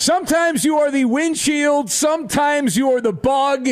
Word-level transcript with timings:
Sometimes 0.00 0.64
you 0.64 0.78
are 0.78 0.90
the 0.90 1.04
windshield, 1.04 1.90
sometimes 1.90 2.74
you 2.74 2.90
are 2.90 3.02
the 3.02 3.12
bug. 3.12 3.68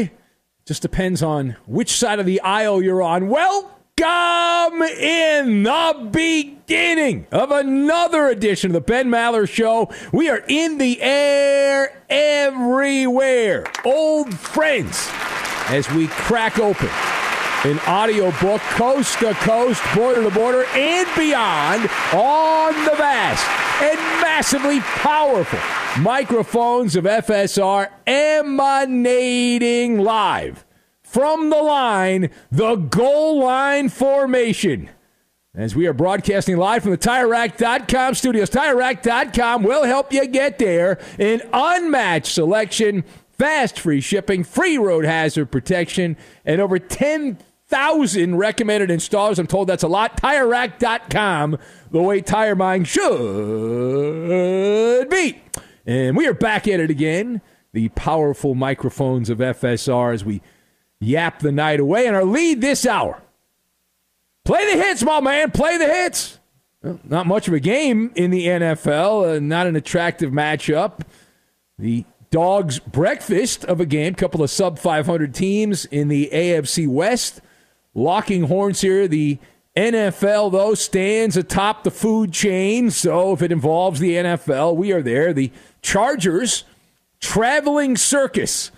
Just 0.66 0.83
depends 0.83 1.22
on 1.22 1.56
which 1.66 1.93
side 1.93 2.21
of 2.21 2.27
the 2.27 2.43
aisle 2.43 2.83
you're 2.83 3.00
on. 3.00 3.28
Welcome 3.31 4.83
in 4.83 5.62
the 5.62 6.11
beginning 6.12 7.27
of 7.33 7.50
another 7.50 8.27
edition 8.27 8.72
of 8.72 8.75
the 8.75 8.83
Ben 8.83 9.09
Maller 9.09 9.49
Show. 9.49 9.91
We 10.12 10.28
are 10.28 10.44
in 10.47 10.77
the 10.77 11.00
air 11.00 12.03
everywhere. 12.11 13.65
Old 13.87 14.34
friends 14.34 15.09
as 15.69 15.91
we 15.93 16.09
crack 16.09 16.59
open 16.59 16.91
an 17.65 17.79
audiobook 17.81 18.61
coast 18.61 19.19
to 19.19 19.35
coast, 19.35 19.83
border 19.95 20.23
to 20.23 20.31
border, 20.31 20.65
and 20.75 21.09
beyond 21.17 21.83
on 22.13 22.85
the 22.85 22.95
vast 22.97 23.47
and 23.83 23.99
massively 24.21 24.81
powerful 24.81 25.59
microphones 26.01 26.97
of 26.97 27.05
FSR 27.05 27.89
emanating 28.07 29.99
live 29.99 30.65
from 31.03 31.51
the 31.51 31.63
line, 31.63 32.31
the 32.51 32.77
goal 32.77 33.41
line 33.41 33.89
formation. 33.89 34.91
As 35.55 35.75
we 35.75 35.87
are 35.87 35.93
broadcasting 35.93 36.57
live 36.57 36.83
from 36.83 36.93
the 36.93 36.99
TireRack.com 36.99 38.15
studios, 38.15 38.51
TireRack.com 38.51 39.63
will 39.65 39.85
help 39.85 40.13
you 40.13 40.27
get 40.27 40.59
there. 40.59 41.01
An 41.19 41.43
unmatched 41.53 42.33
selection, 42.33 43.03
fast 43.33 43.81
free 43.81 44.01
shipping, 44.01 44.45
free 44.45 44.79
road 44.79 45.05
hazard 45.05 45.51
protection, 45.51 46.17
and 46.45 46.61
over 46.61 46.79
10,000 46.79 47.47
recommended 47.71 48.91
installers. 48.91 49.39
I'm 49.39 49.47
told 49.47 49.69
that's 49.69 49.83
a 49.83 49.89
lot. 49.89 50.21
TireRack.com, 50.21 51.59
the 51.91 52.03
way 52.03 52.21
tire 52.21 52.55
buying 52.55 52.84
should 52.84 53.09
be. 55.11 55.43
And 55.87 56.17
we 56.17 56.27
are 56.27 56.34
back 56.34 56.69
at 56.69 56.81
it 56.81 56.91
again. 56.91 57.41
The 57.73 57.89
powerful 57.91 58.55
microphones 58.55 59.31
of 59.31 59.39
FSR 59.39 60.15
as 60.15 60.25
we 60.25 60.41
yap 61.01 61.41
the 61.41 61.53
night 61.53 61.81
away. 61.81 62.07
And 62.07 62.16
our 62.16 62.25
lead 62.25 62.60
this 62.60 62.87
hour. 62.87 63.22
Play 64.45 64.75
the 64.75 64.83
hits, 64.83 65.03
my 65.03 65.21
man. 65.21 65.51
Play 65.51 65.77
the 65.77 65.87
hits. 65.87 66.39
Well, 66.83 67.01
not 67.04 67.27
much 67.27 67.48
of 67.48 67.54
a 67.54 67.60
game 67.60 68.13
in 68.15 68.31
the 68.31 68.47
NFL. 68.47 69.37
Uh, 69.37 69.41
not 69.41 69.66
an 69.66 69.77
attractive 69.77 70.31
matchup. 70.31 71.01
The 71.78 72.04
Dogs' 72.31 72.78
breakfast 72.78 73.65
of 73.65 73.81
a 73.81 73.87
game. 73.87 74.15
Couple 74.15 74.42
of 74.42 74.51
sub 74.51 74.78
500 74.78 75.34
teams 75.34 75.84
in 75.87 76.09
the 76.09 76.31
AFC 76.33 76.89
West. 76.89 77.41
Locking 77.95 78.45
horns 78.45 78.81
here. 78.81 79.09
The 79.09 79.39
NFL, 79.77 80.53
though, 80.53 80.75
stands 80.75 81.37
atop 81.37 81.85
the 81.85 81.91
food 81.91 82.33
chain. 82.33 82.91
So 82.91 83.33
if 83.33 83.43
it 83.43 83.53
involves 83.53 84.01
the 84.01 84.15
NFL, 84.15 84.77
we 84.77 84.93
are 84.93 85.03
there. 85.03 85.33
The 85.33 85.53
Chargers 85.83 86.65
traveling 87.21 87.97
circus 87.97 88.71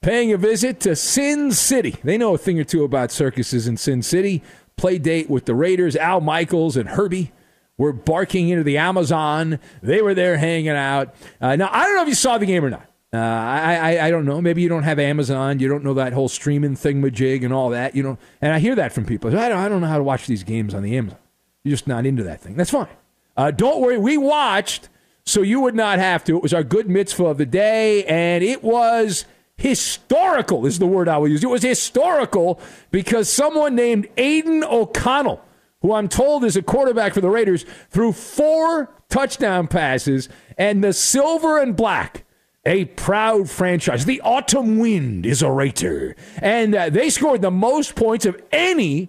paying 0.00 0.32
a 0.32 0.36
visit 0.36 0.80
to 0.80 0.96
Sin 0.96 1.52
City. 1.52 1.96
They 2.04 2.16
know 2.16 2.34
a 2.34 2.38
thing 2.38 2.58
or 2.58 2.64
two 2.64 2.84
about 2.84 3.10
circuses 3.10 3.66
in 3.66 3.76
Sin 3.76 4.02
City. 4.02 4.42
Play 4.76 4.98
date 4.98 5.28
with 5.28 5.46
the 5.46 5.54
Raiders. 5.54 5.96
Al 5.96 6.20
Michaels 6.20 6.76
and 6.76 6.90
Herbie 6.90 7.32
were 7.78 7.92
barking 7.92 8.48
into 8.48 8.64
the 8.64 8.78
Amazon. 8.78 9.58
They 9.82 10.02
were 10.02 10.14
there 10.14 10.38
hanging 10.38 10.68
out. 10.68 11.14
Uh, 11.40 11.56
now, 11.56 11.68
I 11.72 11.84
don't 11.84 11.96
know 11.96 12.02
if 12.02 12.08
you 12.08 12.14
saw 12.14 12.38
the 12.38 12.46
game 12.46 12.64
or 12.64 12.70
not. 12.70 12.88
Uh, 13.16 13.20
I, 13.20 13.74
I 13.74 14.06
I 14.06 14.10
don't 14.10 14.24
know. 14.24 14.40
Maybe 14.40 14.62
you 14.62 14.68
don't 14.68 14.82
have 14.82 14.98
Amazon. 14.98 15.58
You 15.58 15.68
don't 15.68 15.82
know 15.82 15.94
that 15.94 16.12
whole 16.12 16.28
streaming 16.28 16.74
thingamajig 16.76 17.44
and 17.44 17.52
all 17.52 17.70
that. 17.70 17.94
You 17.96 18.02
know, 18.02 18.18
and 18.40 18.52
I 18.52 18.58
hear 18.58 18.74
that 18.74 18.92
from 18.92 19.06
people. 19.06 19.30
I 19.36 19.48
don't, 19.48 19.58
I 19.58 19.68
don't 19.68 19.80
know 19.80 19.86
how 19.86 19.96
to 19.96 20.02
watch 20.02 20.26
these 20.26 20.42
games 20.42 20.74
on 20.74 20.82
the 20.82 20.96
Amazon. 20.96 21.18
You're 21.64 21.72
just 21.72 21.86
not 21.86 22.04
into 22.04 22.22
that 22.24 22.40
thing. 22.40 22.56
That's 22.56 22.70
fine. 22.70 22.88
Uh, 23.36 23.50
don't 23.50 23.80
worry. 23.80 23.98
We 23.98 24.16
watched, 24.18 24.88
so 25.24 25.42
you 25.42 25.60
would 25.60 25.74
not 25.74 25.98
have 25.98 26.24
to. 26.24 26.36
It 26.36 26.42
was 26.42 26.52
our 26.52 26.62
good 26.62 26.88
mitzvah 26.88 27.24
of 27.24 27.38
the 27.38 27.46
day, 27.46 28.04
and 28.04 28.44
it 28.44 28.62
was 28.62 29.24
historical. 29.56 30.66
Is 30.66 30.78
the 30.78 30.86
word 30.86 31.08
I 31.08 31.16
will 31.18 31.28
use. 31.28 31.42
It 31.42 31.48
was 31.48 31.62
historical 31.62 32.60
because 32.90 33.32
someone 33.32 33.74
named 33.74 34.08
Aidan 34.18 34.62
O'Connell, 34.62 35.42
who 35.80 35.94
I'm 35.94 36.08
told 36.08 36.44
is 36.44 36.56
a 36.56 36.62
quarterback 36.62 37.14
for 37.14 37.22
the 37.22 37.30
Raiders, 37.30 37.64
threw 37.90 38.12
four 38.12 38.94
touchdown 39.08 39.68
passes, 39.68 40.28
and 40.58 40.84
the 40.84 40.92
silver 40.92 41.58
and 41.58 41.74
black 41.74 42.25
a 42.66 42.84
proud 42.84 43.48
franchise. 43.48 44.04
The 44.04 44.20
autumn 44.20 44.78
wind 44.78 45.24
is 45.24 45.40
a 45.40 45.50
Raider. 45.50 46.16
And 46.42 46.74
uh, 46.74 46.90
they 46.90 47.08
scored 47.08 47.40
the 47.40 47.50
most 47.50 47.94
points 47.94 48.26
of 48.26 48.42
any 48.52 49.08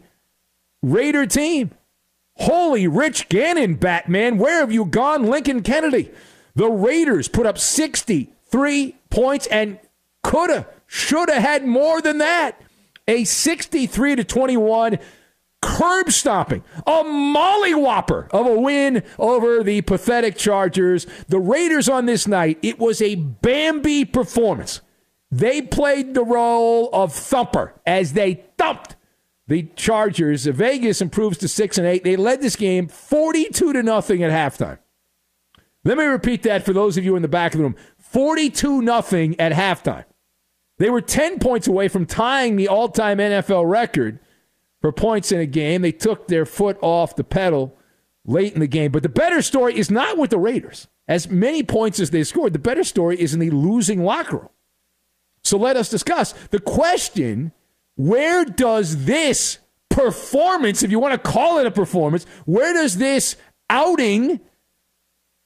Raider 0.82 1.26
team. 1.26 1.72
Holy 2.38 2.88
Rich 2.88 3.30
Gannon, 3.30 3.76
Batman. 3.76 4.38
Where 4.38 4.60
have 4.60 4.72
you 4.72 4.86
gone, 4.86 5.26
Lincoln 5.26 5.64
Kennedy? 5.64 6.12
The 6.56 6.70
Raiders 6.70 7.28
put 7.28 7.48
up 7.48 7.58
63 7.58 8.96
points 9.10 9.48
and 9.48 9.80
coulda, 10.24 10.68
shoulda 10.86 11.42
had 11.42 11.66
more 11.66 12.00
than 12.02 12.20
that. 12.20 12.62
A 13.08 13.24
63 13.24 14.18
to 14.18 14.24
21 14.24 15.00
curb 15.62 16.12
stomping, 16.12 16.64
a 16.86 17.04
mollywhopper 17.04 18.30
of 18.32 18.46
a 18.46 18.60
win 18.60 19.04
over 19.18 19.64
the 19.64 19.82
pathetic 19.82 20.38
Chargers. 20.38 21.06
The 21.28 21.40
Raiders 21.40 21.90
on 21.90 22.06
this 22.06 22.28
night, 22.28 22.60
it 22.62 22.80
was 22.80 23.02
a 23.02 23.16
Bambi 23.16 24.06
performance. 24.06 24.82
They 25.30 25.62
played 25.62 26.14
the 26.14 26.24
role 26.24 26.90
of 26.94 27.14
thumper 27.14 27.74
as 27.86 28.14
they 28.14 28.46
thumped 28.58 28.96
the 29.48 29.64
Chargers. 29.76 30.46
Vegas 30.46 31.02
improves 31.02 31.38
to 31.40 31.48
6 31.48 31.78
and 31.78 31.88
8. 31.88 32.04
They 32.04 32.16
led 32.16 32.42
this 32.42 32.56
game 32.56 32.88
42 32.88 33.74
to 33.74 33.84
nothing 33.84 34.24
at 34.24 34.32
halftime. 34.32 34.80
Let 35.84 35.98
me 35.98 36.04
repeat 36.04 36.44
that 36.44 36.66
for 36.66 36.74
those 36.74 36.98
of 36.98 37.06
you 37.06 37.16
in 37.16 37.22
the 37.22 37.28
back 37.28 37.54
of 37.54 37.60
the 37.60 37.64
room. 37.64 37.76
42 37.98 38.82
nothing 38.82 39.40
at 39.40 39.52
halftime. 39.52 40.06
They 40.80 40.90
were 40.90 41.02
10 41.02 41.40
points 41.40 41.68
away 41.68 41.88
from 41.88 42.06
tying 42.06 42.56
the 42.56 42.68
all-time 42.68 43.18
NFL 43.18 43.70
record 43.70 44.20
points 44.92 45.32
in 45.32 45.40
a 45.40 45.46
game. 45.46 45.82
They 45.82 45.92
took 45.92 46.28
their 46.28 46.46
foot 46.46 46.78
off 46.82 47.16
the 47.16 47.24
pedal 47.24 47.78
late 48.26 48.54
in 48.54 48.60
the 48.60 48.68
game. 48.68 48.92
But 48.92 49.04
the 49.04 49.10
better 49.10 49.42
story 49.42 49.78
is 49.78 49.90
not 49.90 50.18
with 50.18 50.30
the 50.30 50.40
Raiders. 50.40 50.88
As 51.08 51.30
many 51.30 51.64
points 51.64 52.00
as 52.00 52.10
they 52.10 52.24
scored, 52.24 52.54
the 52.54 52.60
better 52.60 52.84
story 52.84 53.20
is 53.20 53.34
in 53.34 53.40
the 53.40 53.50
losing 53.50 54.04
locker 54.04 54.38
room. 54.38 54.50
So 55.44 55.58
let 55.58 55.78
us 55.78 55.90
discuss 55.90 56.34
the 56.52 56.60
question 56.60 57.54
where 57.96 58.44
does 58.44 59.06
this 59.06 59.60
performance, 59.90 60.84
if 60.84 60.92
you 60.92 61.00
want 61.00 61.14
to 61.14 61.32
call 61.32 61.58
it 61.60 61.66
a 61.66 61.72
performance, 61.72 62.26
where 62.46 62.74
does 62.74 62.98
this 62.98 63.38
outing 63.70 64.42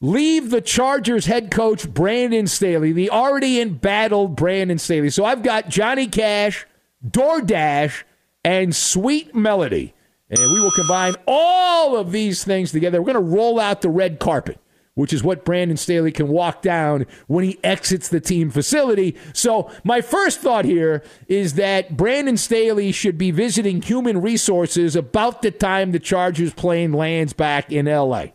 leave 0.02 0.50
the 0.50 0.60
Chargers 0.60 1.28
head 1.28 1.52
coach 1.52 1.88
Brandon 1.88 2.48
Staley, 2.48 2.92
the 2.92 3.12
already 3.12 3.62
embattled 3.62 4.36
Brandon 4.36 4.80
Staley? 4.80 5.12
So 5.12 5.24
I've 5.24 5.44
got 5.44 5.70
Johnny 5.70 6.08
Cash, 6.08 6.66
DoorDash, 7.08 8.04
and 8.44 8.76
Sweet 8.76 9.36
Melody. 9.36 9.94
And 10.30 10.40
we 10.52 10.62
will 10.62 10.72
combine 10.72 11.16
all 11.28 11.98
of 11.98 12.12
these 12.12 12.44
things 12.44 12.72
together. 12.72 13.02
We're 13.02 13.14
going 13.14 13.26
to 13.26 13.36
roll 13.36 13.60
out 13.60 13.82
the 13.82 13.90
red 13.90 14.20
carpet, 14.20 14.60
which 14.94 15.12
is 15.12 15.24
what 15.24 15.44
Brandon 15.44 15.76
Staley 15.76 16.12
can 16.14 16.30
walk 16.30 16.62
down 16.62 17.06
when 17.28 17.44
he 17.44 17.60
exits 17.66 18.08
the 18.08 18.22
team 18.22 18.50
facility. 18.50 19.18
So, 19.34 19.70
my 19.84 20.00
first 20.00 20.40
thought 20.40 20.64
here 20.64 21.04
is 21.28 21.56
that 21.56 21.98
Brandon 21.98 22.38
Staley 22.38 22.94
should 22.94 23.18
be 23.18 23.32
visiting 23.32 23.82
human 23.82 24.22
resources 24.22 24.96
about 24.96 25.42
the 25.42 25.52
time 25.52 25.92
the 25.92 26.00
Chargers 26.00 26.54
plane 26.54 26.94
lands 26.94 27.34
back 27.34 27.70
in 27.70 27.88
LA. 27.88 28.28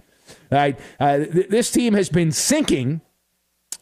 Right? 0.51 0.79
Uh, 1.01 1.19
th- 1.19 1.49
this 1.49 1.71
team 1.71 1.95
has 1.95 2.11
been 2.11 2.31
sinking 2.31 3.01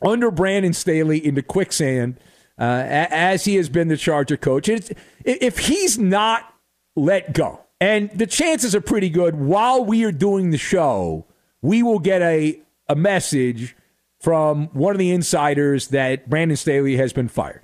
under 0.07 0.31
Brandon 0.31 0.73
Staley 0.73 1.25
into 1.25 1.43
quicksand 1.43 2.21
uh, 2.59 2.85
as 2.87 3.45
he 3.45 3.57
has 3.57 3.69
been 3.69 3.89
the 3.89 3.97
Charger 3.97 4.37
coach. 4.37 4.69
It's, 4.69 4.91
if 5.25 5.59
he's 5.59 5.99
not 5.99 6.55
let 6.97 7.33
go, 7.33 7.61
and 7.81 8.11
the 8.11 8.27
chances 8.27 8.75
are 8.75 8.81
pretty 8.81 9.11
good 9.11 9.35
while 9.35 9.85
we 9.85 10.05
are 10.05 10.13
doing 10.13 10.51
the 10.51 10.59
show, 10.59 11.27
we 11.61 11.83
will 11.83 11.99
get 11.99 12.23
a, 12.23 12.61
a 12.89 12.97
message 12.97 13.77
from 14.21 14.69
one 14.69 14.95
of 14.95 14.99
the 14.99 15.11
insiders 15.11 15.89
that 15.89 16.31
Brandon 16.31 16.57
Staley 16.57 16.97
has 16.97 17.13
been 17.13 17.29
fired. 17.29 17.61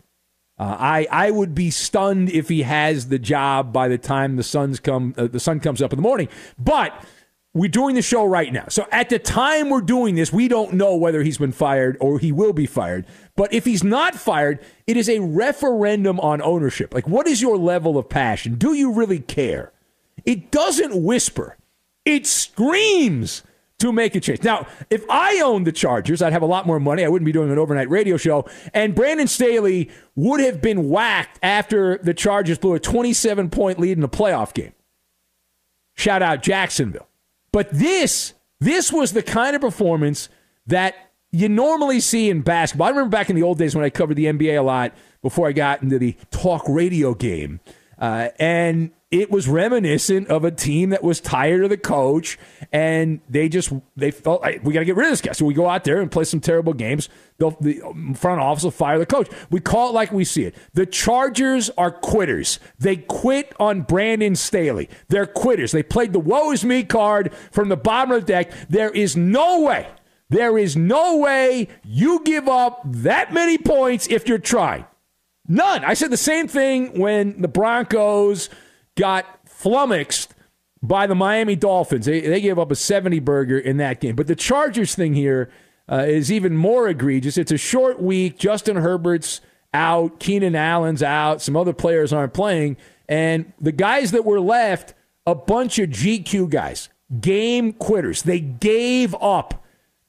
Uh, 0.58 0.76
I 0.78 1.06
I 1.10 1.30
would 1.30 1.54
be 1.54 1.70
stunned 1.70 2.28
if 2.28 2.50
he 2.50 2.62
has 2.62 3.08
the 3.08 3.18
job 3.18 3.72
by 3.72 3.88
the 3.88 3.96
time 3.96 4.36
the 4.36 4.42
sun's 4.42 4.78
come 4.78 5.14
uh, 5.16 5.26
the 5.26 5.40
sun 5.40 5.58
comes 5.60 5.80
up 5.80 5.90
in 5.90 5.96
the 5.96 6.02
morning. 6.02 6.28
But 6.58 6.92
we're 7.54 7.70
doing 7.70 7.94
the 7.94 8.02
show 8.02 8.26
right 8.26 8.52
now. 8.52 8.66
So 8.68 8.86
at 8.92 9.08
the 9.08 9.18
time 9.18 9.70
we're 9.70 9.80
doing 9.80 10.16
this, 10.16 10.32
we 10.32 10.48
don't 10.48 10.74
know 10.74 10.96
whether 10.96 11.22
he's 11.22 11.38
been 11.38 11.52
fired 11.52 11.96
or 11.98 12.18
he 12.18 12.30
will 12.30 12.52
be 12.52 12.66
fired. 12.66 13.06
But 13.40 13.54
if 13.54 13.64
he's 13.64 13.82
not 13.82 14.16
fired, 14.16 14.58
it 14.86 14.98
is 14.98 15.08
a 15.08 15.18
referendum 15.20 16.20
on 16.20 16.42
ownership. 16.42 16.92
Like, 16.92 17.08
what 17.08 17.26
is 17.26 17.40
your 17.40 17.56
level 17.56 17.96
of 17.96 18.06
passion? 18.06 18.56
Do 18.56 18.74
you 18.74 18.92
really 18.92 19.18
care? 19.18 19.72
It 20.26 20.50
doesn't 20.50 21.02
whisper, 21.02 21.56
it 22.04 22.26
screams 22.26 23.42
to 23.78 23.92
make 23.92 24.14
a 24.14 24.20
change. 24.20 24.42
Now, 24.42 24.66
if 24.90 25.08
I 25.08 25.40
owned 25.40 25.66
the 25.66 25.72
Chargers, 25.72 26.20
I'd 26.20 26.34
have 26.34 26.42
a 26.42 26.46
lot 26.46 26.66
more 26.66 26.78
money. 26.78 27.02
I 27.02 27.08
wouldn't 27.08 27.24
be 27.24 27.32
doing 27.32 27.50
an 27.50 27.56
overnight 27.56 27.88
radio 27.88 28.18
show. 28.18 28.46
And 28.74 28.94
Brandon 28.94 29.26
Staley 29.26 29.88
would 30.16 30.40
have 30.40 30.60
been 30.60 30.90
whacked 30.90 31.38
after 31.42 31.96
the 31.96 32.12
Chargers 32.12 32.58
blew 32.58 32.74
a 32.74 32.78
27 32.78 33.48
point 33.48 33.78
lead 33.78 33.96
in 33.96 34.04
a 34.04 34.08
playoff 34.08 34.52
game. 34.52 34.74
Shout 35.94 36.20
out 36.20 36.42
Jacksonville. 36.42 37.08
But 37.52 37.70
this, 37.70 38.34
this 38.60 38.92
was 38.92 39.14
the 39.14 39.22
kind 39.22 39.56
of 39.56 39.62
performance 39.62 40.28
that 40.66 41.09
you 41.32 41.48
normally 41.48 42.00
see 42.00 42.30
in 42.30 42.42
basketball. 42.42 42.86
I 42.86 42.90
remember 42.90 43.10
back 43.10 43.30
in 43.30 43.36
the 43.36 43.42
old 43.42 43.58
days 43.58 43.74
when 43.74 43.84
I 43.84 43.90
covered 43.90 44.16
the 44.16 44.26
NBA 44.26 44.58
a 44.58 44.62
lot 44.62 44.92
before 45.22 45.48
I 45.48 45.52
got 45.52 45.82
into 45.82 45.98
the 45.98 46.16
talk 46.30 46.64
radio 46.68 47.14
game. 47.14 47.60
Uh, 47.98 48.30
and 48.38 48.90
it 49.10 49.30
was 49.30 49.48
reminiscent 49.48 50.28
of 50.28 50.44
a 50.44 50.50
team 50.50 50.90
that 50.90 51.02
was 51.02 51.20
tired 51.20 51.64
of 51.64 51.70
the 51.70 51.76
coach 51.76 52.38
and 52.72 53.20
they 53.28 53.48
just 53.48 53.72
they 53.96 54.10
felt 54.10 54.40
like 54.40 54.64
we 54.64 54.72
got 54.72 54.80
to 54.80 54.86
get 54.86 54.96
rid 54.96 55.06
of 55.06 55.12
this 55.12 55.20
guy. 55.20 55.32
So 55.32 55.44
we 55.44 55.52
go 55.52 55.68
out 55.68 55.84
there 55.84 56.00
and 56.00 56.10
play 56.10 56.24
some 56.24 56.40
terrible 56.40 56.72
games. 56.72 57.08
They'll, 57.38 57.50
the 57.50 57.82
front 58.16 58.40
office 58.40 58.64
will 58.64 58.70
fire 58.70 58.98
the 58.98 59.06
coach. 59.06 59.28
We 59.50 59.60
call 59.60 59.90
it 59.90 59.92
like 59.92 60.12
we 60.12 60.24
see 60.24 60.44
it. 60.44 60.54
The 60.72 60.86
chargers 60.86 61.70
are 61.76 61.90
quitters. 61.90 62.58
They 62.78 62.96
quit 62.96 63.52
on 63.58 63.82
brandon 63.82 64.36
staley. 64.36 64.88
They're 65.08 65.26
quitters. 65.26 65.72
They 65.72 65.82
played 65.82 66.12
the 66.12 66.20
woe 66.20 66.52
is 66.52 66.64
me 66.64 66.84
card 66.84 67.34
from 67.50 67.68
the 67.68 67.76
bottom 67.76 68.12
of 68.12 68.22
the 68.22 68.26
deck. 68.26 68.52
There 68.68 68.90
is 68.90 69.16
no 69.16 69.62
way 69.62 69.88
there 70.30 70.56
is 70.56 70.76
no 70.76 71.18
way 71.18 71.68
you 71.84 72.22
give 72.24 72.48
up 72.48 72.80
that 72.84 73.32
many 73.32 73.58
points 73.58 74.06
if 74.08 74.26
you're 74.26 74.38
trying 74.38 74.84
none 75.46 75.84
i 75.84 75.94
said 75.94 76.10
the 76.10 76.16
same 76.16 76.48
thing 76.48 76.98
when 76.98 77.40
the 77.42 77.48
broncos 77.48 78.48
got 78.96 79.26
flummoxed 79.46 80.34
by 80.82 81.06
the 81.06 81.14
Miami 81.14 81.56
Dolphins. 81.56 82.06
They, 82.06 82.20
they 82.20 82.40
gave 82.40 82.58
up 82.58 82.70
a 82.70 82.74
70 82.74 83.18
burger 83.20 83.58
in 83.58 83.76
that 83.78 84.00
game. 84.00 84.16
But 84.16 84.26
the 84.26 84.36
Chargers 84.36 84.94
thing 84.94 85.14
here 85.14 85.50
uh, 85.90 86.04
is 86.06 86.32
even 86.32 86.56
more 86.56 86.88
egregious. 86.88 87.36
It's 87.36 87.52
a 87.52 87.58
short 87.58 88.00
week. 88.00 88.38
Justin 88.38 88.76
Herbert's 88.76 89.40
out. 89.74 90.20
Keenan 90.20 90.56
Allen's 90.56 91.02
out. 91.02 91.42
Some 91.42 91.56
other 91.56 91.72
players 91.72 92.12
aren't 92.12 92.34
playing. 92.34 92.76
And 93.08 93.52
the 93.60 93.72
guys 93.72 94.12
that 94.12 94.24
were 94.24 94.40
left, 94.40 94.94
a 95.26 95.34
bunch 95.34 95.78
of 95.78 95.90
GQ 95.90 96.48
guys, 96.48 96.88
game 97.20 97.72
quitters. 97.72 98.22
They 98.22 98.40
gave 98.40 99.14
up. 99.20 99.59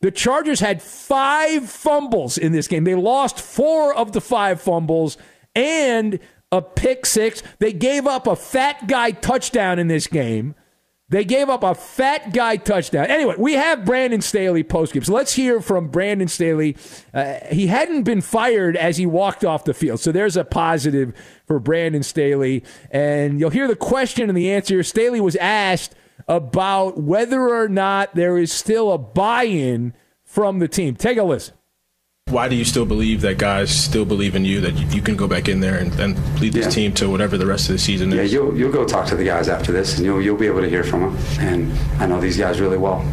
The 0.01 0.11
Chargers 0.11 0.59
had 0.59 0.81
five 0.81 1.69
fumbles 1.69 2.37
in 2.37 2.51
this 2.51 2.67
game. 2.67 2.83
They 2.83 2.95
lost 2.95 3.39
four 3.39 3.93
of 3.93 4.11
the 4.11 4.21
five 4.21 4.61
fumbles, 4.61 5.17
and 5.55 6.19
a 6.51 6.61
pick 6.61 7.05
six. 7.05 7.41
They 7.59 7.71
gave 7.71 8.07
up 8.07 8.27
a 8.27 8.35
fat 8.35 8.87
guy 8.87 9.11
touchdown 9.11 9.79
in 9.79 9.87
this 9.87 10.07
game. 10.07 10.55
They 11.11 11.25
gave 11.25 11.49
up 11.49 11.61
a 11.63 11.75
fat 11.75 12.33
guy 12.33 12.55
touchdown. 12.55 13.07
Anyway, 13.07 13.35
we 13.37 13.53
have 13.53 13.83
Brandon 13.83 14.21
Staley 14.21 14.63
postgame. 14.63 15.05
So 15.05 15.13
let's 15.13 15.33
hear 15.33 15.59
from 15.59 15.89
Brandon 15.89 16.29
Staley. 16.29 16.77
Uh, 17.13 17.35
he 17.51 17.67
hadn't 17.67 18.03
been 18.03 18.21
fired 18.21 18.77
as 18.77 18.95
he 18.95 19.05
walked 19.05 19.43
off 19.43 19.65
the 19.65 19.73
field. 19.73 19.99
So 19.99 20.13
there's 20.13 20.37
a 20.37 20.45
positive 20.45 21.13
for 21.45 21.59
Brandon 21.59 22.01
Staley. 22.01 22.63
And 22.91 23.41
you'll 23.41 23.49
hear 23.49 23.67
the 23.67 23.75
question 23.75 24.29
and 24.29 24.37
the 24.37 24.51
answer. 24.51 24.83
Staley 24.83 25.19
was 25.19 25.35
asked 25.35 25.95
about 26.27 26.99
whether 27.01 27.49
or 27.49 27.67
not 27.67 28.15
there 28.15 28.37
is 28.37 28.51
still 28.51 28.91
a 28.91 28.97
buy 28.97 29.43
in 29.43 29.93
from 30.23 30.59
the 30.59 30.67
team. 30.67 30.95
Take 30.95 31.17
a 31.17 31.23
listen 31.23 31.55
why 32.31 32.47
do 32.47 32.55
you 32.55 32.65
still 32.65 32.85
believe 32.85 33.21
that 33.21 33.37
guys 33.37 33.69
still 33.69 34.05
believe 34.05 34.35
in 34.35 34.45
you 34.45 34.61
that 34.61 34.73
you 34.93 35.01
can 35.01 35.15
go 35.15 35.27
back 35.27 35.49
in 35.49 35.59
there 35.59 35.77
and, 35.77 35.91
and 35.99 36.39
lead 36.39 36.53
this 36.53 36.65
yeah. 36.65 36.71
team 36.71 36.93
to 36.93 37.09
whatever 37.09 37.37
the 37.37 37.45
rest 37.45 37.69
of 37.69 37.73
the 37.73 37.79
season 37.79 38.11
is? 38.13 38.31
Yeah, 38.31 38.39
you'll 38.39 38.57
you'll 38.57 38.71
go 38.71 38.85
talk 38.85 39.07
to 39.07 39.15
the 39.15 39.25
guys 39.25 39.49
after 39.49 39.71
this, 39.71 39.97
and 39.97 40.05
you'll 40.05 40.21
you'll 40.21 40.37
be 40.37 40.47
able 40.47 40.61
to 40.61 40.69
hear 40.69 40.83
from 40.83 41.01
them. 41.01 41.17
And 41.39 41.71
I 42.01 42.05
know 42.05 42.19
these 42.19 42.37
guys 42.37 42.61
really 42.61 42.77
well. 42.77 43.05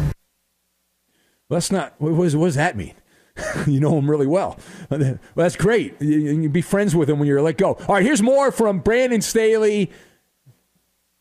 Let's 1.49 1.71
not. 1.71 1.95
What, 1.97 2.15
does, 2.15 2.35
what 2.35 2.45
does 2.45 2.55
that 2.55 2.77
mean? 2.77 2.93
you 3.67 3.79
know 3.79 3.97
him 3.97 4.09
really 4.09 4.27
well. 4.27 4.57
well 4.89 5.19
that's 5.35 5.55
great. 5.55 5.95
You, 5.99 6.19
you 6.19 6.41
can 6.43 6.51
be 6.51 6.61
friends 6.61 6.95
with 6.95 7.09
him 7.09 7.19
when 7.19 7.27
you're 7.27 7.41
let 7.41 7.57
go. 7.57 7.73
All 7.73 7.95
right, 7.95 8.03
here's 8.03 8.21
more 8.21 8.51
from 8.51 8.79
Brandon 8.79 9.21
Staley. 9.21 9.91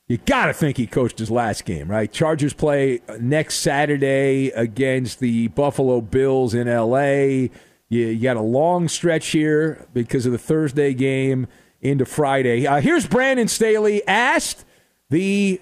You 0.09 0.17
got 0.17 0.47
to 0.47 0.55
think 0.55 0.79
he 0.79 0.87
coached 0.87 1.19
his 1.19 1.31
last 1.31 1.67
game, 1.67 1.91
right? 1.91 2.11
Chargers 2.11 2.55
play 2.55 3.03
next 3.21 3.57
Saturday 3.57 4.49
against 4.49 5.21
the 5.21 5.49
Buffalo 5.49 6.01
Bills 6.01 6.55
in 6.55 6.67
L.A. 6.67 7.51
You, 7.91 8.07
you 8.07 8.23
got 8.23 8.39
a 8.39 8.43
long 8.43 8.89
stretch 8.89 9.29
here 9.29 9.87
because 9.93 10.25
of 10.25 10.33
the 10.33 10.39
Thursday 10.39 10.95
game 10.95 11.47
into 11.83 12.07
Friday. 12.07 12.67
Uh, 12.67 12.81
here's 12.81 13.07
Brandon 13.07 13.49
Staley 13.49 14.07
asked 14.09 14.65
the 15.11 15.61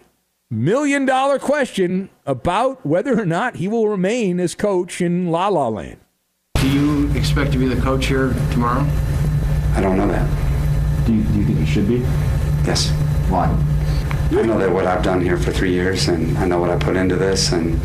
million 0.48 1.06
dollar 1.06 1.40
question 1.40 2.08
about 2.24 2.86
whether 2.86 3.20
or 3.20 3.26
not 3.26 3.56
he 3.56 3.66
will 3.66 3.88
remain 3.88 4.38
as 4.38 4.54
coach 4.54 5.00
in 5.00 5.26
La 5.26 5.48
La 5.48 5.66
Land. 5.66 5.98
Do 6.60 6.70
you 6.70 7.10
expect 7.16 7.50
to 7.50 7.58
be 7.58 7.66
the 7.66 7.80
coach 7.82 8.06
here 8.06 8.32
tomorrow? 8.52 8.86
I 9.74 9.80
don't 9.80 9.96
know 9.96 10.06
that. 10.06 11.04
Do 11.04 11.14
you, 11.14 11.24
do 11.24 11.38
you 11.40 11.44
think 11.46 11.58
you 11.58 11.66
should 11.66 11.88
be? 11.88 11.98
Yes. 12.64 12.90
Why? 13.28 13.48
I 14.32 14.42
know 14.42 14.58
that 14.58 14.70
what 14.70 14.86
I've 14.86 15.04
done 15.04 15.20
here 15.20 15.36
for 15.36 15.52
three 15.52 15.72
years, 15.72 16.08
and 16.08 16.36
I 16.38 16.46
know 16.46 16.58
what 16.58 16.68
I 16.68 16.76
put 16.76 16.96
into 16.96 17.14
this, 17.14 17.52
and 17.52 17.80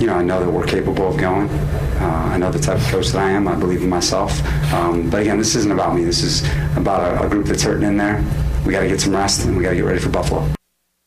you 0.00 0.06
know 0.06 0.14
I 0.14 0.22
know 0.22 0.38
that 0.38 0.50
we're 0.50 0.64
capable 0.64 1.08
of 1.08 1.16
going. 1.16 1.48
Uh, 1.48 2.30
I 2.32 2.38
know 2.38 2.52
the 2.52 2.58
type 2.60 2.78
of 2.78 2.84
coach 2.86 3.08
that 3.08 3.22
I 3.22 3.30
am. 3.30 3.48
I 3.48 3.56
believe 3.56 3.82
in 3.82 3.88
myself. 3.88 4.32
Um, 4.72 5.10
but 5.10 5.22
again, 5.22 5.38
this 5.38 5.56
isn't 5.56 5.72
about 5.72 5.96
me. 5.96 6.04
This 6.04 6.22
is 6.22 6.48
about 6.76 7.00
a, 7.02 7.26
a 7.26 7.28
group 7.28 7.46
that's 7.46 7.64
hurting 7.64 7.86
in 7.86 7.96
there. 7.96 8.24
We 8.64 8.72
got 8.72 8.80
to 8.80 8.88
get 8.88 9.00
some 9.00 9.14
rest, 9.14 9.44
and 9.44 9.56
we 9.56 9.64
got 9.64 9.70
to 9.70 9.76
get 9.76 9.84
ready 9.84 9.98
for 9.98 10.08
Buffalo. 10.08 10.48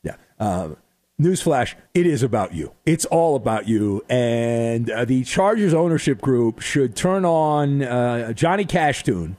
Yeah. 0.02 0.16
Uh, 0.38 0.70
newsflash: 1.20 1.74
It 1.94 2.06
is 2.06 2.22
about 2.22 2.52
you. 2.54 2.72
It's 2.84 3.06
all 3.06 3.34
about 3.34 3.66
you. 3.66 4.04
And 4.10 4.90
uh, 4.90 5.06
the 5.06 5.24
Chargers 5.24 5.72
ownership 5.72 6.20
group 6.20 6.60
should 6.60 6.94
turn 6.94 7.24
on 7.24 7.82
uh, 7.82 8.34
Johnny 8.34 8.66
Cashtune 8.66 9.36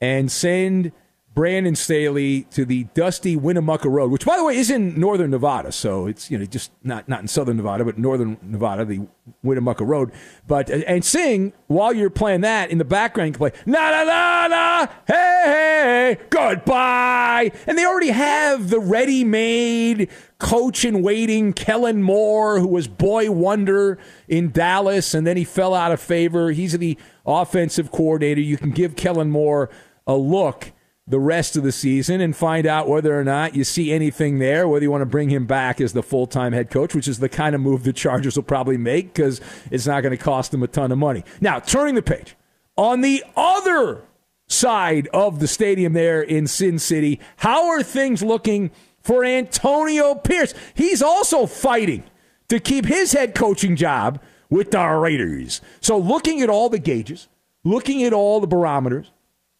and 0.00 0.30
send 0.30 0.92
Brandon 1.38 1.76
Staley 1.76 2.42
to 2.50 2.64
the 2.64 2.82
dusty 2.94 3.36
Winnemucca 3.36 3.88
Road, 3.88 4.10
which, 4.10 4.26
by 4.26 4.36
the 4.36 4.42
way, 4.42 4.56
is 4.56 4.72
in 4.72 4.98
northern 4.98 5.30
Nevada. 5.30 5.70
So 5.70 6.08
it's 6.08 6.32
you 6.32 6.36
know 6.36 6.44
just 6.44 6.72
not 6.82 7.08
not 7.08 7.20
in 7.20 7.28
southern 7.28 7.58
Nevada, 7.58 7.84
but 7.84 7.96
northern 7.96 8.38
Nevada, 8.42 8.84
the 8.84 9.06
Winnemucca 9.44 9.84
Road. 9.84 10.10
But 10.48 10.68
and 10.68 11.04
sing 11.04 11.52
while 11.68 11.92
you're 11.92 12.10
playing 12.10 12.40
that 12.40 12.72
in 12.72 12.78
the 12.78 12.84
background. 12.84 13.28
You 13.28 13.32
can 13.34 13.38
play 13.38 13.62
na 13.66 13.88
na 13.88 14.02
na 14.02 14.48
na 14.48 14.86
hey 15.06 15.42
hey 15.44 16.16
goodbye, 16.28 17.52
and 17.68 17.78
they 17.78 17.86
already 17.86 18.10
have 18.10 18.68
the 18.68 18.80
ready-made 18.80 20.10
coach 20.38 20.84
in 20.84 21.02
waiting, 21.02 21.52
Kellen 21.52 22.02
Moore, 22.02 22.58
who 22.58 22.66
was 22.66 22.88
boy 22.88 23.30
wonder 23.30 23.96
in 24.26 24.50
Dallas, 24.50 25.14
and 25.14 25.24
then 25.24 25.36
he 25.36 25.44
fell 25.44 25.72
out 25.72 25.92
of 25.92 26.00
favor. 26.00 26.50
He's 26.50 26.76
the 26.76 26.98
offensive 27.24 27.92
coordinator. 27.92 28.40
You 28.40 28.56
can 28.56 28.72
give 28.72 28.96
Kellen 28.96 29.30
Moore 29.30 29.70
a 30.04 30.16
look 30.16 30.72
the 31.08 31.18
rest 31.18 31.56
of 31.56 31.62
the 31.62 31.72
season 31.72 32.20
and 32.20 32.36
find 32.36 32.66
out 32.66 32.86
whether 32.86 33.18
or 33.18 33.24
not 33.24 33.56
you 33.56 33.64
see 33.64 33.92
anything 33.92 34.38
there, 34.38 34.68
whether 34.68 34.84
you 34.84 34.90
want 34.90 35.00
to 35.00 35.06
bring 35.06 35.30
him 35.30 35.46
back 35.46 35.80
as 35.80 35.94
the 35.94 36.02
full 36.02 36.26
time 36.26 36.52
head 36.52 36.70
coach, 36.70 36.94
which 36.94 37.08
is 37.08 37.18
the 37.18 37.28
kind 37.28 37.54
of 37.54 37.60
move 37.60 37.82
the 37.82 37.92
Chargers 37.92 38.36
will 38.36 38.42
probably 38.42 38.76
make 38.76 39.14
because 39.14 39.40
it's 39.70 39.86
not 39.86 40.02
going 40.02 40.16
to 40.16 40.22
cost 40.22 40.50
them 40.50 40.62
a 40.62 40.66
ton 40.66 40.92
of 40.92 40.98
money. 40.98 41.24
Now, 41.40 41.60
turning 41.60 41.94
the 41.94 42.02
page, 42.02 42.36
on 42.76 43.00
the 43.00 43.24
other 43.36 44.02
side 44.46 45.08
of 45.12 45.40
the 45.40 45.48
stadium 45.48 45.94
there 45.94 46.20
in 46.20 46.46
Sin 46.46 46.78
City, 46.78 47.20
how 47.38 47.68
are 47.68 47.82
things 47.82 48.22
looking 48.22 48.70
for 49.00 49.24
Antonio 49.24 50.14
Pierce? 50.14 50.52
He's 50.74 51.02
also 51.02 51.46
fighting 51.46 52.04
to 52.48 52.60
keep 52.60 52.84
his 52.84 53.12
head 53.12 53.34
coaching 53.34 53.76
job 53.76 54.20
with 54.50 54.70
the 54.70 54.84
Raiders. 54.86 55.60
So, 55.80 55.96
looking 55.96 56.42
at 56.42 56.50
all 56.50 56.68
the 56.68 56.78
gauges, 56.78 57.28
looking 57.64 58.02
at 58.04 58.12
all 58.12 58.40
the 58.40 58.46
barometers 58.46 59.10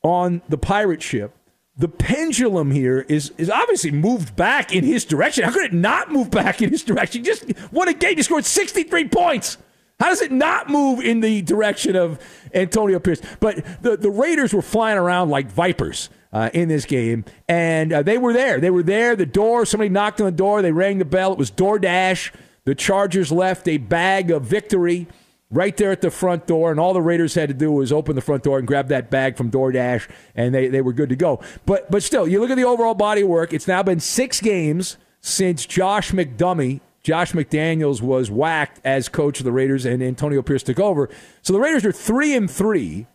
on 0.02 0.42
the 0.48 0.58
pirate 0.58 1.02
ship, 1.02 1.34
the 1.78 1.88
pendulum 1.88 2.72
here 2.72 3.06
is 3.08 3.32
is 3.38 3.48
obviously 3.48 3.92
moved 3.92 4.34
back 4.34 4.74
in 4.74 4.84
his 4.84 5.04
direction. 5.04 5.44
How 5.44 5.52
could 5.52 5.64
it 5.64 5.72
not 5.72 6.10
move 6.10 6.30
back 6.30 6.60
in 6.60 6.70
his 6.70 6.82
direction? 6.82 7.22
Just 7.22 7.44
won 7.72 7.86
a 7.86 7.94
game. 7.94 8.16
He 8.16 8.22
scored 8.22 8.44
63 8.44 9.08
points. 9.08 9.56
How 10.00 10.08
does 10.08 10.20
it 10.20 10.30
not 10.30 10.68
move 10.68 11.00
in 11.00 11.20
the 11.20 11.42
direction 11.42 11.96
of 11.96 12.20
Antonio 12.52 12.98
Pierce? 12.98 13.20
But 13.40 13.64
the, 13.82 13.96
the 13.96 14.10
Raiders 14.10 14.52
were 14.52 14.62
flying 14.62 14.98
around 14.98 15.30
like 15.30 15.50
vipers 15.50 16.08
uh, 16.32 16.50
in 16.52 16.68
this 16.68 16.84
game, 16.84 17.24
and 17.48 17.92
uh, 17.92 18.02
they 18.02 18.18
were 18.18 18.32
there. 18.32 18.60
They 18.60 18.70
were 18.70 18.82
there. 18.82 19.16
The 19.16 19.26
door, 19.26 19.64
somebody 19.64 19.88
knocked 19.88 20.20
on 20.20 20.26
the 20.26 20.32
door. 20.32 20.62
They 20.62 20.72
rang 20.72 20.98
the 20.98 21.04
bell. 21.04 21.32
It 21.32 21.38
was 21.38 21.50
DoorDash. 21.50 22.32
The 22.64 22.74
Chargers 22.74 23.32
left 23.32 23.66
a 23.66 23.78
bag 23.78 24.30
of 24.30 24.42
victory 24.42 25.06
right 25.50 25.76
there 25.76 25.90
at 25.90 26.00
the 26.00 26.10
front 26.10 26.46
door, 26.46 26.70
and 26.70 26.78
all 26.78 26.92
the 26.92 27.02
Raiders 27.02 27.34
had 27.34 27.48
to 27.48 27.54
do 27.54 27.72
was 27.72 27.92
open 27.92 28.14
the 28.14 28.22
front 28.22 28.42
door 28.42 28.58
and 28.58 28.66
grab 28.66 28.88
that 28.88 29.10
bag 29.10 29.36
from 29.36 29.50
DoorDash, 29.50 30.08
and 30.34 30.54
they, 30.54 30.68
they 30.68 30.80
were 30.80 30.92
good 30.92 31.08
to 31.08 31.16
go. 31.16 31.40
But 31.66 31.90
but 31.90 32.02
still, 32.02 32.28
you 32.28 32.40
look 32.40 32.50
at 32.50 32.56
the 32.56 32.64
overall 32.64 32.94
body 32.94 33.24
work. 33.24 33.52
It's 33.52 33.68
now 33.68 33.82
been 33.82 34.00
six 34.00 34.40
games 34.40 34.96
since 35.20 35.66
Josh 35.66 36.12
McDummy, 36.12 36.80
Josh 37.02 37.32
McDaniels 37.32 38.02
was 38.02 38.30
whacked 38.30 38.80
as 38.84 39.08
coach 39.08 39.38
of 39.38 39.44
the 39.44 39.52
Raiders, 39.52 39.84
and 39.84 40.02
Antonio 40.02 40.42
Pierce 40.42 40.62
took 40.62 40.78
over. 40.78 41.08
So 41.42 41.52
the 41.52 41.60
Raiders 41.60 41.84
are 41.84 41.92
three 41.92 42.34
and 42.34 42.50
three. 42.50 43.06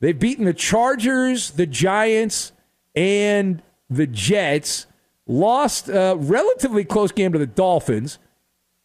They've 0.00 0.18
beaten 0.18 0.44
the 0.44 0.52
Chargers, 0.52 1.52
the 1.52 1.66
Giants, 1.66 2.52
and 2.94 3.62
the 3.88 4.06
Jets. 4.06 4.86
Lost 5.28 5.88
a 5.88 6.16
relatively 6.18 6.84
close 6.84 7.12
game 7.12 7.32
to 7.32 7.38
the 7.38 7.46
Dolphins 7.46 8.18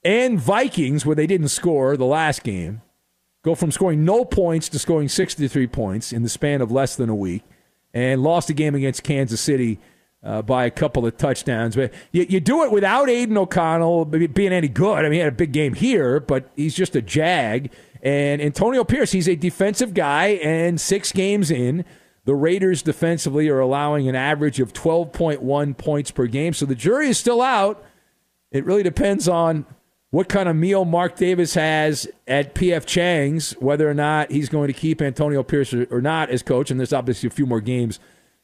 and 0.03 0.39
Vikings, 0.39 1.05
where 1.05 1.15
they 1.15 1.27
didn't 1.27 1.49
score 1.49 1.97
the 1.97 2.05
last 2.05 2.43
game 2.43 2.81
go 3.43 3.55
from 3.55 3.71
scoring 3.71 4.05
no 4.05 4.25
points 4.25 4.69
to 4.69 4.79
scoring 4.79 5.09
63 5.09 5.67
points 5.67 6.13
in 6.13 6.23
the 6.23 6.29
span 6.29 6.61
of 6.61 6.71
less 6.71 6.95
than 6.95 7.09
a 7.09 7.15
week, 7.15 7.43
and 7.93 8.23
lost 8.23 8.49
a 8.49 8.53
game 8.53 8.75
against 8.75 9.03
Kansas 9.03 9.41
City 9.41 9.79
uh, 10.23 10.41
by 10.41 10.65
a 10.65 10.71
couple 10.71 11.05
of 11.05 11.17
touchdowns. 11.17 11.75
But 11.75 11.93
you, 12.11 12.25
you, 12.29 12.39
do 12.39 12.63
it 12.63 12.71
without 12.71 13.09
Aidan 13.09 13.37
O'Connell 13.37 14.05
being 14.05 14.53
any 14.53 14.67
good. 14.67 14.99
I 14.99 15.03
mean, 15.03 15.13
he 15.13 15.17
had 15.19 15.33
a 15.33 15.35
big 15.35 15.51
game 15.51 15.73
here, 15.73 16.19
but 16.19 16.51
he's 16.55 16.75
just 16.75 16.95
a 16.95 17.01
jag. 17.01 17.71
And 18.03 18.41
Antonio 18.41 18.83
Pierce, 18.83 19.11
he's 19.11 19.27
a 19.27 19.35
defensive 19.35 19.93
guy, 19.93 20.27
and 20.43 20.79
six 20.79 21.11
games 21.11 21.51
in, 21.51 21.85
the 22.25 22.35
Raiders 22.35 22.81
defensively 22.83 23.49
are 23.49 23.59
allowing 23.59 24.07
an 24.07 24.15
average 24.15 24.59
of 24.59 24.73
12.1 24.73 25.77
points 25.77 26.11
per 26.11 26.27
game. 26.27 26.53
So 26.53 26.65
the 26.65 26.75
jury 26.75 27.09
is 27.09 27.17
still 27.17 27.41
out. 27.41 27.83
It 28.51 28.65
really 28.65 28.83
depends 28.83 29.27
on 29.27 29.65
what 30.11 30.27
kind 30.27 30.47
of 30.47 30.55
meal 30.55 30.85
Mark 30.85 31.15
Davis 31.15 31.53
has 31.55 32.07
at 32.27 32.53
PF 32.53 32.85
Chang's, 32.85 33.53
whether 33.53 33.89
or 33.89 33.93
not 33.93 34.29
he's 34.29 34.49
going 34.49 34.67
to 34.67 34.73
keep 34.73 35.01
Antonio 35.01 35.41
Pierce 35.41 35.73
or 35.73 36.01
not 36.01 36.29
as 36.29 36.43
coach, 36.43 36.69
and 36.69 36.79
there's 36.79 36.93
obviously 36.93 37.27
a 37.27 37.31
few 37.31 37.45
more 37.45 37.61
games 37.61 37.99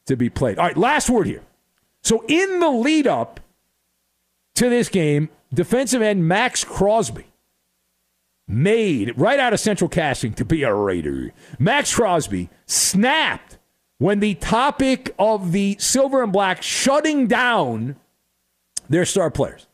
to 0.05 0.15
be 0.15 0.29
played. 0.29 0.57
All 0.57 0.65
right, 0.65 0.77
last 0.77 1.09
word 1.09 1.27
here. 1.27 1.43
So 2.01 2.23
in 2.27 2.61
the 2.61 2.69
lead 2.69 3.05
up 3.05 3.41
to 4.55 4.69
this 4.69 4.87
game, 4.87 5.29
defensive 5.53 6.01
end 6.01 6.25
Maxx 6.25 6.63
Crosby 6.63 7.25
made 8.47 9.17
right 9.19 9.39
out 9.39 9.51
of 9.51 9.59
central 9.59 9.89
casting 9.89 10.33
to 10.35 10.45
be 10.45 10.63
a 10.63 10.73
Raider. 10.73 11.33
Maxx 11.59 11.93
Crosby 11.93 12.49
snapped 12.65 13.57
when 13.97 14.21
the 14.21 14.35
topic 14.35 15.13
of 15.19 15.51
the 15.51 15.75
silver 15.79 16.23
and 16.23 16.31
black 16.31 16.63
shutting 16.63 17.27
down 17.27 17.97
their 18.89 19.03
star 19.03 19.29
players. 19.29 19.67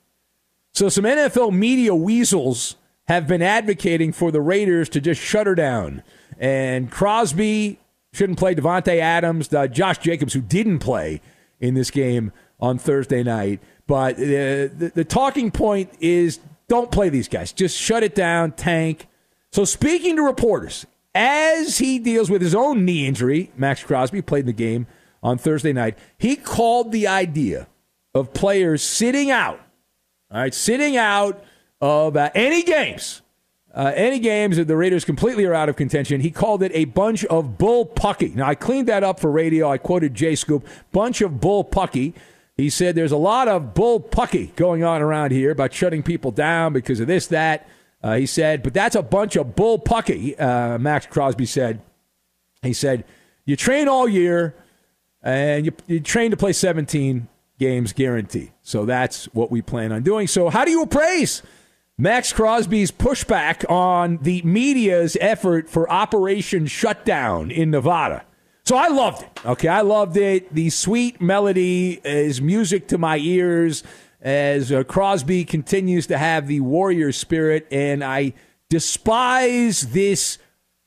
So 0.73 0.89
some 0.89 1.03
NFL 1.03 1.53
media 1.53 1.93
weasels 1.93 2.77
have 3.07 3.27
been 3.27 3.43
advocating 3.43 4.11
for 4.11 4.31
the 4.31 4.41
Raiders 4.41 4.89
to 4.89 5.01
just 5.01 5.21
shut 5.21 5.45
her 5.45 5.53
down. 5.53 6.01
And 6.39 6.89
Crosby 6.89 7.79
shouldn't 8.11 8.39
play. 8.39 8.55
Davante 8.55 8.97
Adams, 8.97 9.53
uh, 9.53 9.67
Josh 9.67 9.99
Jacobs, 9.99 10.33
who 10.33 10.41
didn't 10.41 10.79
play 10.79 11.21
in 11.59 11.75
this 11.75 11.91
game 11.91 12.31
on 12.59 12.79
Thursday 12.79 13.21
night. 13.21 13.59
But 13.85 14.15
uh, 14.15 14.73
the, 14.73 14.91
the 14.95 15.05
talking 15.05 15.51
point 15.51 15.91
is 15.99 16.39
don't 16.67 16.89
play 16.89 17.09
these 17.09 17.27
guys. 17.27 17.51
Just 17.51 17.77
shut 17.77 18.01
it 18.01 18.15
down, 18.15 18.53
tank. 18.53 19.07
So 19.51 19.65
speaking 19.65 20.15
to 20.15 20.23
reporters, 20.23 20.87
as 21.13 21.77
he 21.77 21.99
deals 21.99 22.31
with 22.31 22.41
his 22.41 22.55
own 22.55 22.83
knee 22.83 23.05
injury, 23.05 23.51
Maxx 23.55 23.83
Crosby 23.83 24.23
played 24.23 24.41
in 24.41 24.47
the 24.47 24.53
game 24.53 24.87
on 25.21 25.37
Thursday 25.37 25.71
night. 25.71 25.99
He 26.17 26.35
called 26.35 26.91
the 26.91 27.07
idea 27.07 27.67
of 28.15 28.33
players 28.33 28.81
sitting 28.81 29.29
out 29.29 29.59
all 30.33 30.39
right, 30.39 30.53
sitting 30.53 30.97
out 30.97 31.43
of 31.79 32.17
uh, 32.17 32.31
any 32.33 32.63
games, 32.63 33.21
uh, 33.75 33.91
any 33.95 34.17
games 34.17 34.57
that 34.57 34.67
the 34.67 34.75
Raiders 34.75 35.05
completely 35.05 35.45
are 35.45 35.53
out 35.53 35.69
of 35.69 35.75
contention. 35.75 36.21
He 36.21 36.31
called 36.31 36.63
it 36.63 36.71
a 36.73 36.85
bunch 36.85 37.23
of 37.25 37.59
bull 37.59 37.85
pucky. 37.85 38.33
Now 38.33 38.47
I 38.47 38.55
cleaned 38.55 38.87
that 38.87 39.03
up 39.03 39.19
for 39.19 39.29
radio. 39.29 39.69
I 39.69 39.77
quoted 39.77 40.15
Jay 40.15 40.33
Scoop, 40.33 40.65
bunch 40.91 41.21
of 41.21 41.39
bull 41.39 41.63
pucky. 41.63 42.15
He 42.57 42.71
said 42.71 42.95
there's 42.95 43.11
a 43.11 43.17
lot 43.17 43.47
of 43.47 43.75
bull 43.75 43.99
pucky 43.99 44.55
going 44.55 44.83
on 44.83 45.03
around 45.03 45.31
here 45.31 45.51
about 45.51 45.71
shutting 45.71 46.01
people 46.01 46.31
down 46.31 46.73
because 46.73 46.99
of 46.99 47.05
this, 47.05 47.27
that. 47.27 47.67
Uh, 48.01 48.15
he 48.15 48.25
said, 48.25 48.63
but 48.63 48.73
that's 48.73 48.95
a 48.95 49.03
bunch 49.03 49.35
of 49.35 49.55
bull 49.55 49.77
pucky. 49.77 50.39
Uh, 50.39 50.77
Maxx 50.79 51.05
Crosby 51.05 51.45
said. 51.45 51.79
He 52.63 52.73
said, 52.73 53.05
you 53.45 53.55
train 53.55 53.87
all 53.87 54.07
year 54.07 54.55
and 55.21 55.65
you, 55.65 55.73
you 55.87 55.99
train 55.99 56.31
to 56.31 56.37
play 56.37 56.53
17 56.53 57.27
games 57.63 57.93
guaranteed. 57.93 58.51
So 58.61 58.85
that's 58.85 59.25
what 59.33 59.51
we 59.51 59.61
plan 59.61 59.91
on 59.91 60.03
doing. 60.03 60.27
So, 60.27 60.49
how 60.49 60.65
do 60.65 60.71
you 60.71 60.81
appraise 60.81 61.41
Maxx 61.97 62.33
Crosby's 62.33 62.91
pushback 62.91 63.69
on 63.69 64.17
the 64.23 64.41
media's 64.41 65.15
effort 65.21 65.69
for 65.69 65.89
Operation 65.91 66.65
Shutdown 66.65 67.51
in 67.51 67.69
Nevada. 67.69 68.25
So 68.65 68.75
I 68.75 68.87
loved 68.87 69.21
it. 69.21 69.45
Okay, 69.45 69.67
I 69.67 69.81
loved 69.81 70.17
it. 70.17 70.53
The 70.55 70.71
sweet 70.71 71.21
melody 71.21 72.01
is 72.03 72.41
music 72.41 72.87
to 72.87 72.97
my 72.97 73.17
ears 73.17 73.83
as 74.21 74.71
uh, 74.71 74.83
Crosby 74.83 75.45
continues 75.45 76.07
to 76.07 76.17
have 76.17 76.47
the 76.47 76.61
warrior 76.61 77.11
spirit, 77.11 77.67
and 77.69 78.03
I 78.03 78.33
despise 78.69 79.91
this 79.91 80.39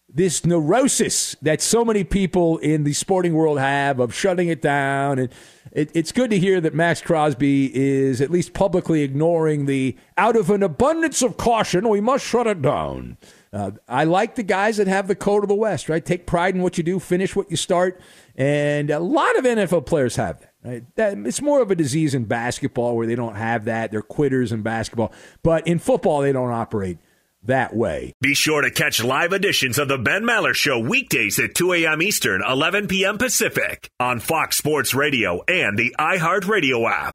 this 0.08 0.44
neurosis 0.46 1.36
that 1.42 1.60
so 1.60 1.84
many 1.84 2.02
people 2.02 2.58
in 2.58 2.84
the 2.84 2.94
sporting 2.94 3.34
world 3.34 3.58
have 3.58 4.00
of 4.00 4.14
shutting 4.14 4.48
it 4.48 4.62
down. 4.62 5.18
And 5.18 5.28
it, 5.76 5.90
it's 5.92 6.10
good 6.10 6.30
to 6.30 6.38
hear 6.38 6.58
that 6.62 6.74
Maxx 6.74 7.02
Crosby 7.02 7.70
is 7.76 8.22
at 8.22 8.30
least 8.30 8.54
publicly 8.54 9.02
ignoring 9.02 9.66
the 9.66 9.94
out 10.16 10.34
of 10.34 10.48
an 10.48 10.62
abundance 10.62 11.20
of 11.20 11.36
caution, 11.36 11.86
we 11.90 12.00
must 12.00 12.24
shut 12.24 12.46
it 12.46 12.62
down. 12.62 13.18
Uh, 13.52 13.72
I 13.86 14.04
like 14.04 14.36
the 14.36 14.42
guys 14.42 14.78
that 14.78 14.86
have 14.86 15.06
the 15.06 15.14
code 15.14 15.44
of 15.44 15.48
the 15.48 15.54
West, 15.54 15.90
right? 15.90 16.02
Take 16.02 16.26
pride 16.26 16.54
in 16.54 16.62
what 16.62 16.78
you 16.78 16.82
do, 16.82 16.98
finish 16.98 17.36
what 17.36 17.50
you 17.50 17.58
start. 17.58 18.00
And 18.36 18.90
a 18.90 19.00
lot 19.00 19.36
of 19.36 19.44
NFL 19.44 19.84
players 19.84 20.16
have 20.16 20.40
that. 20.40 20.52
Right? 20.64 20.96
that 20.96 21.16
it's 21.18 21.42
more 21.42 21.60
of 21.60 21.70
a 21.70 21.76
disease 21.76 22.14
in 22.14 22.24
basketball 22.24 22.96
where 22.96 23.06
they 23.06 23.14
don't 23.14 23.36
have 23.36 23.66
that. 23.66 23.92
They're 23.92 24.02
quitters 24.02 24.52
in 24.52 24.62
basketball. 24.62 25.12
But 25.42 25.66
in 25.66 25.78
football, 25.78 26.22
they 26.22 26.32
don't 26.32 26.50
operate 26.50 26.98
that 27.46 27.74
way. 27.74 28.12
Be 28.20 28.34
sure 28.34 28.60
to 28.62 28.70
catch 28.70 29.02
live 29.02 29.32
editions 29.32 29.78
of 29.78 29.88
the 29.88 29.98
Ben 29.98 30.22
Maller 30.22 30.54
Show 30.54 30.78
weekdays 30.78 31.38
at 31.38 31.54
2 31.54 31.72
a.m. 31.74 32.02
Eastern, 32.02 32.42
11 32.46 32.88
p.m. 32.88 33.18
Pacific 33.18 33.90
on 33.98 34.20
Fox 34.20 34.56
Sports 34.56 34.94
Radio 34.94 35.42
and 35.48 35.78
the 35.78 35.94
iHeartRadio 35.98 36.90
app. 36.90 37.14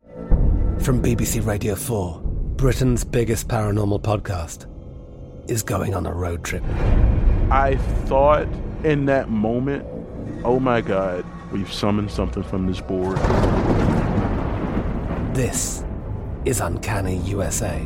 From 0.81 1.01
BBC 1.01 1.45
Radio 1.45 1.75
4, 1.75 2.21
Britain's 2.21 3.03
biggest 3.03 3.47
paranormal 3.47 4.01
podcast 4.01 4.67
is 5.49 5.63
going 5.63 5.93
on 5.93 6.05
a 6.05 6.13
road 6.13 6.43
trip. 6.43 6.63
I 7.51 7.77
thought 8.05 8.47
in 8.83 9.05
that 9.05 9.29
moment, 9.29 9.85
oh 10.43 10.59
my 10.59 10.81
God, 10.81 11.25
we've 11.51 11.71
summoned 11.71 12.11
something 12.11 12.43
from 12.43 12.67
this 12.67 12.79
board. 12.81 13.17
This 15.35 15.83
is 16.45 16.59
Uncanny 16.59 17.17
USA. 17.17 17.85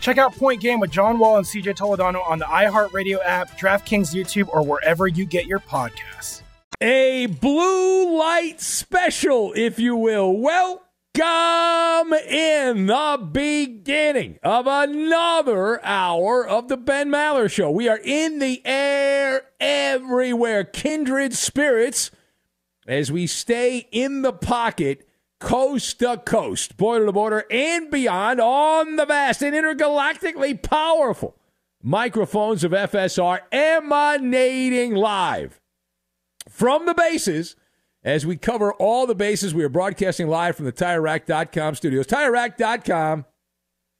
Check 0.00 0.16
out 0.16 0.34
Point 0.34 0.62
Game 0.62 0.80
with 0.80 0.90
John 0.90 1.18
Wall 1.18 1.36
and 1.36 1.46
CJ 1.46 1.76
Toledano 1.76 2.26
on 2.26 2.38
the 2.38 2.46
iHeartRadio 2.46 3.18
app, 3.22 3.58
DraftKings 3.58 4.14
YouTube, 4.14 4.48
or 4.48 4.62
wherever 4.62 5.06
you 5.06 5.26
get 5.26 5.44
your 5.44 5.58
podcasts. 5.58 6.40
A 6.80 7.26
blue 7.26 8.18
light 8.18 8.62
special, 8.62 9.52
if 9.54 9.78
you 9.78 9.94
will. 9.94 10.34
Welcome 10.34 12.14
in 12.14 12.86
the 12.86 13.28
beginning 13.30 14.38
of 14.42 14.66
another 14.66 15.84
hour 15.84 16.48
of 16.48 16.68
the 16.68 16.78
Ben 16.78 17.10
Maller 17.10 17.50
Show. 17.50 17.70
We 17.70 17.86
are 17.86 18.00
in 18.02 18.38
the 18.38 18.62
air 18.64 19.42
everywhere, 19.60 20.64
kindred 20.64 21.34
spirits, 21.34 22.10
as 22.86 23.12
we 23.12 23.26
stay 23.26 23.86
in 23.92 24.22
the 24.22 24.32
pocket, 24.32 25.06
coast 25.40 25.98
to 25.98 26.18
coast, 26.18 26.76
border 26.76 27.06
to 27.06 27.12
border, 27.12 27.44
and 27.50 27.90
beyond 27.90 28.40
on 28.40 28.96
the 28.96 29.06
vast 29.06 29.42
and 29.42 29.54
intergalactically 29.54 30.62
powerful 30.62 31.34
microphones 31.82 32.62
of 32.62 32.72
FSR 32.72 33.40
emanating 33.50 34.94
live 34.94 35.60
from 36.48 36.86
the 36.86 36.94
bases 36.94 37.56
as 38.04 38.24
we 38.24 38.36
cover 38.36 38.72
all 38.74 39.06
the 39.06 39.14
bases. 39.14 39.54
We 39.54 39.64
are 39.64 39.70
broadcasting 39.70 40.28
live 40.28 40.56
from 40.56 40.66
the 40.66 40.72
TireRack.com 40.72 41.74
studios. 41.74 42.06
TireRack.com 42.06 43.24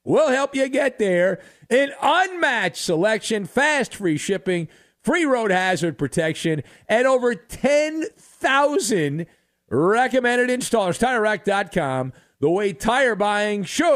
will 0.03 0.29
help 0.29 0.55
you 0.55 0.69
get 0.69 0.99
there. 0.99 1.41
An 1.69 1.91
unmatched 2.01 2.77
selection, 2.77 3.45
fast 3.45 3.95
free 3.95 4.17
shipping, 4.17 4.67
free 5.03 5.25
road 5.25 5.51
hazard 5.51 5.97
protection, 5.97 6.63
and 6.87 7.07
over 7.07 7.33
10,000 7.33 9.25
recommended 9.71 10.49
installers. 10.49 10.99
TireRack.com, 10.99 12.13
the 12.39 12.49
way 12.49 12.73
tire 12.73 13.15
buying 13.15 13.63
should 13.63 13.87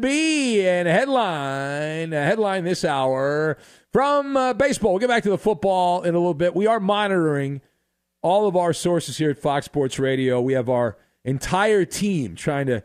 be. 0.00 0.66
And 0.66 0.88
headline, 0.88 2.12
headline 2.12 2.64
this 2.64 2.84
hour 2.84 3.58
from 3.92 4.36
uh, 4.36 4.54
baseball. 4.54 4.92
We'll 4.92 5.00
get 5.00 5.08
back 5.08 5.24
to 5.24 5.30
the 5.30 5.38
football 5.38 6.02
in 6.02 6.14
a 6.14 6.18
little 6.18 6.34
bit. 6.34 6.54
We 6.54 6.66
are 6.66 6.80
monitoring 6.80 7.60
all 8.22 8.46
of 8.46 8.56
our 8.56 8.72
sources 8.72 9.18
here 9.18 9.30
at 9.30 9.38
Fox 9.38 9.66
Sports 9.66 9.98
Radio. 9.98 10.40
We 10.40 10.52
have 10.52 10.68
our 10.68 10.96
entire 11.24 11.84
team 11.84 12.36
trying 12.36 12.66
to 12.66 12.82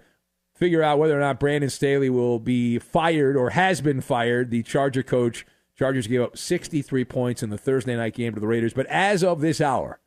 figure 0.55 0.81
out 0.81 0.97
whether 0.99 1.17
or 1.17 1.21
not 1.21 1.39
Brandon 1.39 1.69
Staley 1.69 2.09
will 2.09 2.39
be 2.39 2.79
fired 2.79 3.35
or 3.35 3.51
has 3.51 3.81
been 3.81 4.01
fired. 4.01 4.51
The 4.51 4.63
Charger 4.63 5.03
coach, 5.03 5.45
Chargers 5.77 6.07
gave 6.07 6.21
up 6.21 6.37
63 6.37 7.05
points 7.05 7.43
in 7.43 7.49
the 7.49 7.57
Thursday 7.57 7.95
night 7.95 8.13
game 8.13 8.33
to 8.33 8.39
the 8.39 8.47
Raiders. 8.47 8.73
But 8.73 8.85
as 8.87 9.23
of 9.23 9.41
this 9.41 9.59
hour, 9.59 9.99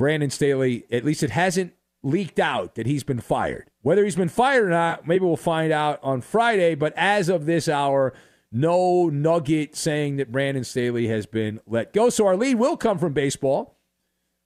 Brandon 0.00 0.30
Staley, 0.30 0.86
at 0.90 1.04
least 1.04 1.22
it 1.22 1.28
hasn't 1.28 1.74
leaked 2.02 2.40
out 2.40 2.74
that 2.76 2.86
he's 2.86 3.04
been 3.04 3.20
fired. 3.20 3.70
Whether 3.82 4.02
he's 4.02 4.16
been 4.16 4.30
fired 4.30 4.64
or 4.64 4.70
not, 4.70 5.06
maybe 5.06 5.26
we'll 5.26 5.36
find 5.36 5.70
out 5.70 6.00
on 6.02 6.22
Friday. 6.22 6.74
But 6.74 6.94
as 6.96 7.28
of 7.28 7.44
this 7.44 7.68
hour, 7.68 8.14
no 8.50 9.10
nugget 9.10 9.76
saying 9.76 10.16
that 10.16 10.32
Brandon 10.32 10.64
Staley 10.64 11.08
has 11.08 11.26
been 11.26 11.60
let 11.66 11.92
go. 11.92 12.08
So 12.08 12.26
our 12.26 12.34
lead 12.34 12.54
will 12.54 12.78
come 12.78 12.96
from 12.98 13.12
baseball. 13.12 13.78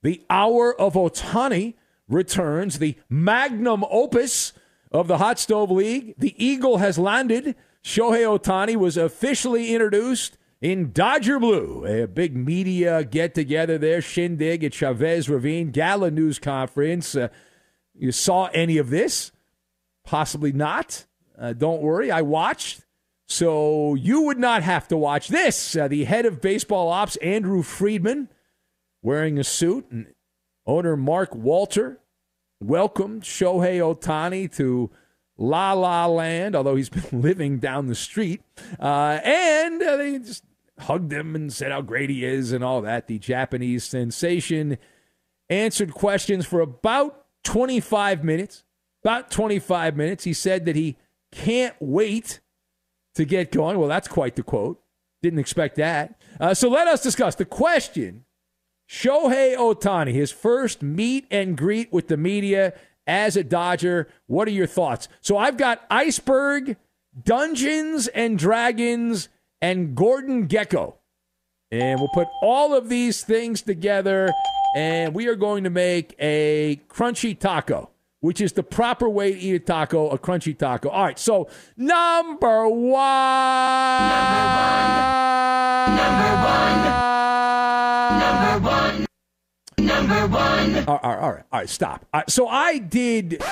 The 0.03 0.25
hour 0.29 0.75
of 0.75 0.95
Ohtani 0.95 1.75
returns, 2.09 2.81
the 2.81 2.97
magnum 3.09 3.85
opus 3.88 4.55
of 4.90 5.07
the 5.07 5.19
Hot 5.19 5.38
Stove 5.38 5.71
League. 5.71 6.17
The 6.19 6.35
Eagle 6.45 6.79
has 6.79 6.99
landed. 6.99 7.55
Shohei 7.85 8.25
Ohtani 8.25 8.75
was 8.75 8.97
officially 8.97 9.73
introduced 9.73 10.37
in 10.64 10.92
Dodger 10.92 11.38
Blue, 11.38 11.85
a 11.85 12.09
big 12.09 12.35
media 12.35 13.05
get 13.05 13.35
together 13.35 13.77
there, 13.77 14.00
shindig 14.00 14.64
at 14.64 14.72
Chavez 14.72 15.29
Ravine, 15.29 15.70
Gala 15.70 16.11
News 16.11 16.38
Conference. 16.38 17.14
Uh, 17.14 17.29
you 17.92 18.11
saw 18.11 18.46
any 18.46 18.79
of 18.79 18.88
this? 18.88 19.31
Possibly 20.05 20.53
not. 20.53 21.05
Uh, 21.38 21.53
don't 21.53 21.83
worry, 21.83 22.11
I 22.11 22.22
watched. 22.22 22.81
So 23.29 23.92
you 23.94 24.22
would 24.22 24.38
not 24.38 24.62
have 24.62 24.88
to 24.88 24.96
watch 24.96 25.29
this. 25.29 25.77
Uh, 25.77 25.87
the 25.87 26.05
head 26.05 26.24
of 26.24 26.40
baseball 26.40 26.88
ops, 26.88 27.16
Andrew 27.16 27.62
Friedman, 27.62 28.31
wearing 29.03 29.38
a 29.38 29.44
suit, 29.44 29.85
and 29.90 30.14
owner 30.66 30.96
Mark 30.96 31.35
Walter 31.35 32.00
welcomed 32.59 33.24
Shohei 33.24 33.81
Ohtani 33.81 34.50
to 34.57 34.90
La 35.37 35.74
La 35.74 36.07
Land, 36.07 36.57
although 36.57 36.77
he's 36.77 36.88
been 37.11 37.20
living 37.20 37.59
down 37.59 37.88
the 37.88 37.94
street. 37.94 38.40
Uh, 38.81 39.20
and 39.22 39.83
uh, 39.83 39.98
they 39.98 40.18
just 40.20 40.42
hugged 40.81 41.13
him 41.13 41.35
and 41.35 41.53
said 41.53 41.73
how 41.73 41.83
great 41.83 42.11
he 42.11 42.25
is 42.25 42.53
and 42.53 42.65
all 42.65 42.83
that. 42.83 43.07
The 43.07 43.19
Japanese 43.19 43.85
sensation 43.85 44.79
answered 45.49 45.95
questions 45.95 46.47
for 46.47 46.61
about 46.61 47.27
25 47.45 48.25
minutes. 48.25 48.65
About 49.03 49.31
25 49.31 49.97
minutes. 49.97 50.25
He 50.25 50.33
said 50.33 50.65
that 50.65 50.77
he 50.77 50.97
can't 51.31 51.75
wait 51.81 52.41
to 53.15 53.25
get 53.25 53.53
going. 53.53 53.79
Well, 53.79 53.89
that's 53.89 54.09
quite 54.09 54.37
the 54.37 54.43
quote. 54.43 54.81
Didn't 55.23 55.39
expect 55.39 55.77
that. 55.77 56.21
Uh, 56.41 56.55
so 56.55 56.69
let 56.69 56.89
us 56.89 57.03
discuss 57.03 57.35
the 57.35 57.45
question 57.45 58.25
Shohei 58.89 59.57
Ohtani, 59.57 60.13
his 60.13 60.31
first 60.31 60.83
meet 60.83 61.27
and 61.31 61.57
greet 61.57 61.93
with 61.93 62.09
the 62.09 62.17
media 62.17 62.75
as 63.07 63.37
a 63.37 63.45
Dodger. 63.45 64.09
What 64.27 64.49
are 64.49 64.53
your 64.53 64.67
thoughts? 64.67 65.09
So 65.21 65.37
I've 65.37 65.57
got 65.57 65.85
Iceberg, 65.91 66.77
Dungeons 67.23 68.09
and 68.09 68.39
Dragons, 68.39 69.29
and 69.64 69.94
Gordon 69.94 70.46
Gekko. 70.46 70.96
And 71.70 71.98
we'll 71.98 72.11
put 72.12 72.29
all 72.42 72.74
of 72.74 72.90
these 72.90 73.22
things 73.24 73.62
together 73.62 74.31
and 74.77 75.14
we 75.14 75.27
are 75.27 75.37
going 75.37 75.64
to 75.64 75.70
make 75.70 76.14
a 76.18 76.83
crunchy 76.88 77.38
taco, 77.38 77.88
which 78.20 78.42
is 78.42 78.53
the 78.53 78.62
proper 78.62 79.09
way 79.09 79.33
to 79.33 79.38
eat 79.38 79.55
a 79.55 79.59
taco, 79.59 80.11
a 80.11 80.18
crunchy 80.18 80.57
taco. 80.57 80.90
All 80.90 81.05
right, 81.05 81.18
so 81.18 81.48
number 81.79 82.68
one. 82.68 82.98
Number 84.12 84.61
one. 85.81 85.96
Number 85.96 86.35
one. 88.68 89.07
Number 89.79 90.27
one. 90.27 90.27
Number 90.27 90.27
one. 90.27 90.88
All 90.88 91.00
right, 91.03 91.18
all 91.18 91.33
right, 91.33 91.44
all 91.53 91.61
right 91.61 91.68
stop. 91.70 92.05
All 92.12 92.20
right, 92.20 92.31
so 92.31 92.46
I 92.48 92.77
did, 92.79 93.42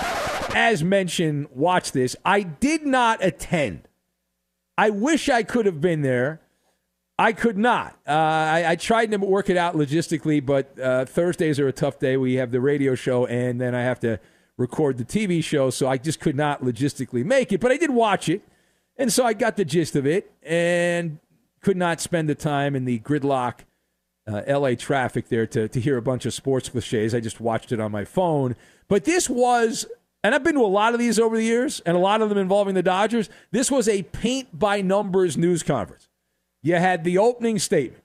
as 0.54 0.84
mentioned, 0.84 1.48
watch 1.54 1.92
this. 1.92 2.16
I 2.22 2.42
did 2.42 2.84
not 2.84 3.24
attend. 3.24 3.88
I 4.76 4.90
wish 4.90 5.28
I 5.28 5.42
could 5.42 5.66
have 5.66 5.80
been 5.80 6.02
there. 6.02 6.40
I 7.18 7.32
could 7.32 7.58
not. 7.58 7.96
Uh, 8.06 8.12
I, 8.12 8.64
I, 8.70 8.76
tried 8.76 9.10
to 9.10 9.18
work 9.18 9.50
it 9.50 9.56
out 9.56 9.74
logistically, 9.76 10.44
but 10.44 10.78
uh, 10.80 11.04
Thursdays 11.04 11.60
are 11.60 11.68
a 11.68 11.72
tough 11.72 11.98
day. 11.98 12.16
We 12.16 12.34
have 12.34 12.50
the 12.50 12.60
radio 12.60 12.94
show, 12.94 13.26
and 13.26 13.60
then 13.60 13.74
I 13.74 13.82
have 13.82 14.00
to 14.00 14.18
record 14.56 14.98
the 14.98 15.04
TV 15.04 15.44
show, 15.44 15.70
so 15.70 15.88
I 15.88 15.98
just 15.98 16.20
could 16.20 16.36
not 16.36 16.62
logistically 16.62 17.24
make 17.24 17.52
it. 17.52 17.60
But 17.60 17.70
I 17.70 17.76
did 17.76 17.90
watch 17.90 18.28
it, 18.28 18.42
and 18.96 19.12
so 19.12 19.24
I 19.24 19.34
got 19.34 19.56
the 19.56 19.64
gist 19.64 19.94
of 19.94 20.06
it, 20.06 20.32
and 20.42 21.18
could 21.60 21.76
not 21.76 22.00
spend 22.00 22.28
the 22.28 22.34
time 22.34 22.74
in 22.74 22.86
the 22.86 22.98
gridlock 23.00 23.60
uh, 24.26 24.42
LA 24.46 24.74
traffic 24.74 25.28
there 25.28 25.46
to, 25.46 25.68
to 25.68 25.80
hear 25.80 25.96
a 25.96 26.02
bunch 26.02 26.26
of 26.26 26.34
sports 26.34 26.68
cliches. 26.68 27.14
I 27.14 27.20
just 27.20 27.40
watched 27.40 27.72
it 27.72 27.80
on 27.80 27.92
my 27.92 28.04
phone. 28.04 28.56
But 28.88 29.04
this 29.04 29.28
was, 29.28 29.86
and 30.22 30.34
I've 30.34 30.44
been 30.44 30.54
to 30.54 30.60
a 30.60 30.66
lot 30.66 30.94
of 30.94 31.00
these 31.00 31.18
over 31.18 31.36
the 31.36 31.44
years, 31.44 31.80
and 31.84 31.96
a 31.96 32.00
lot 32.00 32.22
of 32.22 32.28
them 32.28 32.38
involving 32.38 32.74
the 32.74 32.82
Dodgers. 32.82 33.28
This 33.50 33.70
was 33.70 33.88
a 33.88 34.02
paint 34.04 34.56
by 34.56 34.80
numbers 34.80 35.36
news 35.36 35.62
conference. 35.62 36.08
You 36.62 36.76
had 36.76 37.04
the 37.04 37.18
opening 37.18 37.58
statement. 37.58 38.04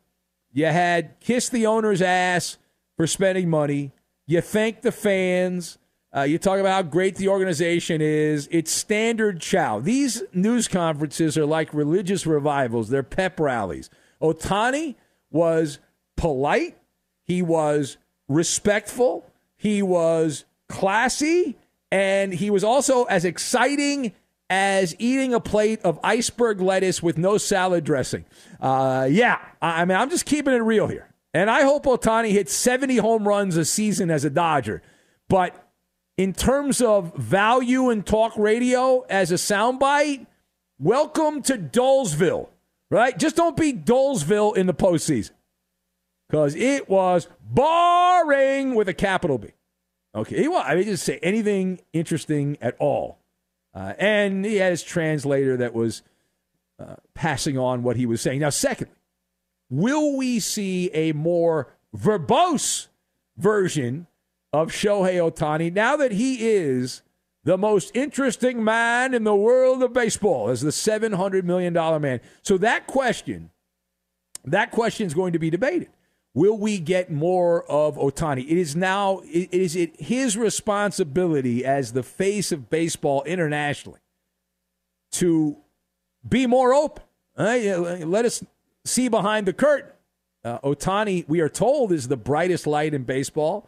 You 0.52 0.66
had 0.66 1.20
kiss 1.20 1.50
the 1.50 1.68
owner's 1.68 2.02
ass 2.02 2.58
for 2.96 3.06
spending 3.06 3.50
money. 3.50 3.92
You 4.26 4.42
thank 4.42 4.82
the 4.82 4.92
fans. 4.92 5.78
Uh, 6.16 6.24
you 6.24 6.40
talk 6.40 6.60
about 6.60 6.74
how 6.74 6.82
great 6.82 7.16
the 7.16 7.28
organization 7.28 8.02
is. 8.02 8.48
It's 8.52 8.72
standard 8.72 9.40
chow. 9.40 9.80
These 9.80 10.24
news 10.34 10.68
conferences 10.68 11.38
are 11.38 11.46
like 11.46 11.74
religious 11.74 12.26
revivals, 12.26 12.90
they're 12.90 13.04
pep 13.04 13.40
rallies. 13.40 13.90
Ohtani 14.22 14.96
was 15.30 15.78
polite, 16.16 16.78
he 17.24 17.44
was 17.44 17.98
respectful, 18.28 19.30
he 19.58 19.84
was 19.84 20.46
classy, 20.68 21.58
and 21.92 22.34
he 22.34 22.50
was 22.50 22.64
also 22.64 23.06
as 23.06 23.26
exciting 23.26 24.14
as 24.50 24.96
eating 25.00 25.34
a 25.34 25.40
plate 25.40 25.82
of 25.82 26.00
iceberg 26.04 26.62
lettuce 26.62 27.04
with 27.04 27.18
no 27.18 27.38
salad 27.38 27.84
dressing. 27.84 28.26
Uh, 28.60 29.08
yeah, 29.10 29.40
I 29.62 29.86
mean, 29.86 29.98
I'm 29.98 30.10
just 30.10 30.26
keeping 30.26 30.54
it 30.54 30.58
real 30.58 30.88
here. 30.88 31.10
And 31.34 31.50
I 31.50 31.64
hope 31.64 31.86
Ohtani 31.86 32.32
hits 32.32 32.54
70 32.54 32.98
home 32.98 33.28
runs 33.28 33.58
a 33.58 33.66
season 33.66 34.10
as 34.10 34.24
a 34.26 34.30
Dodger. 34.30 34.82
But 35.28 35.68
in 36.18 36.34
terms 36.34 36.82
of 36.82 37.16
value 37.16 37.90
in 37.90 38.04
talk 38.04 38.34
radio 38.38 39.02
as 39.10 39.32
a 39.32 39.36
soundbite, 39.36 40.26
welcome 40.80 41.42
to 41.44 41.58
Dolesville, 41.58 42.50
right? 42.90 43.18
Just 43.18 43.36
don't 43.36 43.58
be 43.58 43.74
Dolesville 43.74 44.56
in 44.56 44.66
the 44.66 44.74
postseason 44.74 45.32
because 46.30 46.56
it 46.56 46.90
was 46.90 47.28
boring 47.42 48.76
with 48.76 48.90
a 48.90 48.94
capital 48.94 49.38
B. 49.38 49.50
Okay, 50.18 50.48
well, 50.48 50.64
I 50.66 50.76
mean, 50.76 50.86
just 50.86 51.06
say 51.06 51.20
anything 51.22 51.80
interesting 51.94 52.58
at 52.60 52.76
all 52.80 53.20
uh, 53.78 53.94
and 54.00 54.44
he 54.44 54.56
had 54.56 54.72
his 54.72 54.82
translator 54.82 55.56
that 55.58 55.72
was 55.72 56.02
uh, 56.80 56.96
passing 57.14 57.60
on 57.60 57.84
what 57.84 57.96
he 57.96 58.08
was 58.08 58.22
saying. 58.22 58.40
Now, 58.40 58.50
secondly, 58.50 58.96
will 59.70 60.18
we 60.18 60.40
see 60.40 60.90
a 60.94 61.12
more 61.12 61.76
verbose 61.96 62.88
version 63.38 64.08
of 64.52 64.72
Shohei 64.72 65.18
Ohtani 65.18 65.72
now 65.72 65.96
that 65.96 66.12
he 66.12 66.50
is 66.50 67.04
the 67.44 67.56
most 67.56 67.96
interesting 67.96 68.64
man 68.64 69.14
in 69.14 69.24
the 69.26 69.36
world 69.36 69.84
of 69.84 69.94
baseball 69.94 70.50
as 70.50 70.62
the 70.62 70.72
$700 70.72 71.44
million 71.44 71.74
man? 72.02 72.20
So 72.42 72.58
that 72.58 72.88
question, 72.88 73.52
that 74.44 74.72
question 74.72 75.06
is 75.06 75.14
going 75.14 75.34
to 75.34 75.40
be 75.40 75.52
debated. 75.52 75.90
Will 76.38 76.56
we 76.56 76.78
get 76.78 77.10
more 77.12 77.64
of 77.64 77.96
Ohtani? 77.96 78.44
It 78.44 78.60
is 78.60 78.76
now, 78.76 79.24
is 79.26 79.76
it 79.76 80.00
his 80.00 80.38
responsibility 80.38 81.66
as 81.66 81.94
the 81.94 82.04
face 82.04 82.52
of 82.52 82.70
baseball 82.70 83.24
internationally 83.24 84.02
to 85.14 85.58
be 86.30 86.46
more 86.46 86.76
open? 86.76 87.04
Let 87.36 88.26
us 88.26 88.44
see 88.86 89.08
behind 89.08 89.48
the 89.48 89.54
curtain. 89.54 89.90
Uh, 90.46 90.60
Ohtani, 90.60 91.28
we 91.28 91.40
are 91.40 91.50
told, 91.50 91.92
is 91.92 92.08
the 92.08 92.16
brightest 92.16 92.68
light 92.68 92.94
in 92.94 93.02
baseball, 93.02 93.68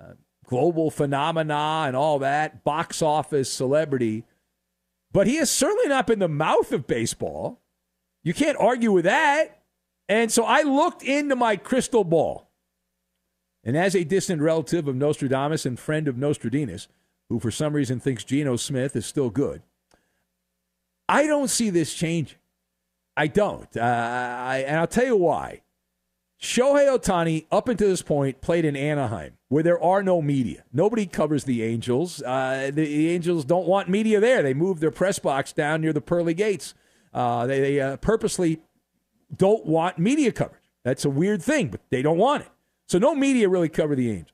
uh, 0.00 0.12
global 0.46 0.92
phenomena 0.92 1.82
and 1.88 1.96
all 1.96 2.20
that, 2.20 2.62
box 2.62 3.02
office 3.02 3.52
celebrity. 3.52 4.22
But 5.10 5.26
he 5.26 5.34
has 5.38 5.50
certainly 5.50 5.88
not 5.88 6.06
been 6.06 6.20
the 6.20 6.28
mouth 6.28 6.70
of 6.70 6.86
baseball. 6.86 7.60
You 8.22 8.34
can't 8.34 8.56
argue 8.56 8.92
with 8.92 9.04
that. 9.04 9.63
And 10.08 10.30
so 10.30 10.44
I 10.44 10.62
looked 10.62 11.02
into 11.02 11.36
my 11.36 11.56
crystal 11.56 12.04
ball. 12.04 12.50
And 13.64 13.76
as 13.76 13.94
a 13.94 14.04
distant 14.04 14.42
relative 14.42 14.86
of 14.86 14.96
Nostradamus 14.96 15.64
and 15.64 15.78
friend 15.78 16.06
of 16.06 16.18
Nostradamus, 16.18 16.88
who 17.28 17.40
for 17.40 17.50
some 17.50 17.72
reason 17.72 17.98
thinks 17.98 18.22
Geno 18.22 18.56
Smith 18.56 18.94
is 18.94 19.06
still 19.06 19.30
good, 19.30 19.62
I 21.08 21.26
don't 21.26 21.48
see 21.48 21.70
this 21.70 21.94
changing. 21.94 22.38
I 23.16 23.28
don't. 23.28 23.74
Uh, 23.76 23.80
I, 23.80 24.64
and 24.66 24.78
I'll 24.78 24.86
tell 24.86 25.06
you 25.06 25.16
why. 25.16 25.62
Shohei 26.40 26.94
Ohtani, 26.94 27.46
up 27.50 27.68
until 27.68 27.88
this 27.88 28.02
point, 28.02 28.42
played 28.42 28.66
in 28.66 28.76
Anaheim, 28.76 29.38
where 29.48 29.62
there 29.62 29.82
are 29.82 30.02
no 30.02 30.20
media. 30.20 30.64
Nobody 30.72 31.06
covers 31.06 31.44
the 31.44 31.62
Angels. 31.62 32.20
Uh, 32.22 32.70
the, 32.72 33.08
Angels 33.10 33.46
don't 33.46 33.66
want 33.66 33.88
media 33.88 34.20
there. 34.20 34.42
They 34.42 34.52
moved 34.52 34.80
their 34.82 34.90
press 34.90 35.18
box 35.18 35.52
down 35.52 35.80
near 35.80 35.94
the 35.94 36.02
pearly 36.02 36.34
gates. 36.34 36.74
Uh, 37.14 37.46
they, 37.46 37.60
they 37.60 37.80
uh, 37.80 37.96
purposely 37.96 38.60
don't 39.36 39.66
want 39.66 39.98
media 39.98 40.32
coverage. 40.32 40.62
That's 40.84 41.04
a 41.04 41.10
weird 41.10 41.42
thing, 41.42 41.68
but 41.68 41.80
they 41.90 42.02
don't 42.02 42.18
want 42.18 42.42
it. 42.42 42.50
So 42.88 42.98
no 42.98 43.14
media 43.14 43.48
really 43.48 43.68
cover 43.68 43.94
the 43.94 44.10
Angels. 44.10 44.30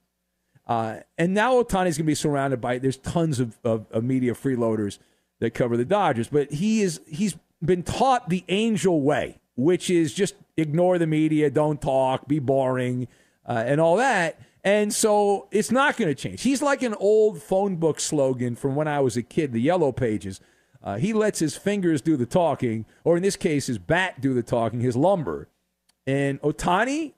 Uh, 0.67 1.01
and 1.19 1.35
now 1.35 1.55
Ohtani's 1.55 1.73
going 1.75 1.95
to 1.97 2.03
be 2.05 2.15
surrounded 2.15 2.61
by 2.61 2.79
there's 2.79 2.97
tons 2.97 3.41
of, 3.41 3.59
of, 3.65 3.87
of, 3.91 4.05
media 4.05 4.35
freeloaders 4.35 4.99
that 5.41 5.53
cover 5.53 5.77
the 5.77 5.85
Dodgers, 5.85 6.29
but 6.29 6.53
he 6.53 6.83
is 6.83 7.01
he's 7.09 7.37
been 7.65 7.83
taught 7.83 8.29
the 8.29 8.45
Angel 8.49 9.01
way, 9.01 9.41
which 9.57 9.91
is 9.91 10.15
just 10.15 10.37
ignore 10.57 10.99
the 10.99 11.09
media, 11.09 11.51
don't 11.51 11.83
talk, 11.83 12.29
be 12.29 12.39
boring, 12.39 13.09
uh, 13.49 13.65
and 13.67 13.81
all 13.81 13.97
that. 13.97 14.41
And 14.63 14.93
so 14.93 15.49
it's 15.51 15.71
not 15.71 15.97
going 15.97 16.09
to 16.09 16.15
change. 16.15 16.43
He's 16.43 16.63
like 16.63 16.83
an 16.83 16.95
old 16.95 17.43
phone 17.43 17.77
book 17.77 17.99
slogan 17.99 18.55
from 18.55 18.77
when 18.77 18.87
I 18.87 19.01
was 19.01 19.17
a 19.17 19.23
kid, 19.23 19.53
the 19.53 19.61
Yellow 19.61 19.91
Pages. 19.91 20.41
Uh, 20.83 20.97
he 20.97 21.13
lets 21.13 21.39
his 21.39 21.57
fingers 21.57 22.01
do 22.01 22.17
the 22.17 22.27
talking, 22.27 22.87
or 23.05 23.17
in 23.17 23.23
this 23.23 23.37
case, 23.37 23.67
his 23.67 23.79
bat 23.79 24.21
do 24.21 24.33
the 24.33 24.43
talking, 24.43 24.81
his 24.81 24.97
lumber. 24.97 25.49
And 26.07 26.41
Ohtani 26.41 27.13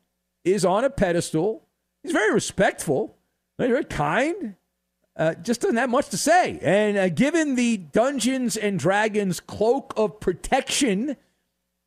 is 0.45 0.65
on 0.65 0.85
a 0.85 0.91
pedestal. 0.91 1.63
He's 2.03 2.13
very 2.13 2.33
respectful, 2.33 3.17
very 3.59 3.85
kind. 3.85 4.57
Uh, 5.17 5.35
just 5.35 5.61
doesn't 5.61 5.77
have 5.77 5.91
much 5.91 6.09
to 6.09 6.17
say. 6.17 6.59
And 6.63 6.97
uh, 6.97 7.09
given 7.11 7.55
the 7.55 7.77
Dungeons 7.77 8.57
and 8.57 8.79
Dragons 8.79 9.41
cloak 9.41 9.93
of 9.97 10.19
protection, 10.21 11.17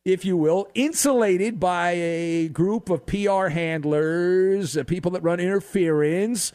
if 0.04 0.24
you 0.24 0.36
will, 0.36 0.68
insulated 0.74 1.58
by 1.58 1.90
a 1.90 2.48
group 2.48 2.88
of 2.88 3.04
PR 3.04 3.48
handlers, 3.48 4.76
uh, 4.76 4.84
people 4.84 5.10
that 5.10 5.22
run 5.22 5.40
interference, 5.40 6.52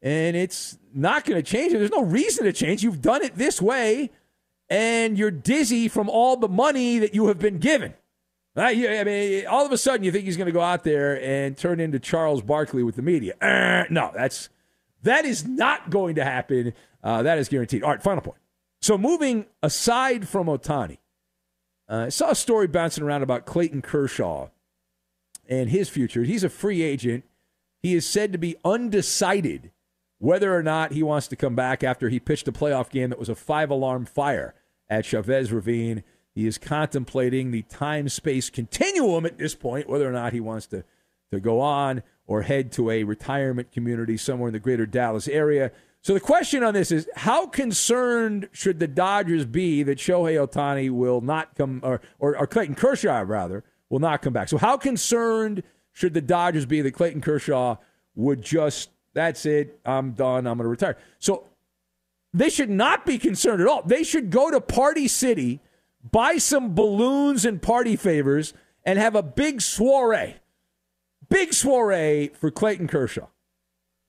and 0.00 0.36
it's 0.36 0.78
not 0.94 1.24
going 1.24 1.42
to 1.42 1.42
change. 1.42 1.72
There's 1.72 1.90
no 1.90 2.04
reason 2.04 2.44
to 2.44 2.52
change. 2.52 2.84
You've 2.84 3.02
done 3.02 3.22
it 3.22 3.34
this 3.34 3.60
way, 3.60 4.10
and 4.68 5.18
you're 5.18 5.30
dizzy 5.30 5.88
from 5.88 6.08
all 6.08 6.36
the 6.36 6.48
money 6.48 6.98
that 6.98 7.14
you 7.14 7.28
have 7.28 7.38
been 7.38 7.58
given. 7.58 7.94
I 8.56 9.04
mean, 9.04 9.46
all 9.46 9.66
of 9.66 9.72
a 9.72 9.78
sudden 9.78 10.02
you 10.02 10.10
think 10.10 10.24
he's 10.24 10.36
going 10.36 10.46
to 10.46 10.52
go 10.52 10.62
out 10.62 10.82
there 10.82 11.22
and 11.22 11.56
turn 11.56 11.78
into 11.78 11.98
Charles 11.98 12.40
Barkley 12.40 12.82
with 12.82 12.96
the 12.96 13.02
media. 13.02 13.34
Uh, 13.40 13.84
no, 13.90 14.10
that's 14.14 14.48
that 15.02 15.24
is 15.26 15.46
not 15.46 15.90
going 15.90 16.14
to 16.14 16.24
happen. 16.24 16.72
Uh, 17.04 17.22
that 17.22 17.38
is 17.38 17.48
guaranteed. 17.48 17.82
All 17.82 17.90
right, 17.90 18.02
final 18.02 18.22
point. 18.22 18.38
So 18.80 18.96
moving 18.96 19.46
aside 19.62 20.26
from 20.26 20.46
Ohtani, 20.46 20.98
uh, 21.88 22.04
I 22.06 22.08
saw 22.08 22.30
a 22.30 22.34
story 22.34 22.66
bouncing 22.66 23.04
around 23.04 23.22
about 23.22 23.44
Clayton 23.44 23.82
Kershaw 23.82 24.48
and 25.48 25.68
his 25.70 25.88
future. 25.88 26.24
He's 26.24 26.42
a 26.42 26.48
free 26.48 26.82
agent. 26.82 27.24
He 27.82 27.94
is 27.94 28.06
said 28.06 28.32
to 28.32 28.38
be 28.38 28.56
undecided 28.64 29.70
whether 30.18 30.54
or 30.54 30.62
not 30.62 30.92
he 30.92 31.02
wants 31.02 31.28
to 31.28 31.36
come 31.36 31.54
back 31.54 31.84
after 31.84 32.08
he 32.08 32.18
pitched 32.18 32.48
a 32.48 32.52
playoff 32.52 32.88
game 32.90 33.10
that 33.10 33.18
was 33.18 33.28
a 33.28 33.34
five 33.34 33.70
alarm 33.70 34.06
fire 34.06 34.54
at 34.88 35.04
Chavez 35.04 35.52
Ravine. 35.52 36.02
He 36.34 36.46
is 36.46 36.58
contemplating 36.58 37.50
the 37.50 37.62
time 37.62 38.08
space 38.08 38.50
continuum 38.50 39.26
at 39.26 39.38
this 39.38 39.54
point, 39.54 39.88
whether 39.88 40.08
or 40.08 40.12
not 40.12 40.32
he 40.32 40.40
wants 40.40 40.66
to, 40.68 40.84
to 41.30 41.40
go 41.40 41.60
on 41.60 42.02
or 42.26 42.42
head 42.42 42.72
to 42.72 42.90
a 42.90 43.04
retirement 43.04 43.72
community 43.72 44.16
somewhere 44.16 44.48
in 44.48 44.52
the 44.52 44.58
greater 44.58 44.86
Dallas 44.86 45.28
area. 45.28 45.70
So 46.02 46.14
the 46.14 46.20
question 46.20 46.62
on 46.62 46.74
this 46.74 46.92
is 46.92 47.08
how 47.16 47.46
concerned 47.46 48.48
should 48.52 48.78
the 48.78 48.86
Dodgers 48.86 49.44
be 49.44 49.82
that 49.82 49.98
Shohei 49.98 50.36
Ohtani 50.46 50.90
will 50.90 51.20
not 51.20 51.56
come, 51.56 51.80
or, 51.82 52.00
or, 52.18 52.36
or 52.36 52.46
Clayton 52.46 52.74
Kershaw, 52.74 53.24
rather, 53.26 53.64
will 53.90 53.98
not 53.98 54.22
come 54.22 54.32
back? 54.32 54.48
So 54.48 54.58
how 54.58 54.76
concerned 54.76 55.62
should 55.92 56.14
the 56.14 56.20
Dodgers 56.20 56.66
be 56.66 56.80
that 56.82 56.92
Clayton 56.92 57.22
Kershaw 57.22 57.76
would 58.14 58.42
just, 58.42 58.90
that's 59.16 59.44
it, 59.44 59.80
I'm 59.84 60.12
done, 60.12 60.46
I'm 60.46 60.58
going 60.58 60.66
to 60.66 60.68
retire? 60.68 60.96
So 61.18 61.48
they 62.32 62.50
should 62.50 62.70
not 62.70 63.04
be 63.04 63.18
concerned 63.18 63.60
at 63.60 63.66
all. 63.66 63.82
They 63.82 64.04
should 64.04 64.30
go 64.30 64.52
to 64.52 64.60
Party 64.60 65.08
City 65.08 65.60
buy 66.10 66.38
some 66.38 66.74
balloons 66.74 67.44
and 67.44 67.60
party 67.60 67.96
favors, 67.96 68.54
and 68.84 68.98
have 68.98 69.14
a 69.14 69.22
big 69.22 69.60
soiree. 69.60 70.36
Big 71.28 71.52
soiree 71.52 72.28
for 72.28 72.50
Clayton 72.50 72.86
Kershaw. 72.86 73.26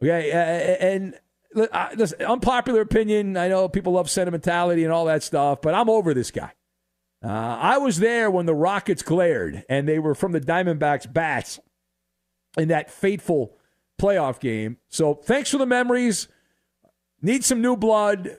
Okay, 0.01 0.31
and 0.79 1.15
listen, 1.53 2.21
unpopular 2.21 2.81
opinion. 2.81 3.35
I 3.35 3.47
know 3.47 3.67
people 3.67 3.93
love 3.93 4.09
sentimentality 4.09 4.83
and 4.83 4.93
all 4.93 5.05
that 5.05 5.23
stuff, 5.23 5.61
but 5.61 5.73
I'm 5.73 5.89
over 5.89 6.13
this 6.13 6.29
guy. 6.29 6.51
Uh, 7.23 7.29
I 7.29 7.79
was 7.79 7.97
there 7.97 8.29
when 8.29 8.45
the 8.45 8.53
Rockets 8.53 9.01
glared, 9.01 9.65
and 9.67 9.87
they 9.87 9.97
were 9.97 10.13
from 10.13 10.33
the 10.33 10.41
Diamondbacks 10.41 11.11
bats 11.11 11.59
in 12.57 12.67
that 12.67 12.91
fateful 12.91 13.56
playoff 13.99 14.39
game. 14.39 14.77
So 14.89 15.13
thanks 15.13 15.51
for 15.51 15.57
the 15.57 15.65
memories. 15.65 16.27
Need 17.21 17.43
some 17.43 17.61
new 17.61 17.75
blood 17.75 18.37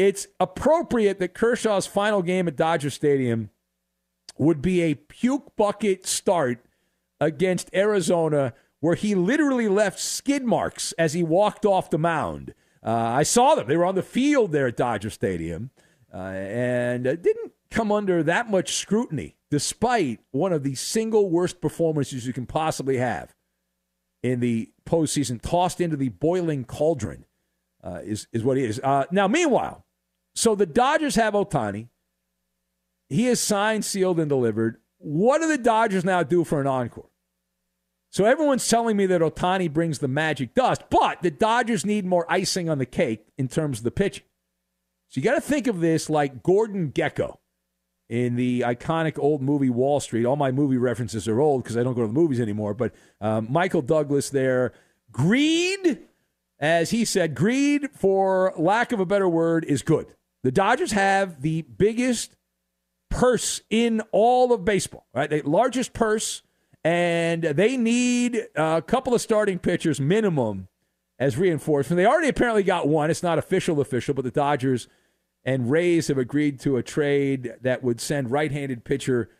it's 0.00 0.26
appropriate 0.40 1.18
that 1.18 1.34
Kershaw's 1.34 1.86
final 1.86 2.22
game 2.22 2.48
at 2.48 2.56
Dodger 2.56 2.88
Stadium 2.88 3.50
would 4.38 4.62
be 4.62 4.80
a 4.80 4.94
puke 4.94 5.54
bucket 5.56 6.06
start 6.06 6.64
against 7.20 7.68
Arizona, 7.74 8.54
where 8.80 8.94
he 8.94 9.14
literally 9.14 9.68
left 9.68 10.00
skid 10.00 10.42
marks 10.42 10.92
as 10.92 11.12
he 11.12 11.22
walked 11.22 11.66
off 11.66 11.90
the 11.90 11.98
mound. 11.98 12.54
Uh, 12.82 12.92
I 12.92 13.24
saw 13.24 13.54
them. 13.54 13.68
They 13.68 13.76
were 13.76 13.84
on 13.84 13.94
the 13.94 14.02
field 14.02 14.52
there 14.52 14.68
at 14.68 14.78
Dodger 14.78 15.10
Stadium 15.10 15.68
uh, 16.14 16.16
and 16.16 17.06
uh, 17.06 17.16
didn't 17.16 17.52
come 17.70 17.92
under 17.92 18.22
that 18.22 18.50
much 18.50 18.76
scrutiny, 18.76 19.36
despite 19.50 20.20
one 20.30 20.54
of 20.54 20.62
the 20.62 20.76
single 20.76 21.28
worst 21.28 21.60
performances 21.60 22.26
you 22.26 22.32
can 22.32 22.46
possibly 22.46 22.96
have 22.96 23.34
in 24.22 24.40
the 24.40 24.72
postseason, 24.88 25.40
tossed 25.40 25.80
into 25.80 25.96
the 25.96 26.08
boiling 26.08 26.64
cauldron. 26.64 27.24
Uh, 27.82 28.00
is 28.04 28.26
is 28.32 28.44
what 28.44 28.58
he 28.58 28.64
is. 28.64 28.78
Uh, 28.82 29.04
now, 29.10 29.26
meanwhile, 29.26 29.86
so 30.34 30.54
the 30.54 30.66
Dodgers 30.66 31.14
have 31.14 31.34
Ohtani. 31.34 31.88
He 33.08 33.26
is 33.26 33.40
signed, 33.40 33.84
sealed, 33.84 34.20
and 34.20 34.28
delivered. 34.28 34.76
What 34.98 35.40
do 35.40 35.48
the 35.48 35.58
Dodgers 35.58 36.04
now 36.04 36.22
do 36.22 36.44
for 36.44 36.60
an 36.60 36.66
encore? 36.66 37.08
So 38.10 38.24
everyone's 38.24 38.68
telling 38.68 38.96
me 38.96 39.06
that 39.06 39.20
Ohtani 39.20 39.72
brings 39.72 40.00
the 40.00 40.08
magic 40.08 40.54
dust, 40.54 40.82
but 40.90 41.22
the 41.22 41.30
Dodgers 41.30 41.86
need 41.86 42.04
more 42.04 42.30
icing 42.30 42.68
on 42.68 42.78
the 42.78 42.86
cake 42.86 43.26
in 43.38 43.48
terms 43.48 43.78
of 43.78 43.84
the 43.84 43.90
pitching. 43.90 44.24
So 45.08 45.20
you 45.20 45.24
got 45.24 45.34
to 45.34 45.40
think 45.40 45.66
of 45.66 45.80
this 45.80 46.10
like 46.10 46.42
Gordon 46.42 46.92
Gekko 46.92 47.38
in 48.10 48.34
the 48.34 48.62
iconic 48.62 49.16
old 49.18 49.40
movie 49.40 49.70
Wall 49.70 50.00
Street. 50.00 50.26
All 50.26 50.34
my 50.34 50.50
movie 50.50 50.76
references 50.76 51.28
are 51.28 51.40
old 51.40 51.62
because 51.62 51.76
I 51.76 51.84
don't 51.84 51.94
go 51.94 52.02
to 52.02 52.08
the 52.08 52.12
movies 52.12 52.40
anymore. 52.40 52.74
But 52.74 52.92
um, 53.20 53.46
Michael 53.48 53.82
Douglas 53.82 54.30
there, 54.30 54.72
greed, 55.12 56.00
as 56.58 56.90
he 56.90 57.04
said, 57.04 57.36
greed, 57.36 57.88
for 57.94 58.52
lack 58.58 58.90
of 58.90 58.98
a 58.98 59.06
better 59.06 59.28
word, 59.28 59.64
is 59.64 59.82
good. 59.82 60.08
The 60.42 60.50
Dodgers 60.50 60.90
have 60.90 61.40
the 61.40 61.62
biggest 61.62 62.34
purse 63.10 63.62
in 63.70 64.02
all 64.10 64.52
of 64.52 64.64
baseball, 64.64 65.06
right? 65.14 65.30
The 65.30 65.42
largest 65.42 65.92
purse, 65.92 66.42
and 66.82 67.42
they 67.44 67.76
need 67.76 68.44
a 68.56 68.82
couple 68.82 69.14
of 69.14 69.20
starting 69.20 69.60
pitchers 69.60 70.00
minimum 70.00 70.66
as 71.20 71.36
reinforcement. 71.36 71.96
They 71.96 72.06
already 72.06 72.28
apparently 72.28 72.64
got 72.64 72.88
one. 72.88 73.08
It's 73.08 73.22
not 73.22 73.38
official, 73.38 73.80
official, 73.80 74.14
but 74.14 74.24
the 74.24 74.32
Dodgers 74.32 74.88
and 75.44 75.70
Rays 75.70 76.08
have 76.08 76.18
agreed 76.18 76.60
to 76.60 76.76
a 76.76 76.82
trade 76.82 77.54
that 77.62 77.82
would 77.82 78.00
send 78.00 78.30
right-handed 78.30 78.84
pitcher 78.84 79.30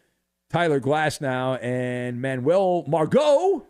Tyler 0.48 0.80
Glasnow 0.80 1.62
and 1.62 2.20
Manuel 2.20 2.84
Margot 2.88 3.66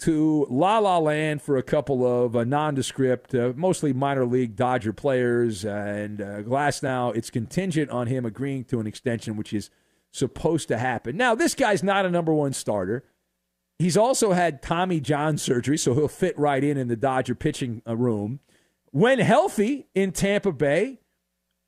to 0.00 0.46
La 0.50 0.78
La 0.78 0.98
Land 0.98 1.42
for 1.42 1.56
a 1.56 1.62
couple 1.62 2.04
of 2.04 2.36
uh, 2.36 2.44
nondescript, 2.44 3.34
uh, 3.34 3.52
mostly 3.56 3.92
minor 3.92 4.24
league 4.24 4.56
Dodger 4.56 4.92
players. 4.92 5.64
and 5.64 6.20
uh, 6.20 6.42
Glasnow, 6.42 7.14
it's 7.16 7.30
contingent 7.30 7.90
on 7.90 8.08
him 8.08 8.24
agreeing 8.24 8.64
to 8.64 8.80
an 8.80 8.86
extension, 8.86 9.36
which 9.36 9.52
is 9.52 9.70
supposed 10.10 10.68
to 10.68 10.78
happen. 10.78 11.16
Now, 11.16 11.34
this 11.34 11.54
guy's 11.54 11.82
not 11.82 12.04
a 12.04 12.10
number 12.10 12.32
one 12.34 12.52
starter. 12.52 13.04
He's 13.78 13.96
also 13.96 14.32
had 14.32 14.62
Tommy 14.62 15.00
John 15.00 15.38
surgery, 15.38 15.78
so 15.78 15.94
he'll 15.94 16.08
fit 16.08 16.38
right 16.38 16.62
in 16.62 16.76
in 16.76 16.88
the 16.88 16.96
Dodger 16.96 17.34
pitching 17.34 17.82
uh, 17.86 17.96
room. 17.96 18.40
When 18.90 19.18
healthy 19.18 19.86
in 19.94 20.12
Tampa 20.12 20.52
Bay, 20.52 21.00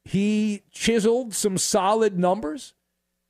he 0.05 0.63
chiseled 0.71 1.35
some 1.35 1.59
solid 1.59 2.19
numbers 2.19 2.75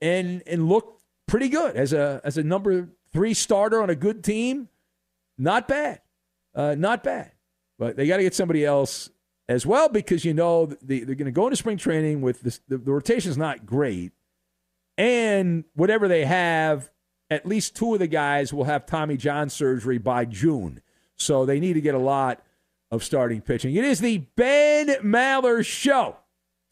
and 0.01 0.43
and 0.47 0.69
looked 0.69 1.03
pretty 1.27 1.49
good 1.49 1.77
as 1.77 1.93
a 1.93 2.21
as 2.25 2.37
a 2.37 2.43
number 2.43 2.89
three 3.13 3.35
starter 3.35 3.83
on 3.83 3.91
a 3.91 3.95
good 3.95 4.25
team. 4.25 4.69
Not 5.39 5.69
bad. 5.69 6.01
Uh, 6.55 6.75
not 6.77 7.03
bad. 7.03 7.33
But 7.79 7.97
they 7.97 8.07
got 8.07 8.19
to 8.19 8.23
get 8.23 8.35
somebody 8.35 8.65
else 8.65 9.11
as 9.49 9.67
well 9.67 9.89
because 9.89 10.25
you 10.25 10.35
know 10.35 10.67
the, 10.67 11.05
they're 11.05 11.17
going 11.17 11.27
to 11.27 11.33
go 11.33 11.47
into 11.47 11.57
spring 11.57 11.77
training 11.77 12.21
with 12.21 12.41
this, 12.43 12.61
the, 12.69 12.79
the 12.79 12.93
rotation 12.93 13.31
is 13.31 13.37
not 13.37 13.67
great. 13.67 14.13
And 14.97 15.65
whatever 15.75 16.07
they 16.07 16.25
have, 16.25 16.91
at 17.31 17.47
least 17.47 17.75
two 17.75 17.95
of 17.95 17.99
the 17.99 18.07
guys 18.07 18.53
will 18.53 18.65
have 18.65 18.87
Tommy 18.87 19.17
John 19.17 19.49
surgery 19.49 19.99
by 19.99 20.25
June. 20.25 20.81
So 21.17 21.45
they 21.45 21.59
need 21.59 21.73
to 21.75 21.81
get 21.81 21.95
a 21.95 21.99
lot 21.99 22.43
of 22.91 23.03
starting 23.03 23.41
pitching. 23.41 23.75
It 23.75 23.85
is 23.85 24.01
the 24.01 24.19
Ben 24.37 24.89
Maller 25.03 25.65
Show. 25.65 26.17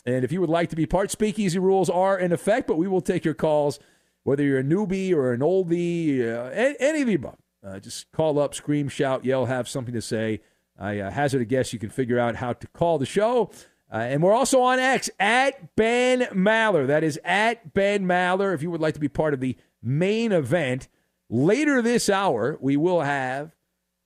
And 0.04 0.24
if 0.24 0.32
you 0.32 0.40
would 0.40 0.50
like 0.50 0.68
to 0.70 0.76
be 0.76 0.86
part, 0.86 1.10
speakeasy 1.10 1.58
rules 1.58 1.88
are 1.88 2.18
in 2.18 2.32
effect, 2.32 2.66
but 2.66 2.76
we 2.76 2.88
will 2.88 3.00
take 3.00 3.24
your 3.24 3.34
calls, 3.34 3.78
whether 4.24 4.42
you're 4.42 4.58
a 4.58 4.64
newbie 4.64 5.12
or 5.12 5.32
an 5.32 5.40
oldie, 5.40 6.20
uh, 6.20 6.50
any 6.80 7.02
of 7.02 7.06
the 7.06 7.14
above. 7.14 7.38
Uh, 7.64 7.78
just 7.78 8.10
call 8.10 8.38
up, 8.38 8.54
scream, 8.54 8.88
shout, 8.88 9.24
yell, 9.24 9.46
have 9.46 9.68
something 9.68 9.94
to 9.94 10.02
say. 10.02 10.40
I 10.78 10.98
uh, 10.98 11.10
hazard 11.10 11.42
a 11.42 11.44
guess 11.44 11.72
you 11.72 11.78
can 11.78 11.90
figure 11.90 12.18
out 12.18 12.36
how 12.36 12.52
to 12.54 12.66
call 12.68 12.98
the 12.98 13.06
show. 13.06 13.50
Uh, 13.92 13.98
and 13.98 14.22
we're 14.22 14.32
also 14.32 14.60
on 14.62 14.78
X 14.78 15.10
at 15.20 15.76
Ben 15.76 16.22
Maller. 16.32 16.86
That 16.86 17.04
is 17.04 17.20
at 17.24 17.74
Ben 17.74 18.04
Maller. 18.04 18.54
If 18.54 18.62
you 18.62 18.70
would 18.70 18.80
like 18.80 18.94
to 18.94 19.00
be 19.00 19.08
part 19.08 19.34
of 19.34 19.40
the 19.40 19.56
main 19.82 20.32
event 20.32 20.88
later 21.28 21.82
this 21.82 22.08
hour, 22.08 22.58
we 22.60 22.76
will 22.76 23.02
have 23.02 23.54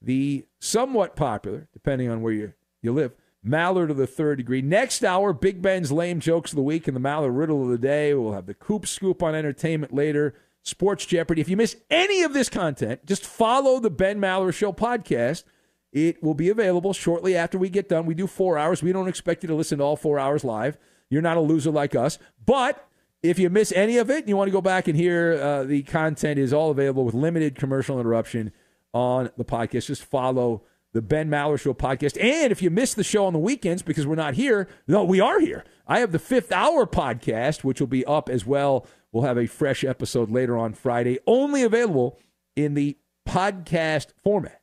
the 0.03 0.45
somewhat 0.59 1.17
popular, 1.17 1.69
depending 1.73 2.11
on 2.11 2.21
where 2.21 2.33
you, 2.33 2.53
you 2.83 2.93
live, 2.93 3.13
Maller 3.47 3.87
to 3.87 3.95
the 3.95 4.07
third 4.07 4.39
degree. 4.39 4.61
Next 4.61 5.05
hour, 5.05 5.33
Big 5.33 5.63
Ben's 5.63 5.93
lame 5.93 6.21
jokes 6.21 6.53
of 6.53 6.57
the 6.57 6.63
week 6.63 6.89
and 6.89 6.97
the 6.97 7.01
Maller 7.01 7.37
riddle 7.37 7.63
of 7.63 7.69
the 7.69 7.79
day. 7.79 8.13
We'll 8.15 8.33
have 8.33 8.47
the 8.47 8.55
Coop 8.55 8.87
Scoop 8.87 9.23
on 9.23 9.35
entertainment 9.35 9.95
later. 9.95 10.35
Sports 10.63 11.07
Jeopardy. 11.07 11.41
If 11.41 11.49
you 11.49 11.57
miss 11.57 11.77
any 11.91 12.23
of 12.23 12.33
this 12.33 12.49
content, 12.49 13.07
just 13.07 13.25
follow 13.25 13.79
the 13.79 13.91
Ben 13.91 14.21
Maller 14.21 14.53
Show 14.53 14.73
podcast. 14.73 15.45
It 15.93 16.23
will 16.23 16.35
be 16.35 16.49
available 16.49 16.93
shortly 16.93 17.37
after 17.37 17.57
we 17.57 17.69
get 17.69 17.89
done. 17.89 18.05
We 18.05 18.15
do 18.15 18.27
four 18.27 18.59
hours. 18.59 18.83
We 18.83 18.93
don't 18.93 19.09
expect 19.09 19.45
you 19.45 19.47
to 19.47 19.55
listen 19.55 19.79
to 19.79 19.85
all 19.85 19.97
four 19.97 20.19
hours 20.19 20.43
live. 20.43 20.77
You're 21.09 21.23
not 21.23 21.37
a 21.37 21.41
loser 21.41 21.71
like 21.71 21.95
us. 21.95 22.19
But 22.45 22.85
if 23.23 23.39
you 23.39 23.49
miss 23.49 23.73
any 23.73 23.97
of 23.97 24.11
it 24.11 24.21
and 24.21 24.29
you 24.29 24.37
want 24.37 24.49
to 24.49 24.53
go 24.53 24.61
back 24.61 24.89
and 24.89 24.97
hear 24.97 25.39
uh, 25.41 25.63
the 25.63 25.85
content 25.85 26.39
is 26.39 26.53
all 26.53 26.71
available 26.71 27.05
with 27.05 27.15
limited 27.15 27.55
commercial 27.55 28.01
interruption 28.01 28.53
on 28.93 29.31
the 29.37 29.45
podcast. 29.45 29.87
Just 29.87 30.05
follow 30.05 30.65
the 30.97 31.03
Ben 31.03 31.29
Maller 31.29 31.61
Show 31.61 31.75
podcast. 31.75 32.19
And 32.19 32.51
if 32.51 32.63
you 32.63 32.71
miss 32.71 32.95
the 32.95 33.05
show 33.05 33.27
on 33.27 33.35
the 33.35 33.39
weekends 33.39 33.83
because 33.83 34.07
we're 34.07 34.15
not 34.15 34.35
here, 34.35 34.67
no, 34.89 35.05
we 35.05 35.21
are 35.21 35.39
here. 35.39 35.63
I 35.87 36.01
have 36.01 36.11
the 36.11 36.19
fifth 36.19 36.51
hour 36.51 36.87
podcast, 36.87 37.63
which 37.63 37.81
will 37.81 37.87
be 37.87 38.05
up 38.07 38.31
as 38.31 38.47
well. 38.47 38.87
We'll 39.13 39.25
have 39.25 39.37
a 39.37 39.47
fresh 39.47 39.85
episode 39.85 40.31
later 40.31 40.57
on 40.57 40.73
Friday, 40.73 41.19
only 41.27 41.63
available 41.63 42.19
in 42.57 42.73
the 42.73 42.97
podcast 43.29 44.07
format. 44.25 44.63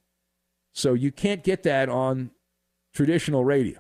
So 0.74 0.96
you 0.96 1.12
can't 1.12 1.44
get 1.44 1.62
that 1.64 1.88
on 1.88 2.32
traditional 2.96 3.46
radio. 3.46 3.80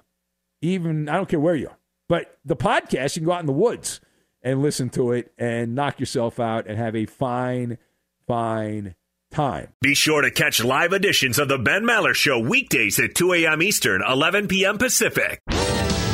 Even, 0.61 1.09
I 1.09 1.15
don't 1.15 1.27
care 1.27 1.39
where 1.39 1.55
you 1.55 1.69
are. 1.69 1.79
But 2.07 2.37
the 2.45 2.55
podcast, 2.55 3.15
you 3.15 3.21
can 3.21 3.25
go 3.25 3.31
out 3.33 3.39
in 3.39 3.47
the 3.47 3.51
woods 3.51 3.99
and 4.43 4.61
listen 4.61 4.91
to 4.91 5.11
it 5.11 5.33
and 5.39 5.73
knock 5.73 5.99
yourself 5.99 6.39
out 6.39 6.67
and 6.67 6.77
have 6.77 6.95
a 6.95 7.07
fine, 7.07 7.79
fine 8.27 8.93
time. 9.33 9.67
Be 9.81 9.95
sure 9.95 10.21
to 10.21 10.31
catch 10.31 10.63
live 10.63 10.93
editions 10.93 11.39
of 11.39 11.47
the 11.47 11.57
Ben 11.57 11.83
Maller 11.83 12.13
Show 12.13 12.39
weekdays 12.39 12.99
at 12.99 13.15
2 13.15 13.33
a.m. 13.33 13.61
Eastern, 13.61 14.01
11 14.07 14.47
p.m. 14.47 14.77
Pacific. 14.77 15.41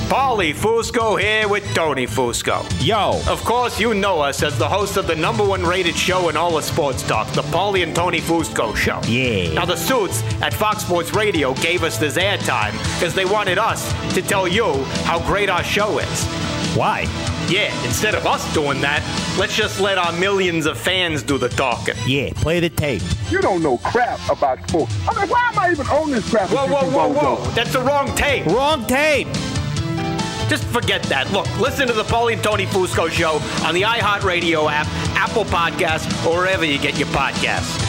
Paulie 0.10 0.56
Fusco 0.56 1.22
here 1.22 1.48
with 1.48 1.64
Tony 1.76 2.08
Fusco. 2.08 2.66
Yo. 2.84 3.22
Of 3.32 3.44
course, 3.46 3.80
you 3.80 3.94
know 3.94 4.20
us 4.22 4.42
as 4.42 4.58
the 4.58 4.68
host 4.68 4.98
of 4.98 5.06
the 5.06 5.16
number 5.16 5.46
one 5.46 5.64
rated 5.64 5.96
show 5.96 6.30
in 6.30 6.36
all 6.36 6.58
of 6.58 6.64
sports 6.64 7.04
talk, 7.04 7.32
the 7.34 7.44
Paulie 7.44 7.84
and 7.84 7.96
Tony 7.96 8.20
Fusco 8.20 8.76
Show. 8.76 9.00
Yeah. 9.08 9.54
Now, 9.54 9.66
the 9.66 9.76
suits 9.76 10.24
at 10.42 10.52
Fox 10.52 10.82
Sports 10.84 11.14
Radio 11.14 11.54
gave 11.54 11.84
us 11.84 12.00
this 12.00 12.18
airtime 12.18 12.72
because 12.98 13.14
they 13.14 13.26
wanted 13.26 13.60
us 13.60 13.94
to 14.16 14.24
tell 14.24 14.48
you 14.48 14.84
how 15.04 15.20
great 15.28 15.48
our 15.48 15.64
show 15.64 16.00
is. 16.00 16.59
Why? 16.76 17.02
Yeah, 17.50 17.74
instead 17.84 18.16
of 18.16 18.26
us 18.28 18.54
doing 18.54 18.80
that, 18.82 19.02
let's 19.40 19.56
just 19.56 19.80
let 19.80 19.98
our 19.98 20.12
millions 20.14 20.66
of 20.66 20.78
fans 20.78 21.24
do 21.24 21.38
the 21.38 21.50
talking. 21.50 21.96
Yeah, 22.06 22.32
play 22.36 22.60
the 22.60 22.70
tape. 22.70 23.02
You 23.30 23.42
don't 23.42 23.64
know 23.64 23.78
crap 23.80 24.20
about 24.30 24.68
sports. 24.70 24.94
I 25.08 25.20
mean, 25.20 25.30
why 25.30 25.50
am 25.52 25.60
I 25.60 25.72
even 25.72 25.88
on 25.88 26.12
this 26.12 26.30
crap? 26.30 26.50
Whoa, 26.50 26.68
whoa, 26.68 26.90
whoa, 26.90 27.08
whoa. 27.08 27.52
That's 27.52 27.74
the 27.74 27.82
wrong 27.82 28.16
tape. 28.16 28.46
Wrong 28.46 28.86
tape. 28.86 29.28
Just 30.48 30.64
forget 30.66 31.04
that. 31.04 31.32
Look, 31.32 31.48
listen 31.60 31.88
to 31.88 31.94
the 31.94 32.04
Paulie 32.04 32.34
and 32.34 32.44
Tony 32.44 32.66
Fusco 32.66 33.10
show 33.10 33.40
on 33.68 33.76
the 33.76 33.84
iHeartRadio 33.84 34.72
app, 34.72 34.88
Apple 35.16 35.46
Podcasts, 35.46 36.26
or 36.26 36.38
wherever 36.40 36.66
you 36.66 36.80
get 36.80 36.98
your 36.98 37.08
podcasts. 37.10 37.89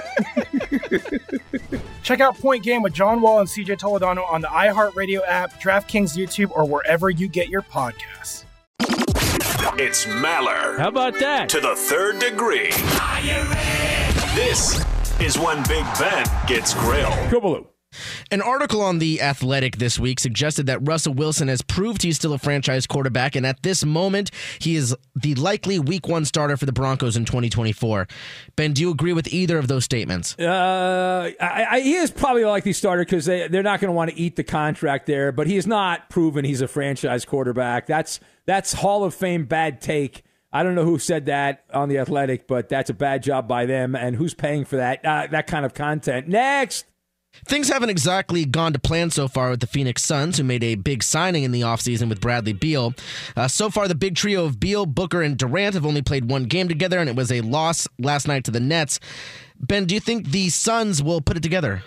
Check 2.03 2.19
out 2.19 2.37
Point 2.37 2.63
Game 2.63 2.81
with 2.81 2.93
John 2.93 3.21
Wall 3.21 3.39
and 3.39 3.47
CJ 3.47 3.79
Toledano 3.79 4.29
on 4.31 4.41
the 4.41 4.47
iHeartRadio 4.47 5.21
app, 5.27 5.61
DraftKings 5.61 6.17
YouTube, 6.17 6.51
or 6.51 6.65
wherever 6.65 7.09
you 7.09 7.27
get 7.27 7.49
your 7.49 7.61
podcasts. 7.61 8.45
It's 9.79 10.05
Maller. 10.05 10.77
How 10.77 10.89
about 10.89 11.17
that? 11.19 11.49
To 11.49 11.59
the 11.59 11.75
third 11.75 12.19
degree. 12.19 12.71
This 14.35 14.83
is 15.19 15.37
when 15.37 15.57
Big 15.67 15.85
Ben 15.99 16.25
gets 16.47 16.73
grilled. 16.73 17.70
An 18.31 18.41
article 18.41 18.81
on 18.81 18.99
The 18.99 19.21
Athletic 19.21 19.77
this 19.77 19.99
week 19.99 20.19
suggested 20.19 20.65
that 20.67 20.79
Russell 20.87 21.13
Wilson 21.13 21.47
has 21.47 21.61
proved 21.61 22.01
he's 22.01 22.15
still 22.15 22.33
a 22.33 22.37
franchise 22.37 22.87
quarterback, 22.87 23.35
and 23.35 23.45
at 23.45 23.61
this 23.63 23.83
moment, 23.83 24.31
he 24.59 24.75
is 24.75 24.95
the 25.15 25.35
likely 25.35 25.79
week 25.79 26.07
one 26.07 26.25
starter 26.25 26.57
for 26.57 26.65
the 26.65 26.71
Broncos 26.71 27.17
in 27.17 27.25
2024. 27.25 28.07
Ben, 28.55 28.73
do 28.73 28.81
you 28.81 28.91
agree 28.91 29.13
with 29.13 29.27
either 29.27 29.57
of 29.57 29.67
those 29.67 29.83
statements? 29.83 30.37
Uh, 30.39 31.31
I, 31.39 31.65
I, 31.69 31.79
he 31.81 31.95
is 31.95 32.11
probably 32.11 32.43
a 32.43 32.49
likely 32.49 32.73
starter 32.73 33.03
because 33.03 33.25
they, 33.25 33.47
they're 33.47 33.63
not 33.63 33.79
going 33.79 33.89
to 33.89 33.95
want 33.95 34.11
to 34.11 34.17
eat 34.17 34.35
the 34.35 34.43
contract 34.43 35.05
there, 35.05 35.31
but 35.31 35.47
he's 35.47 35.67
not 35.67 36.09
proven 36.09 36.45
he's 36.45 36.61
a 36.61 36.67
franchise 36.67 37.25
quarterback. 37.25 37.87
That's 37.87 38.19
that's 38.45 38.73
Hall 38.73 39.03
of 39.03 39.13
Fame 39.13 39.45
bad 39.45 39.81
take. 39.81 40.23
I 40.53 40.63
don't 40.63 40.75
know 40.75 40.83
who 40.83 40.99
said 40.99 41.27
that 41.27 41.63
on 41.73 41.87
the 41.87 41.97
Athletic, 41.99 42.47
but 42.47 42.67
that's 42.67 42.89
a 42.89 42.93
bad 42.93 43.23
job 43.23 43.47
by 43.47 43.65
them. 43.65 43.95
And 43.95 44.15
who's 44.15 44.33
paying 44.33 44.65
for 44.65 44.77
that 44.77 45.05
uh, 45.05 45.27
that 45.31 45.47
kind 45.47 45.65
of 45.65 45.73
content? 45.73 46.27
Next. 46.27 46.85
Things 47.47 47.69
haven't 47.69 47.89
exactly 47.89 48.45
gone 48.45 48.73
to 48.73 48.79
plan 48.79 49.09
so 49.09 49.27
far 49.27 49.49
with 49.49 49.61
the 49.61 49.67
Phoenix 49.67 50.03
Suns, 50.03 50.37
who 50.37 50.43
made 50.43 50.63
a 50.63 50.75
big 50.75 51.01
signing 51.01 51.43
in 51.43 51.51
the 51.51 51.61
offseason 51.61 52.09
with 52.09 52.21
Bradley 52.21 52.53
Beal. 52.53 52.93
Uh, 53.35 53.47
so 53.47 53.69
far, 53.69 53.87
the 53.87 53.95
big 53.95 54.15
trio 54.15 54.45
of 54.45 54.59
Beal, 54.59 54.85
Booker, 54.85 55.21
and 55.21 55.37
Durant 55.37 55.73
have 55.73 55.85
only 55.85 56.01
played 56.01 56.29
one 56.29 56.43
game 56.43 56.67
together, 56.67 56.99
and 56.99 57.09
it 57.09 57.15
was 57.15 57.31
a 57.31 57.41
loss 57.41 57.87
last 57.97 58.27
night 58.27 58.43
to 58.45 58.51
the 58.51 58.59
Nets. 58.59 58.99
Ben, 59.59 59.85
do 59.85 59.95
you 59.95 60.01
think 60.01 60.27
the 60.27 60.49
Suns 60.49 61.01
will 61.01 61.21
put 61.21 61.37
it 61.37 61.43
together? 61.43 61.83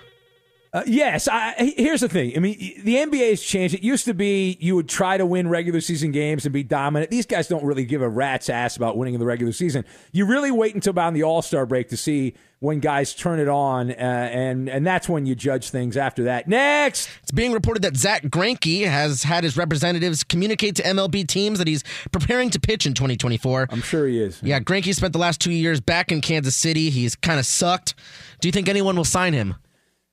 Uh, 0.74 0.82
yes. 0.86 1.28
I, 1.28 1.72
here's 1.76 2.00
the 2.00 2.08
thing. 2.08 2.32
I 2.36 2.40
mean, 2.40 2.82
the 2.82 2.96
NBA 2.96 3.30
has 3.30 3.40
changed. 3.40 3.76
It 3.76 3.84
used 3.84 4.04
to 4.06 4.12
be 4.12 4.58
you 4.60 4.74
would 4.74 4.88
try 4.88 5.16
to 5.16 5.24
win 5.24 5.48
regular 5.48 5.80
season 5.80 6.10
games 6.10 6.44
and 6.44 6.52
be 6.52 6.64
dominant. 6.64 7.12
These 7.12 7.26
guys 7.26 7.46
don't 7.46 7.64
really 7.64 7.84
give 7.84 8.02
a 8.02 8.08
rat's 8.08 8.50
ass 8.50 8.76
about 8.76 8.96
winning 8.96 9.14
in 9.14 9.20
the 9.20 9.26
regular 9.26 9.52
season. 9.52 9.84
You 10.10 10.26
really 10.26 10.50
wait 10.50 10.74
until 10.74 10.90
about 10.90 11.14
the 11.14 11.22
All 11.22 11.42
Star 11.42 11.64
break 11.64 11.90
to 11.90 11.96
see 11.96 12.34
when 12.58 12.80
guys 12.80 13.14
turn 13.14 13.38
it 13.38 13.48
on, 13.48 13.90
uh, 13.90 13.94
and 13.94 14.68
and 14.68 14.86
that's 14.86 15.08
when 15.08 15.26
you 15.26 15.34
judge 15.34 15.70
things 15.70 15.96
after 15.96 16.24
that. 16.24 16.48
Next, 16.48 17.08
it's 17.22 17.30
being 17.30 17.52
reported 17.52 17.82
that 17.82 17.96
Zach 17.96 18.22
Greinke 18.22 18.86
has 18.88 19.22
had 19.22 19.44
his 19.44 19.56
representatives 19.56 20.24
communicate 20.24 20.74
to 20.76 20.82
MLB 20.82 21.28
teams 21.28 21.58
that 21.58 21.68
he's 21.68 21.84
preparing 22.10 22.50
to 22.50 22.58
pitch 22.58 22.86
in 22.86 22.94
2024. 22.94 23.68
I'm 23.70 23.82
sure 23.82 24.08
he 24.08 24.18
is. 24.18 24.42
Yeah, 24.42 24.58
Greinke 24.58 24.92
spent 24.94 25.12
the 25.12 25.18
last 25.20 25.40
two 25.40 25.52
years 25.52 25.80
back 25.80 26.10
in 26.10 26.20
Kansas 26.20 26.56
City. 26.56 26.90
He's 26.90 27.14
kind 27.14 27.38
of 27.38 27.46
sucked. 27.46 27.94
Do 28.40 28.48
you 28.48 28.52
think 28.52 28.68
anyone 28.68 28.96
will 28.96 29.04
sign 29.04 29.34
him? 29.34 29.54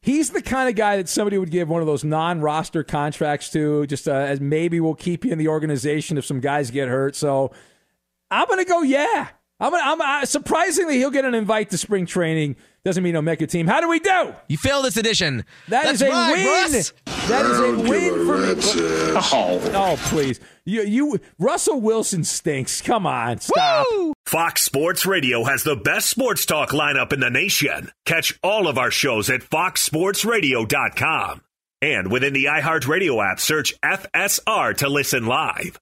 He's 0.02 0.32
the 0.32 0.42
kind 0.42 0.68
of 0.68 0.76
guy 0.76 0.98
that 0.98 1.08
somebody 1.08 1.38
would 1.38 1.52
give 1.52 1.70
one 1.70 1.82
of 1.82 1.88
those 1.88 2.04
non-roster 2.04 2.84
contracts 2.84 3.50
to, 3.52 3.86
just 3.86 4.08
uh, 4.08 4.14
as 4.14 4.42
maybe 4.42 4.80
we'll 4.80 4.96
keep 4.96 5.24
you 5.24 5.32
in 5.32 5.38
the 5.38 5.48
organization 5.48 6.18
if 6.18 6.26
some 6.26 6.40
guys 6.40 6.72
get 6.72 6.88
hurt. 6.88 7.16
So 7.16 7.52
I'm 8.32 8.48
going 8.48 8.60
to 8.60 8.66
go, 8.66 8.82
yeah. 8.82 9.30
I'm, 9.62 9.74
I'm 9.76 10.02
uh, 10.02 10.26
surprisingly 10.26 10.98
he'll 10.98 11.12
get 11.12 11.24
an 11.24 11.36
invite 11.36 11.70
to 11.70 11.78
spring 11.78 12.08
training. 12.08 12.56
Doesn't 12.84 13.04
mean 13.04 13.14
he'll 13.14 13.22
make 13.22 13.42
a 13.42 13.48
team. 13.48 13.68
How 13.68 13.80
do 13.80 13.88
we 13.88 14.00
do? 14.00 14.34
You 14.48 14.58
failed 14.58 14.86
this 14.86 14.98
edition. 14.98 15.46
That 15.68 15.84
That's 15.86 16.02
is 16.02 16.08
a 16.08 16.10
right, 16.10 16.34
win. 16.34 16.48
Russ. 16.48 16.94
That 17.28 17.46
is 17.46 17.60
a 17.60 17.80
win 17.80 18.26
for 18.26 18.40
me. 18.40 18.56
Oh, 19.34 19.62
oh, 19.76 19.98
please. 20.10 20.40
You, 20.66 20.82
you, 20.82 21.20
Russell 21.38 21.80
Wilson 21.80 22.24
stinks. 22.24 22.82
Come 22.82 23.06
on, 23.06 23.40
stop. 23.40 23.86
Fox 24.26 24.64
Sports 24.64 25.06
Radio 25.06 25.44
has 25.44 25.62
the 25.64 25.76
best 25.76 26.10
sports 26.10 26.48
talk 26.48 26.72
lineup 26.72 27.14
in 27.14 27.20
the 27.20 27.30
nation. 27.30 27.92
Catch 28.06 28.40
all 28.42 28.68
of 28.68 28.80
our 28.80 28.90
shows 28.90 29.30
at 29.30 29.42
foxsportsradio.com. 29.42 31.42
And 31.84 32.12
within 32.12 32.34
the 32.34 32.46
iHeartRadio 32.46 33.24
app, 33.32 33.40
search 33.40 33.80
FSR 33.82 34.76
to 34.78 34.90
listen 34.90 35.28
live. 35.28 35.80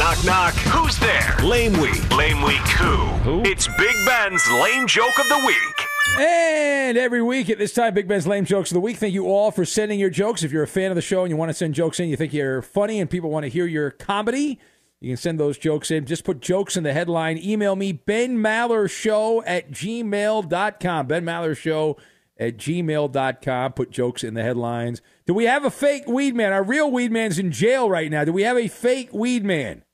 Knock, 0.00 0.24
knock. 0.24 0.54
Who's 0.54 0.98
there? 0.98 1.36
Lame 1.44 1.78
Week. 1.78 2.10
Lame 2.16 2.40
Week 2.40 2.56
who? 2.56 3.42
It's 3.42 3.68
Big 3.76 3.94
Ben's 4.06 4.42
Lame 4.50 4.86
Joke 4.86 5.18
of 5.18 5.28
the 5.28 5.42
Week. 5.46 6.18
And 6.18 6.96
every 6.96 7.22
week 7.22 7.50
at 7.50 7.58
this 7.58 7.74
time, 7.74 7.92
Big 7.92 8.08
Ben's 8.08 8.26
Lame 8.26 8.46
Jokes 8.46 8.70
of 8.70 8.74
the 8.74 8.80
Week. 8.80 8.96
Thank 8.96 9.12
you 9.12 9.26
all 9.26 9.50
for 9.50 9.66
sending 9.66 10.00
your 10.00 10.08
jokes. 10.08 10.42
If 10.42 10.52
you're 10.52 10.62
a 10.62 10.66
fan 10.68 10.90
of 10.90 10.94
the 10.94 11.02
show 11.02 11.20
and 11.22 11.30
you 11.30 11.36
want 11.36 11.50
to 11.50 11.54
send 11.54 11.74
jokes 11.74 12.00
in, 12.00 12.08
you 12.08 12.16
think 12.16 12.32
you're 12.32 12.62
funny 12.62 12.98
and 12.98 13.10
people 13.10 13.28
want 13.28 13.44
to 13.44 13.50
hear 13.50 13.66
your 13.66 13.90
comedy, 13.90 14.58
you 15.00 15.10
can 15.10 15.18
send 15.18 15.38
those 15.38 15.58
jokes 15.58 15.90
in. 15.90 16.06
Just 16.06 16.24
put 16.24 16.40
jokes 16.40 16.78
in 16.78 16.82
the 16.82 16.94
headline. 16.94 17.36
Email 17.36 17.76
me, 17.76 17.92
Ben 17.92 18.38
Maller 18.38 18.90
Show 18.90 19.44
at 19.44 19.70
gmail.com. 19.70 21.06
Ben 21.06 21.24
Maller 21.26 21.56
Show 21.56 21.98
at 22.38 22.56
gmail.com. 22.56 23.72
Put 23.74 23.90
jokes 23.90 24.24
in 24.24 24.32
the 24.32 24.42
headlines. 24.42 25.02
Do 25.26 25.34
we 25.34 25.44
have 25.44 25.66
a 25.66 25.70
fake 25.70 26.08
weed 26.08 26.34
man? 26.34 26.54
Our 26.54 26.62
real 26.62 26.90
weed 26.90 27.12
man's 27.12 27.38
in 27.38 27.52
jail 27.52 27.90
right 27.90 28.10
now. 28.10 28.24
Do 28.24 28.32
we 28.32 28.44
have 28.44 28.56
a 28.56 28.66
fake 28.66 29.10
weed 29.12 29.44
man? 29.44 29.84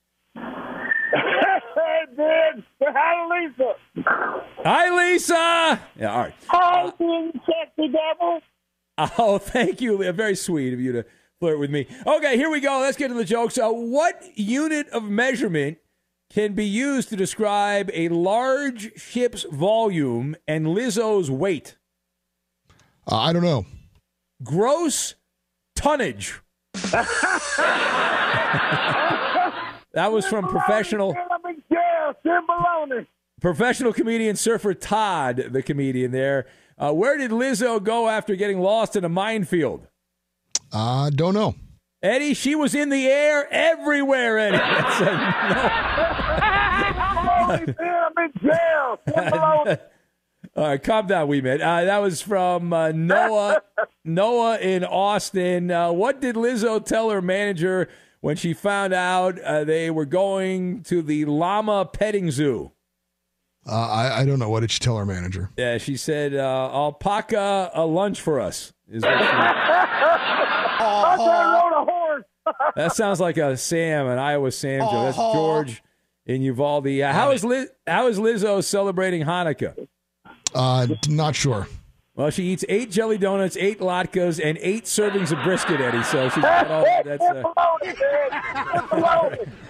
Hey, 2.16 2.50
Ben. 2.54 2.64
Hi, 2.94 3.46
Lisa. 3.46 3.74
Hi, 4.64 4.96
Lisa. 4.96 5.80
Yeah, 5.98 6.12
all 6.12 6.20
right. 6.20 6.34
Hi, 6.48 6.92
you 6.98 7.32
sexy 7.34 7.92
devil. 7.92 8.40
Oh, 8.98 9.38
thank 9.38 9.80
you. 9.80 10.10
Very 10.12 10.36
sweet 10.36 10.72
of 10.72 10.80
you 10.80 10.92
to 10.92 11.04
flirt 11.40 11.58
with 11.58 11.70
me. 11.70 11.86
Okay, 12.06 12.36
here 12.36 12.50
we 12.50 12.60
go. 12.60 12.80
Let's 12.80 12.96
get 12.96 13.08
to 13.08 13.14
the 13.14 13.24
jokes. 13.24 13.58
Uh, 13.58 13.70
what 13.70 14.22
unit 14.34 14.88
of 14.88 15.04
measurement 15.04 15.78
can 16.30 16.54
be 16.54 16.64
used 16.64 17.08
to 17.10 17.16
describe 17.16 17.90
a 17.92 18.08
large 18.08 18.98
ship's 19.00 19.44
volume 19.44 20.34
and 20.48 20.66
Lizzo's 20.66 21.30
weight? 21.30 21.76
Uh, 23.10 23.16
I 23.16 23.32
don't 23.32 23.44
know. 23.44 23.66
Gross 24.42 25.14
tonnage. 25.74 26.40
that 26.74 27.06
was 30.10 30.26
from 30.26 30.46
professional 30.48 31.14
I'm. 32.26 32.46
Tim 32.46 32.46
Maloney. 32.46 33.06
professional 33.40 33.92
comedian 33.92 34.36
surfer 34.36 34.74
Todd, 34.74 35.48
the 35.50 35.62
comedian 35.62 36.10
there. 36.12 36.46
Uh, 36.78 36.92
where 36.92 37.16
did 37.16 37.30
Lizzo 37.30 37.82
go 37.82 38.08
after 38.08 38.36
getting 38.36 38.60
lost 38.60 38.96
in 38.96 39.04
a 39.04 39.08
minefield? 39.08 39.86
I 40.72 41.06
uh, 41.06 41.10
don't 41.10 41.34
know. 41.34 41.54
Eddie, 42.02 42.34
she 42.34 42.54
was 42.54 42.74
in 42.74 42.90
the 42.90 43.06
air 43.06 43.48
everywhere, 43.50 44.38
Eddie. 44.38 44.58
That's 44.58 45.00
a 45.00 45.06
I'm 47.48 48.24
in 48.24 48.32
jail. 48.42 49.00
Tim 49.06 49.24
Maloney. 49.30 49.76
All 50.54 50.64
right, 50.64 50.82
calm 50.82 51.06
down, 51.06 51.28
wee 51.28 51.40
man. 51.40 51.60
Uh, 51.60 51.84
that 51.84 51.98
was 51.98 52.22
from 52.22 52.72
uh, 52.72 52.92
Noah. 52.92 53.62
Noah 54.04 54.58
in 54.58 54.84
Austin. 54.84 55.70
Uh, 55.70 55.92
what 55.92 56.20
did 56.20 56.36
Lizzo 56.36 56.84
tell 56.84 57.10
her 57.10 57.20
manager 57.20 57.88
when 58.20 58.36
she 58.36 58.52
found 58.52 58.92
out 58.92 59.38
uh, 59.40 59.64
they 59.64 59.90
were 59.90 60.04
going 60.04 60.82
to 60.84 61.02
the 61.02 61.24
llama 61.24 61.84
petting 61.84 62.30
zoo? 62.30 62.72
Uh, 63.68 63.72
I, 63.74 64.20
I 64.20 64.24
don't 64.24 64.38
know. 64.38 64.48
What 64.48 64.60
did 64.60 64.70
she 64.70 64.78
tell 64.78 64.96
her 64.96 65.04
manager? 65.04 65.50
Yeah, 65.56 65.78
she 65.78 65.96
said, 65.96 66.34
uh, 66.34 66.70
"Alpaca 66.72 67.70
a 67.74 67.84
lunch 67.84 68.20
for 68.20 68.38
us." 68.40 68.72
Is 68.88 69.02
what 69.02 69.18
she, 69.18 69.24
I 70.78 71.60
rode 71.62 71.82
a 71.82 71.84
horse. 71.84 72.24
that 72.76 72.92
sounds 72.94 73.20
like 73.20 73.36
a 73.38 73.56
Sam, 73.56 74.06
an 74.06 74.18
Iowa 74.18 74.52
Sam 74.52 74.80
joke. 74.82 74.92
That's 74.92 75.16
George 75.16 75.82
in 76.26 76.42
Uvalde. 76.42 76.86
Uh, 77.00 77.12
how 77.12 77.32
is 77.32 77.44
Liz, 77.44 77.68
how 77.86 78.06
is 78.06 78.18
Lizzo 78.18 78.62
celebrating 78.62 79.22
Hanukkah? 79.22 79.88
Uh, 80.54 80.86
not 81.08 81.34
sure. 81.34 81.66
Well, 82.16 82.30
she 82.30 82.44
eats 82.44 82.64
eight 82.70 82.90
jelly 82.90 83.18
donuts, 83.18 83.58
eight 83.58 83.78
latkes, 83.78 84.42
and 84.42 84.56
eight 84.62 84.84
servings 84.84 85.36
of 85.36 85.44
brisket, 85.44 85.82
Eddie. 85.82 86.02
So 86.02 86.30
she's 86.30 86.42
got 86.42 86.70
all 86.70 86.82
that's. 87.04 87.22
Uh, 87.22 87.42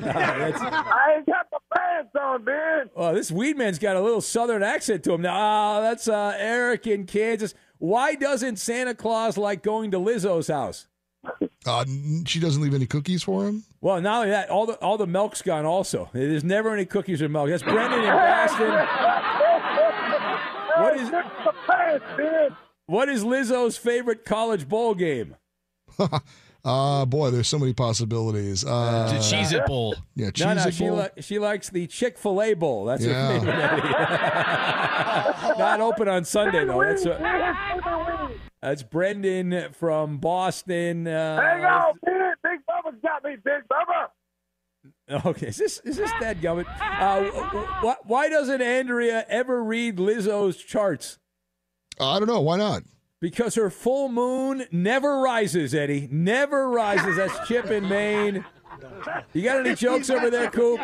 that's 0.00 0.62
I 0.62 1.14
ain't 1.16 1.26
got 1.26 1.50
the 1.50 1.58
pants 1.74 2.14
on, 2.14 2.44
man. 2.44 2.90
oh, 2.94 3.12
this 3.14 3.32
weed 3.32 3.56
man's 3.58 3.80
got 3.80 3.96
a 3.96 4.00
little 4.00 4.20
southern 4.20 4.62
accent 4.62 5.02
to 5.04 5.14
him 5.14 5.22
now. 5.22 5.78
Oh, 5.78 5.82
that's 5.82 6.06
uh, 6.06 6.36
Eric 6.38 6.86
in 6.86 7.06
Kansas. 7.06 7.52
Why 7.78 8.14
doesn't 8.14 8.60
Santa 8.60 8.94
Claus 8.94 9.36
like 9.36 9.64
going 9.64 9.90
to 9.90 9.98
Lizzo's 9.98 10.46
house? 10.46 10.86
Uh, 11.66 11.84
she 12.26 12.38
doesn't 12.38 12.62
leave 12.62 12.74
any 12.74 12.86
cookies 12.86 13.24
for 13.24 13.44
him. 13.44 13.64
Well, 13.80 14.00
not 14.00 14.18
only 14.18 14.30
that, 14.30 14.50
all 14.50 14.66
the 14.66 14.74
all 14.74 14.96
the 14.96 15.08
milk's 15.08 15.42
gone. 15.42 15.64
Also, 15.64 16.08
there's 16.12 16.44
never 16.44 16.72
any 16.72 16.84
cookies 16.84 17.20
or 17.20 17.28
milk. 17.28 17.48
That's 17.48 17.64
Brendan 17.64 18.04
in 18.04 18.10
Boston. 18.10 18.70
What 20.78 20.96
is 20.98 21.10
the 21.10 21.22
pants, 21.66 22.04
man? 22.18 22.56
what 22.86 23.08
is 23.08 23.24
Lizzo's 23.24 23.76
favorite 23.76 24.24
college 24.24 24.68
bowl 24.68 24.94
game? 24.94 25.36
uh, 26.64 27.04
boy, 27.06 27.30
there's 27.30 27.48
so 27.48 27.58
many 27.58 27.72
possibilities. 27.72 28.64
Uh, 28.64 29.08
The 29.12 29.18
Cheez 29.18 29.52
It 29.52 29.66
Bowl. 29.66 29.94
Yeah, 30.14 30.30
Cheez 30.30 30.56
no, 30.56 30.62
It 30.66 30.74
she 30.74 30.88
Bowl. 30.88 30.96
li- 30.98 31.22
she 31.22 31.38
likes 31.38 31.70
the 31.70 31.86
Chick 31.86 32.18
Fil 32.18 32.42
A 32.42 32.54
bowl. 32.54 32.84
That's 32.84 33.04
Yeah. 33.04 33.32
her 33.40 33.40
favorite. 33.40 33.56
Not 35.58 35.80
open 35.80 36.08
on 36.08 36.24
Sunday 36.24 36.64
though. 36.64 36.82
That's 36.82 37.06
uh, 37.06 38.28
that's 38.60 38.82
Brendan 38.82 39.72
from 39.72 40.18
Boston. 40.18 41.06
Uh, 41.06 41.40
Hang 41.40 41.64
on, 41.64 41.94
man. 42.06 42.34
Big 42.42 42.60
Bubba's 42.68 42.98
got 43.02 43.24
me, 43.24 43.36
Big 43.44 43.62
Bubba. 43.70 44.08
Okay, 45.08 45.46
is 45.48 45.56
this 45.56 45.78
is 45.84 45.96
this 45.96 46.10
that 46.20 46.40
gummit? 46.40 46.66
Uh, 46.80 47.30
wh- 47.30 47.84
wh- 47.86 48.10
why 48.10 48.28
doesn't 48.28 48.60
Andrea 48.60 49.24
ever 49.28 49.62
read 49.62 49.98
Lizzo's 49.98 50.56
charts? 50.56 51.18
I 52.00 52.18
don't 52.18 52.26
know. 52.26 52.40
Why 52.40 52.56
not? 52.56 52.82
Because 53.20 53.54
her 53.54 53.70
full 53.70 54.08
moon 54.08 54.64
never 54.72 55.20
rises, 55.20 55.74
Eddie. 55.74 56.08
Never 56.10 56.68
rises. 56.68 57.16
That's 57.16 57.46
Chip 57.48 57.66
in 57.70 57.88
Maine. 57.88 58.44
You 59.32 59.42
got 59.42 59.64
any 59.64 59.74
jokes 59.76 60.10
over 60.10 60.28
there, 60.28 60.50
Coop? 60.50 60.78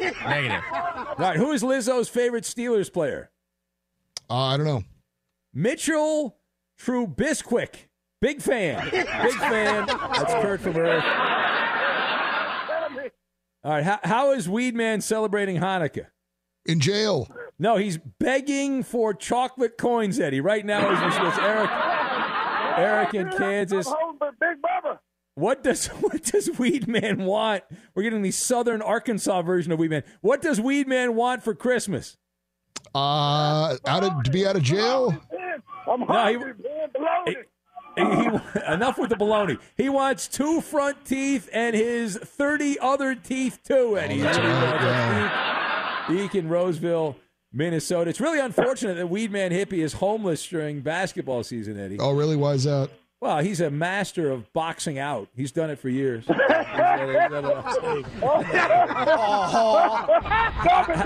Negative. 0.00 0.62
All 0.72 1.14
right, 1.18 1.36
who 1.36 1.52
is 1.52 1.62
Lizzo's 1.62 2.08
favorite 2.08 2.44
Steelers 2.44 2.92
player? 2.92 3.30
Uh, 4.28 4.34
I 4.48 4.56
don't 4.56 4.66
know. 4.66 4.82
Mitchell 5.54 6.36
Trubisquick. 6.80 7.74
Big 8.20 8.42
fan. 8.42 8.84
Big 8.90 9.06
fan. 9.06 9.86
That's 9.86 10.32
Kurt 10.42 10.60
from 10.60 10.76
Earth. 10.76 11.04
All 13.64 13.72
right, 13.72 13.84
how, 13.84 14.00
how 14.02 14.32
is 14.32 14.48
Weedman 14.48 15.02
celebrating 15.02 15.56
Hanukkah? 15.58 16.06
In 16.66 16.80
jail. 16.80 17.28
No, 17.58 17.76
he's 17.76 17.98
begging 17.98 18.82
for 18.82 19.14
chocolate 19.14 19.76
coins, 19.78 20.18
Eddie. 20.20 20.40
Right 20.40 20.64
now, 20.64 20.90
as 20.90 21.02
we 21.02 21.10
switch 21.20 21.38
Eric, 21.42 21.70
Eric 22.78 23.14
in 23.14 23.30
Kansas. 23.30 23.86
Big 24.40 24.62
Bubba. 24.62 24.98
What 25.34 25.62
does 25.62 25.86
what 26.00 26.22
does 26.24 26.48
Weedman 26.50 27.24
want? 27.24 27.64
We're 27.94 28.02
getting 28.02 28.22
the 28.22 28.30
Southern 28.32 28.82
Arkansas 28.82 29.42
version 29.42 29.72
of 29.72 29.78
Weedman. 29.78 30.04
What 30.20 30.42
does 30.42 30.60
Weedman 30.60 31.14
want 31.14 31.42
for 31.42 31.54
Christmas? 31.54 32.16
Uh, 32.94 33.76
out 33.86 34.04
of 34.04 34.22
to 34.24 34.30
be 34.30 34.46
out 34.46 34.56
of 34.56 34.62
jail. 34.62 35.16
I'm 35.90 36.00
No, 36.00 36.06
he- 36.06 36.12
hungry, 36.34 36.54
man. 36.62 36.88
Baloney. 36.94 37.34
He- 37.96 38.02
he- 38.04 38.10
enough 38.72 38.98
with 38.98 39.10
the 39.10 39.16
baloney. 39.16 39.58
He 39.76 39.88
wants 39.88 40.28
two 40.28 40.60
front 40.60 41.04
teeth 41.04 41.48
and 41.52 41.74
his 41.76 42.16
30 42.16 42.78
other 42.80 43.14
teeth, 43.14 43.60
too, 43.64 43.98
Eddie. 43.98 44.20
that's 44.20 44.38
right, 44.38 46.06
Eek, 46.10 46.20
Eek 46.20 46.34
in 46.34 46.48
Roseville, 46.48 47.16
Minnesota. 47.52 48.08
It's 48.10 48.20
really 48.20 48.40
unfortunate 48.40 48.94
that 48.94 49.08
Weedman 49.10 49.50
Hippie 49.52 49.82
is 49.84 49.92
homeless 49.94 50.46
during 50.46 50.80
basketball 50.80 51.42
season, 51.44 51.78
Eddie. 51.78 51.98
Oh, 52.00 52.12
really? 52.12 52.36
Why 52.36 52.52
is 52.54 52.64
that? 52.64 52.90
Well, 53.20 53.38
he's 53.38 53.60
a 53.60 53.70
master 53.70 54.30
of 54.30 54.52
boxing 54.52 54.98
out. 54.98 55.28
He's 55.36 55.52
done 55.52 55.70
it 55.70 55.78
for 55.78 55.88
years. 55.88 56.24
He's 56.26 56.36
done 56.36 57.08
it- 57.08 57.30
he's 57.30 58.06
Stop 59.52 60.88
it, 60.88 60.96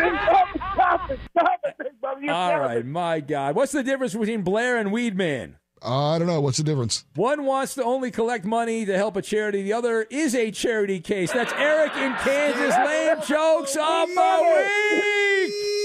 Stop 0.72 1.11
it. 1.11 1.18
Stop 1.30 1.61
it, 1.64 1.74
Big 1.78 2.01
Bubba. 2.03 2.22
You 2.22 2.30
All 2.30 2.68
killing 2.68 2.91
my 2.93 3.20
God. 3.20 3.55
What's 3.57 3.72
the 3.72 3.82
difference 3.82 4.14
between 4.14 4.43
Blair 4.43 4.76
and 4.78 4.91
Weedman? 4.91 5.55
I 5.87 6.18
don't 6.18 6.26
know. 6.26 6.41
What's 6.41 6.59
the 6.59 6.64
difference? 6.64 7.05
One 7.14 7.45
wants 7.45 7.74
to 7.74 7.84
only 7.84 8.11
collect 8.11 8.45
money 8.45 8.84
to 8.84 8.97
help 8.97 9.16
a 9.16 9.22
charity. 9.22 9.62
The 9.62 9.72
other 9.72 10.03
is 10.11 10.34
a 10.34 10.51
charity 10.51 10.99
case. 10.99 11.32
That's 11.32 11.53
Eric 11.53 11.95
in 11.97 12.12
Kansas. 12.14 12.74
Lame 12.76 13.18
jokes 13.18 13.76
oh, 13.78 14.03
of 14.03 14.09
the 14.09 14.43
week. 14.57 15.76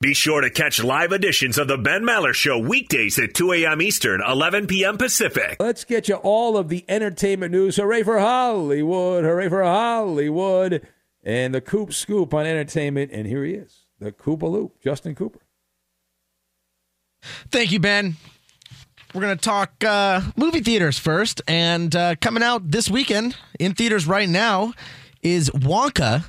Be 0.00 0.14
sure 0.14 0.40
to 0.40 0.50
catch 0.50 0.82
live 0.82 1.12
editions 1.12 1.58
of 1.58 1.68
the 1.68 1.78
Ben 1.78 2.02
Maller 2.02 2.32
Show 2.32 2.58
weekdays 2.58 3.18
at 3.18 3.34
2 3.34 3.52
a.m. 3.52 3.82
Eastern, 3.82 4.20
11 4.20 4.66
p.m. 4.66 4.96
Pacific. 4.96 5.56
Let's 5.60 5.84
get 5.84 6.08
you 6.08 6.16
all 6.16 6.56
of 6.56 6.68
the 6.68 6.84
entertainment 6.88 7.52
news. 7.52 7.76
Hooray 7.76 8.02
for 8.02 8.18
Hollywood. 8.18 9.24
Hooray 9.24 9.48
for 9.48 9.62
Hollywood. 9.62 10.86
And 11.24 11.54
the 11.54 11.60
Coop 11.60 11.92
Scoop 11.92 12.32
on 12.32 12.46
entertainment. 12.46 13.10
And 13.12 13.26
here 13.26 13.44
he 13.44 13.54
is, 13.54 13.86
the 13.98 14.12
Koopaloop, 14.12 14.72
Justin 14.80 15.14
Cooper. 15.14 15.40
Thank 17.50 17.72
you, 17.72 17.80
Ben. 17.80 18.16
We're 19.14 19.22
going 19.22 19.36
to 19.36 19.42
talk 19.42 19.82
uh, 19.84 20.20
movie 20.36 20.60
theaters 20.60 20.98
first. 20.98 21.40
And 21.48 21.94
uh, 21.96 22.14
coming 22.20 22.42
out 22.42 22.70
this 22.70 22.90
weekend 22.90 23.36
in 23.58 23.74
theaters 23.74 24.06
right 24.06 24.28
now 24.28 24.74
is 25.22 25.50
Wonka. 25.50 26.24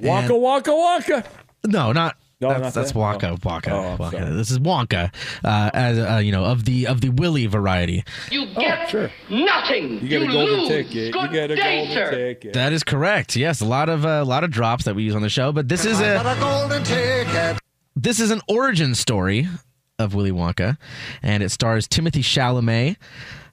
Wonka, 0.00 0.20
And- 0.20 0.30
Wonka, 0.30 0.64
Wonka. 0.64 1.26
No, 1.66 1.92
not. 1.92 2.16
No, 2.40 2.50
that's, 2.50 2.60
not 2.62 2.74
that's 2.74 2.92
that? 2.92 2.98
Wonka. 2.98 3.32
Oh. 3.32 3.36
Wonka. 3.36 3.68
Oh, 3.72 3.96
Wonka. 4.00 4.10
sorry. 4.12 4.34
This 4.36 4.50
is 4.52 4.60
Wonka, 4.60 5.12
uh, 5.44 5.70
as 5.74 5.98
uh, 5.98 6.18
you 6.18 6.30
know, 6.30 6.44
of 6.44 6.64
the 6.66 6.86
of 6.86 7.00
the 7.00 7.08
Willy 7.08 7.46
variety. 7.46 8.04
You 8.30 8.46
get 8.54 8.92
nothing. 9.28 9.94
You 10.00 10.08
get 10.08 10.22
a 10.22 10.26
golden 10.28 10.58
lose. 10.60 10.68
ticket. 10.68 10.94
You 11.16 11.28
get 11.32 11.50
a 11.50 11.56
day, 11.56 11.78
golden 11.78 11.94
sir. 11.94 12.10
ticket. 12.12 12.52
That 12.52 12.72
is 12.72 12.84
correct. 12.84 13.34
Yes, 13.34 13.60
a 13.60 13.64
lot 13.64 13.88
of 13.88 14.04
a 14.04 14.22
lot 14.22 14.44
of 14.44 14.52
drops 14.52 14.84
that 14.84 14.94
we 14.94 15.02
use 15.02 15.16
on 15.16 15.22
the 15.22 15.28
show, 15.28 15.50
but 15.50 15.68
this 15.68 15.84
is 15.84 15.98
a 16.00 16.22
golden 16.38 16.84
ticket. 16.84 17.58
this 17.96 18.20
is 18.20 18.30
an 18.30 18.40
origin 18.46 18.94
story 18.94 19.48
of 19.98 20.14
Willy 20.14 20.30
Wonka, 20.30 20.76
and 21.22 21.42
it 21.42 21.50
stars 21.50 21.88
Timothée 21.88 22.22
Chalamet. 22.22 22.96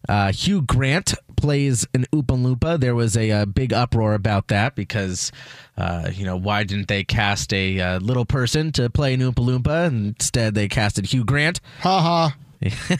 Uh, 0.08 0.32
Hugh 0.32 0.62
Grant 0.62 1.16
plays 1.36 1.88
an 1.96 2.06
Oompa 2.14 2.38
Loompa. 2.40 2.80
There 2.80 2.94
was 2.94 3.18
a, 3.18 3.32
uh 3.32 3.46
big 3.46 3.74
uproar 3.74 4.14
about 4.14 4.50
that 4.50 4.76
because, 4.76 5.32
uh, 5.78 6.12
you 6.14 6.24
know, 6.26 6.36
why 6.38 6.64
didn't 6.64 6.88
they 6.88 7.04
cast 7.04 7.52
a 7.54 7.80
uh, 7.80 8.00
little 8.00 8.26
person 8.26 8.72
to 8.74 8.90
play 8.90 9.16
an 9.16 9.22
Oompa 9.22 9.36
Loompa? 9.36 9.88
Instead, 9.88 10.54
they 10.54 10.68
casted 10.68 11.08
Hugh 11.08 11.26
Grant. 11.26 11.60
Ha 11.80 12.02
ha. 12.02 12.36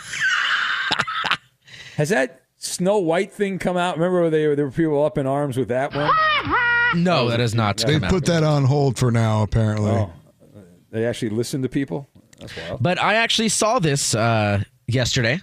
Has 1.98 2.10
that 2.10 2.42
Snow 2.58 2.98
White 2.98 3.32
thing 3.32 3.60
come 3.60 3.78
out? 3.78 3.98
Remember 3.98 4.22
where 4.22 4.30
they, 4.32 4.56
there 4.56 4.66
were 4.66 4.72
people 4.72 5.06
up 5.06 5.18
in 5.20 5.28
arms 5.28 5.58
with 5.58 5.68
that 5.70 5.94
one? 5.94 6.12
No, 6.96 7.30
that 7.30 7.42
is 7.42 7.54
not. 7.54 7.76
They 7.78 7.96
come 7.96 8.06
out. 8.06 8.10
put 8.10 8.26
that 8.28 8.44
on 8.44 8.64
hold 8.64 8.98
for 8.98 9.12
now. 9.12 9.42
Apparently. 9.44 9.92
Oh, 9.92 10.14
they 10.92 11.06
actually 11.06 11.32
listen 11.32 11.62
to 11.64 11.68
people? 11.68 12.08
That's 12.48 12.70
wild. 12.70 12.84
But 12.84 13.02
I 13.02 13.16
actually 13.16 13.50
saw 13.50 13.80
this 13.80 14.14
uh, 14.16 14.64
yesterday, 14.88 15.42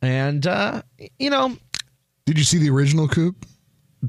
and 0.00 0.46
uh, 0.46 0.82
you 1.18 1.30
know, 1.30 1.56
Did 2.26 2.38
you 2.38 2.44
see 2.44 2.58
the 2.58 2.70
original 2.70 3.08
Coop? 3.08 3.46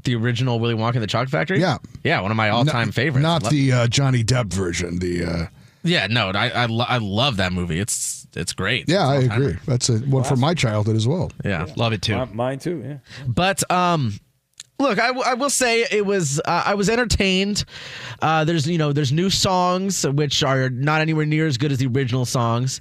the 0.02 0.16
original 0.16 0.58
Willy 0.58 0.74
Wonka 0.74 0.94
and 0.94 1.02
the 1.02 1.06
Chocolate 1.06 1.30
Factory. 1.30 1.60
Yeah. 1.60 1.78
yeah, 2.02 2.20
one 2.20 2.32
of 2.32 2.36
my 2.36 2.48
all-time 2.50 2.88
Not- 2.88 2.94
favorites. 2.94 3.22
Not 3.22 3.42
Lo- 3.44 3.50
the 3.50 3.72
uh, 3.72 3.86
Johnny 3.86 4.24
Depp 4.24 4.52
version. 4.52 4.98
The 4.98 5.24
uh, 5.24 5.46
Yeah, 5.84 6.08
no, 6.08 6.30
I 6.30 6.50
I, 6.50 6.66
lo- 6.66 6.86
I 6.88 6.98
love 6.98 7.36
that 7.36 7.52
movie. 7.52 7.78
It's 7.78 8.26
it's 8.34 8.52
great. 8.52 8.88
yeah, 8.88 9.06
I 9.06 9.14
It's 9.18 9.22
all-timer. 9.26 9.44
agree. 9.50 9.58
That's 9.66 9.88
a 9.90 9.98
one 9.98 10.24
from 10.24 10.40
my 10.40 10.52
childhood 10.54 10.96
as 10.96 11.06
well. 11.06 11.30
Yeah, 11.44 11.66
love 11.76 11.92
it 11.92 12.02
too. 12.02 12.16
Mi- 12.18 12.32
Mine 12.34 12.58
too, 12.58 12.82
yeah. 12.84 12.98
But 13.28 13.70
um, 13.70 14.14
look, 14.78 14.98
I, 14.98 15.08
w- 15.08 15.24
I 15.24 15.34
will 15.34 15.50
say 15.50 15.86
it 15.90 16.04
was 16.04 16.40
uh, 16.44 16.62
I 16.66 16.74
was 16.74 16.88
entertained. 16.88 17.64
Uh, 18.20 18.44
there's 18.44 18.66
you 18.66 18.78
know 18.78 18.92
there's 18.92 19.12
new 19.12 19.30
songs 19.30 20.06
which 20.06 20.42
are 20.42 20.70
not 20.70 21.00
anywhere 21.00 21.26
near 21.26 21.46
as 21.46 21.58
good 21.58 21.72
as 21.72 21.78
the 21.78 21.86
original 21.86 22.24
songs. 22.24 22.80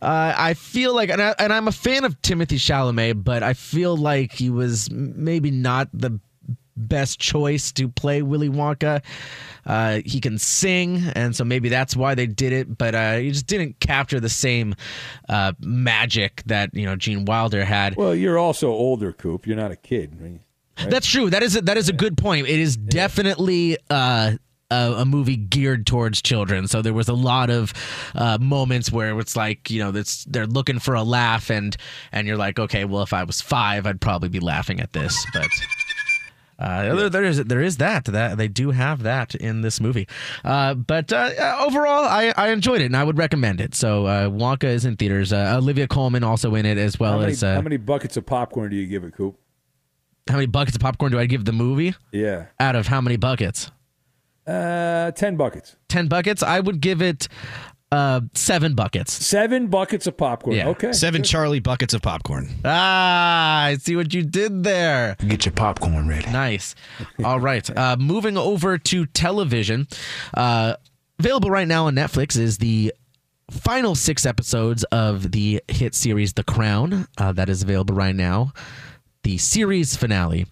Uh, 0.00 0.32
I 0.36 0.54
feel 0.54 0.94
like, 0.94 1.10
and, 1.10 1.20
I, 1.20 1.34
and 1.40 1.52
I'm 1.52 1.66
a 1.66 1.72
fan 1.72 2.04
of 2.04 2.22
Timothée 2.22 2.54
Chalamet, 2.54 3.24
but 3.24 3.42
I 3.42 3.54
feel 3.54 3.96
like 3.96 4.32
he 4.32 4.48
was 4.48 4.88
maybe 4.92 5.50
not 5.50 5.88
the 5.92 6.20
best 6.76 7.18
choice 7.18 7.72
to 7.72 7.88
play 7.88 8.22
Willy 8.22 8.48
Wonka. 8.48 9.02
Uh, 9.66 10.00
he 10.04 10.20
can 10.20 10.38
sing, 10.38 11.02
and 11.14 11.34
so 11.34 11.44
maybe 11.44 11.68
that's 11.68 11.96
why 11.96 12.14
they 12.14 12.26
did 12.26 12.52
it. 12.52 12.78
But 12.78 12.94
uh, 12.94 13.16
he 13.16 13.30
just 13.30 13.48
didn't 13.48 13.80
capture 13.80 14.20
the 14.20 14.28
same 14.28 14.76
uh, 15.28 15.52
magic 15.60 16.42
that 16.46 16.72
you 16.74 16.86
know 16.86 16.96
Gene 16.96 17.24
Wilder 17.24 17.64
had. 17.64 17.96
Well, 17.96 18.14
you're 18.14 18.38
also 18.38 18.68
older, 18.70 19.12
Coop. 19.12 19.46
You're 19.46 19.56
not 19.56 19.72
a 19.72 19.76
kid. 19.76 20.40
Right? 20.78 20.90
That's 20.90 21.06
true. 21.06 21.30
That 21.30 21.42
is 21.42 21.56
a, 21.56 21.62
that 21.62 21.76
is 21.76 21.88
a 21.88 21.92
good 21.92 22.16
point. 22.16 22.48
It 22.48 22.58
is 22.58 22.76
definitely 22.76 23.78
uh, 23.90 24.32
a, 24.70 24.94
a 24.98 25.04
movie 25.04 25.36
geared 25.36 25.86
towards 25.86 26.22
children. 26.22 26.68
So 26.68 26.82
there 26.82 26.92
was 26.92 27.08
a 27.08 27.14
lot 27.14 27.50
of 27.50 27.72
uh, 28.14 28.38
moments 28.40 28.92
where 28.92 29.18
it's 29.18 29.36
like 29.36 29.70
you 29.70 29.80
know 29.80 29.90
that's 29.90 30.24
they're 30.24 30.46
looking 30.46 30.78
for 30.78 30.94
a 30.94 31.02
laugh, 31.02 31.50
and 31.50 31.76
and 32.12 32.26
you're 32.26 32.36
like, 32.36 32.58
okay, 32.58 32.84
well, 32.84 33.02
if 33.02 33.12
I 33.12 33.24
was 33.24 33.40
five, 33.40 33.86
I'd 33.86 34.00
probably 34.00 34.28
be 34.28 34.40
laughing 34.40 34.80
at 34.80 34.92
this, 34.92 35.26
but. 35.32 35.48
Uh, 36.60 36.92
there, 36.92 37.08
there 37.08 37.24
is 37.24 37.44
there 37.44 37.62
is 37.62 37.76
that 37.76 38.04
that 38.06 38.36
they 38.36 38.48
do 38.48 38.72
have 38.72 39.04
that 39.04 39.32
in 39.36 39.60
this 39.60 39.80
movie, 39.80 40.08
uh, 40.44 40.74
but 40.74 41.12
uh, 41.12 41.30
overall 41.64 42.04
I, 42.04 42.34
I 42.36 42.48
enjoyed 42.48 42.80
it 42.80 42.86
and 42.86 42.96
I 42.96 43.04
would 43.04 43.16
recommend 43.16 43.60
it. 43.60 43.76
So 43.76 44.06
uh, 44.06 44.28
Wonka 44.28 44.64
is 44.64 44.84
in 44.84 44.96
theaters. 44.96 45.32
Uh, 45.32 45.54
Olivia 45.56 45.86
Colman 45.86 46.24
also 46.24 46.56
in 46.56 46.66
it 46.66 46.76
as 46.76 46.98
well 46.98 47.12
how, 47.12 47.18
many, 47.20 47.30
as 47.30 47.44
uh, 47.44 47.54
how 47.54 47.60
many 47.60 47.76
buckets 47.76 48.16
of 48.16 48.26
popcorn 48.26 48.70
do 48.70 48.76
you 48.76 48.88
give 48.88 49.04
it, 49.04 49.14
Coop? 49.14 49.38
How 50.28 50.34
many 50.36 50.46
buckets 50.46 50.76
of 50.76 50.80
popcorn 50.82 51.12
do 51.12 51.18
I 51.18 51.26
give 51.26 51.44
the 51.44 51.52
movie? 51.52 51.94
Yeah. 52.12 52.46
Out 52.60 52.76
of 52.76 52.86
how 52.86 53.00
many 53.00 53.16
buckets? 53.16 53.70
Uh, 54.46 55.10
10 55.10 55.36
buckets. 55.36 55.76
10 55.88 56.08
buckets 56.08 56.42
i 56.42 56.58
would 56.58 56.80
give 56.80 57.02
it 57.02 57.28
uh 57.92 58.20
seven 58.34 58.74
buckets 58.74 59.12
Seven 59.12 59.66
buckets 59.68 60.06
of 60.06 60.16
popcorn. 60.16 60.56
Yeah. 60.56 60.68
Okay. 60.68 60.92
Seven 60.92 61.22
Charlie 61.22 61.60
buckets 61.60 61.92
of 61.94 62.00
popcorn. 62.02 62.48
ah 62.64 63.62
i 63.64 63.76
see 63.76 63.94
what 63.96 64.12
you 64.14 64.22
did 64.22 64.62
there 64.64 65.16
Get 65.26 65.44
your 65.44 65.52
popcorn 65.52 66.08
ready. 66.08 66.30
nice 66.30 66.74
all 67.24 67.40
right 67.40 67.68
uh 67.76 67.96
moving 67.98 68.36
over 68.38 68.78
to 68.78 69.04
television 69.06 69.86
uh 70.34 70.74
available 71.18 71.50
right 71.50 71.68
now 71.68 71.86
on 71.86 71.94
netflix 71.94 72.38
is 72.38 72.56
the 72.58 72.92
final 73.50 73.94
six 73.94 74.24
episodes 74.26 74.84
of 74.84 75.32
the 75.32 75.62
hit 75.68 75.94
series 75.94 76.34
the 76.34 76.44
crown 76.44 77.06
uh, 77.18 77.32
that 77.32 77.48
is 77.48 77.62
available 77.62 77.94
right 77.94 78.14
now 78.16 78.52
the 79.24 79.38
series 79.38 79.96
finale 79.96 80.46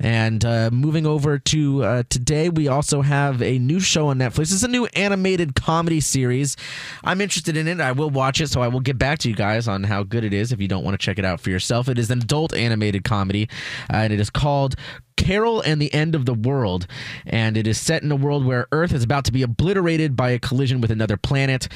And 0.00 0.44
uh, 0.44 0.70
moving 0.72 1.06
over 1.06 1.38
to 1.38 1.84
uh, 1.84 2.02
today, 2.10 2.48
we 2.48 2.66
also 2.66 3.00
have 3.00 3.40
a 3.40 3.58
new 3.60 3.78
show 3.78 4.08
on 4.08 4.18
Netflix. 4.18 4.52
It's 4.52 4.64
a 4.64 4.68
new 4.68 4.86
animated 4.86 5.54
comedy 5.54 6.00
series. 6.00 6.56
I'm 7.04 7.20
interested 7.20 7.56
in 7.56 7.68
it. 7.68 7.80
I 7.80 7.92
will 7.92 8.10
watch 8.10 8.40
it, 8.40 8.48
so 8.48 8.60
I 8.60 8.68
will 8.68 8.80
get 8.80 8.98
back 8.98 9.20
to 9.20 9.28
you 9.28 9.36
guys 9.36 9.68
on 9.68 9.84
how 9.84 10.02
good 10.02 10.24
it 10.24 10.32
is 10.32 10.50
if 10.50 10.60
you 10.60 10.66
don't 10.66 10.84
want 10.84 10.98
to 10.98 11.04
check 11.04 11.18
it 11.18 11.24
out 11.24 11.40
for 11.40 11.50
yourself. 11.50 11.88
It 11.88 11.98
is 11.98 12.10
an 12.10 12.20
adult 12.20 12.52
animated 12.54 13.04
comedy, 13.04 13.48
uh, 13.88 13.98
and 13.98 14.12
it 14.12 14.18
is 14.18 14.30
called 14.30 14.74
Carol 15.16 15.60
and 15.60 15.80
the 15.80 15.92
End 15.94 16.14
of 16.14 16.26
the 16.26 16.34
World, 16.34 16.86
and 17.26 17.56
it 17.56 17.66
is 17.66 17.80
set 17.80 18.02
in 18.02 18.10
a 18.12 18.16
world 18.16 18.44
where 18.44 18.66
Earth 18.72 18.92
is 18.92 19.02
about 19.02 19.24
to 19.26 19.32
be 19.32 19.42
obliterated 19.42 20.16
by 20.16 20.30
a 20.30 20.38
collision 20.38 20.80
with 20.80 20.90
another 20.90 21.16
planet. 21.16 21.68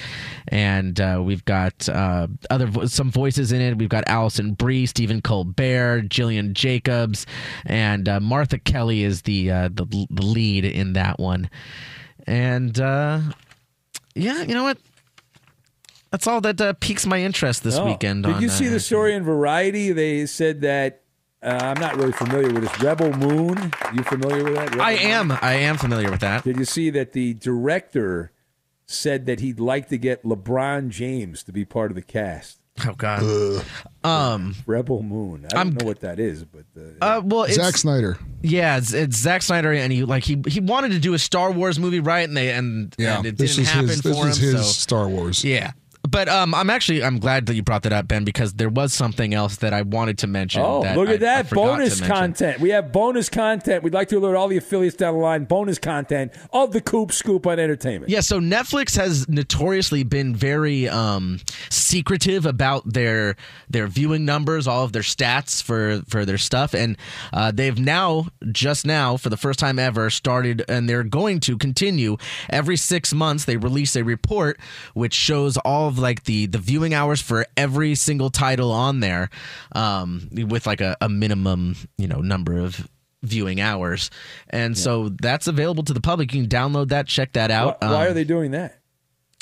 And 0.49 1.01
uh, 1.01 1.23
we've 1.25 1.45
got 1.45 1.89
uh, 1.89 2.27
other 2.51 2.67
vo- 2.67 2.87
some 2.87 3.11
voices 3.11 3.53
in 3.53 3.61
it. 3.61 3.79
We've 3.79 3.89
got 3.89 4.05
Alison 4.07 4.53
Brie, 4.53 4.87
Stephen 4.87 5.23
Colbert, 5.23 6.09
Gillian 6.11 6.53
Jacobs, 6.55 7.27
and 7.65 8.09
uh, 8.09 8.21
Martha 8.21 8.59
Kelly 8.59 9.05
is 9.05 9.23
the, 9.23 9.51
uh, 9.51 9.69
the 9.73 9.85
the 10.11 10.23
lead 10.23 10.65
in 10.65 10.93
that 10.95 11.19
one. 11.19 11.49
And 12.27 12.79
uh, 12.79 13.21
yeah, 14.15 14.43
you 14.43 14.55
know 14.55 14.65
what? 14.65 14.79
That's 16.11 16.27
all 16.27 16.41
that 16.41 16.61
uh, 16.61 16.73
piques 16.81 17.07
my 17.07 17.21
interest 17.23 17.63
this 17.65 17.77
Oh. 17.77 17.85
weekend. 17.87 18.25
Did 18.25 18.37
on, 18.37 18.43
you 18.43 18.49
see 18.49 18.67
the 18.69 18.81
story 18.81 19.15
in 19.15 19.23
Variety? 19.25 19.93
They 19.93 20.27
said 20.27 20.63
that 20.63 21.03
uh, 21.43 21.59
I'm 21.75 21.81
not 21.81 21.97
really 21.97 22.13
familiar 22.13 22.53
with 22.53 22.65
this. 22.71 22.81
Rebel 22.83 23.13
Moon. 23.13 23.73
You 23.95 24.03
familiar 24.05 24.45
with 24.45 24.55
that? 24.55 24.71
Rebel 24.71 24.83
I 24.83 24.93
Moon? 24.95 25.03
am. 25.03 25.33
I 25.43 25.53
am 25.55 25.77
familiar 25.77 26.11
with 26.11 26.21
that. 26.21 26.45
Did 26.45 26.59
you 26.59 26.65
see 26.65 26.91
that 26.91 27.13
the 27.13 27.35
director 27.35 28.33
said 28.87 29.27
that 29.27 29.41
he'd 29.41 29.61
like 29.61 29.89
to 29.89 29.99
get 29.99 30.25
LeBron 30.25 30.89
James 30.89 31.43
to 31.45 31.53
be 31.53 31.65
part 31.65 31.91
of 31.91 31.95
the 31.95 32.03
cast? 32.03 32.59
Oh 32.87 32.95
God. 32.97 33.65
Um, 34.05 34.55
Rebel 34.65 35.03
Moon. 35.03 35.47
I 35.53 35.65
don't 35.65 35.81
know 35.81 35.85
what 35.87 36.01
that 36.01 36.21
is, 36.21 36.45
but 36.45 36.65
uh, 36.77 37.05
Uh, 37.05 37.21
well, 37.25 37.43
it's, 37.43 37.57
Zack 37.57 37.77
Snyder. 37.77 38.17
Yeah, 38.43 38.77
it's, 38.79 38.93
it's 38.93 39.17
Zack 39.17 39.43
Snyder, 39.43 39.73
and 39.73 39.93
he 39.93 40.05
like 40.05 40.23
he 40.23 40.41
he 40.47 40.61
wanted 40.61 40.93
to 40.93 41.01
do 41.01 41.13
a 41.15 41.19
Star 41.19 41.51
Wars 41.51 41.79
movie, 41.81 41.99
right? 42.01 42.27
And 42.29 42.37
they 42.37 42.53
and, 42.53 42.95
Yeah, 42.97 43.19
and 43.19 43.27
it 43.27 43.37
this 43.37 43.57
didn't 43.57 43.63
is 43.67 43.71
happen 43.73 43.89
his. 43.89 44.01
for 44.01 44.09
This 44.09 44.17
him. 44.19 44.27
is 44.29 44.39
his 44.39 44.53
so 44.67 44.73
Star 44.73 45.09
Wars. 45.09 45.45
yeah. 45.45 45.73
But 46.09 46.29
um, 46.29 46.55
I'm 46.55 46.71
actually 46.71 47.03
I'm 47.03 47.19
glad 47.19 47.47
that 47.47 47.55
you 47.55 47.63
brought 47.63 47.83
that 47.83 47.93
up, 47.93 48.09
Ben, 48.09 48.25
because 48.25 48.55
there 48.55 48.69
was 48.71 48.93
something 48.95 49.35
else 49.35 49.57
that 49.57 49.75
I 49.75 49.83
wanted 49.83 50.19
to 50.19 50.27
mention. 50.27 50.63
Oh, 50.63 50.81
look 50.95 51.09
I- 51.09 51.15
at 51.15 51.21
that. 51.21 51.47
I 51.53 51.55
bonus 51.55 52.01
content. 52.01 52.61
We 52.61 52.71
have 52.71 52.93
bonus 52.93 53.29
content. 53.29 53.83
We'd 53.83 53.93
like 53.93 54.09
to 54.09 54.19
alert 54.19 54.37
all 54.37 54.49
the 54.49 54.57
affiliates 54.57 54.97
down 54.97 55.15
the 55.15 55.21
line. 55.21 55.45
Bonus 55.45 55.79
content 55.79 56.33
of 56.53 56.73
the 56.73 56.81
Coop 56.81 57.13
Scoop 57.13 57.47
on 57.47 57.59
Entertainment. 57.59 58.11
Yeah, 58.11 58.21
so 58.21 58.41
Netflix 58.41 58.97
has 58.97 59.29
notoriously 59.29 60.03
been 60.03 60.35
very 60.35 60.89
um, 60.89 61.41
secretive 61.69 62.47
about 62.47 62.91
their 62.91 63.37
their 63.69 63.87
viewing 63.87 64.25
numbers, 64.25 64.67
all 64.67 64.85
of 64.85 64.93
their 64.93 65.03
stats 65.03 65.63
for 65.63 66.03
for 66.09 66.25
their 66.25 66.39
stuff, 66.39 66.75
and 66.75 66.97
uh, 67.33 67.51
they've 67.51 67.79
now 67.79 68.29
just 68.53 68.87
now 68.87 69.17
for 69.17 69.29
the 69.31 69.37
first 69.37 69.59
time 69.59 69.79
ever 69.79 70.11
started, 70.11 70.65
and 70.69 70.89
they're 70.89 71.05
going 71.05 71.41
to 71.41 71.59
continue 71.59 72.17
every 72.49 72.77
six 72.77 73.13
months. 73.13 73.45
They 73.45 73.57
release 73.57 73.95
a 73.97 74.05
report 74.05 74.59
which 74.95 75.13
shows 75.13 75.57
all 75.59 75.88
of 75.89 75.99
like 75.99 76.25
the 76.25 76.47
the 76.47 76.59
viewing 76.59 76.95
hours 76.95 77.21
for 77.21 77.47
every 77.57 77.95
single 77.95 78.31
title 78.31 78.71
on 78.71 79.01
there, 79.01 79.31
um, 79.73 80.29
with 80.33 80.67
like 80.67 80.81
a, 80.81 80.97
a 81.01 81.09
minimum 81.09 81.75
you 81.97 82.07
know 82.07 82.21
number 82.21 82.59
of 82.59 82.89
viewing 83.25 83.61
hours 83.61 84.11
and 84.51 84.79
so 84.79 85.09
that's 85.21 85.49
available 85.49 85.83
to 85.83 85.93
the 85.93 86.01
public 86.01 86.33
you 86.33 86.41
can 86.43 86.49
download 86.49 86.91
that 86.91 87.09
check 87.09 87.33
that 87.33 87.51
out 87.51 87.77
why 87.83 88.05
are 88.07 88.09
Um, 88.11 88.15
they 88.15 88.23
doing 88.23 88.53
that? 88.53 88.79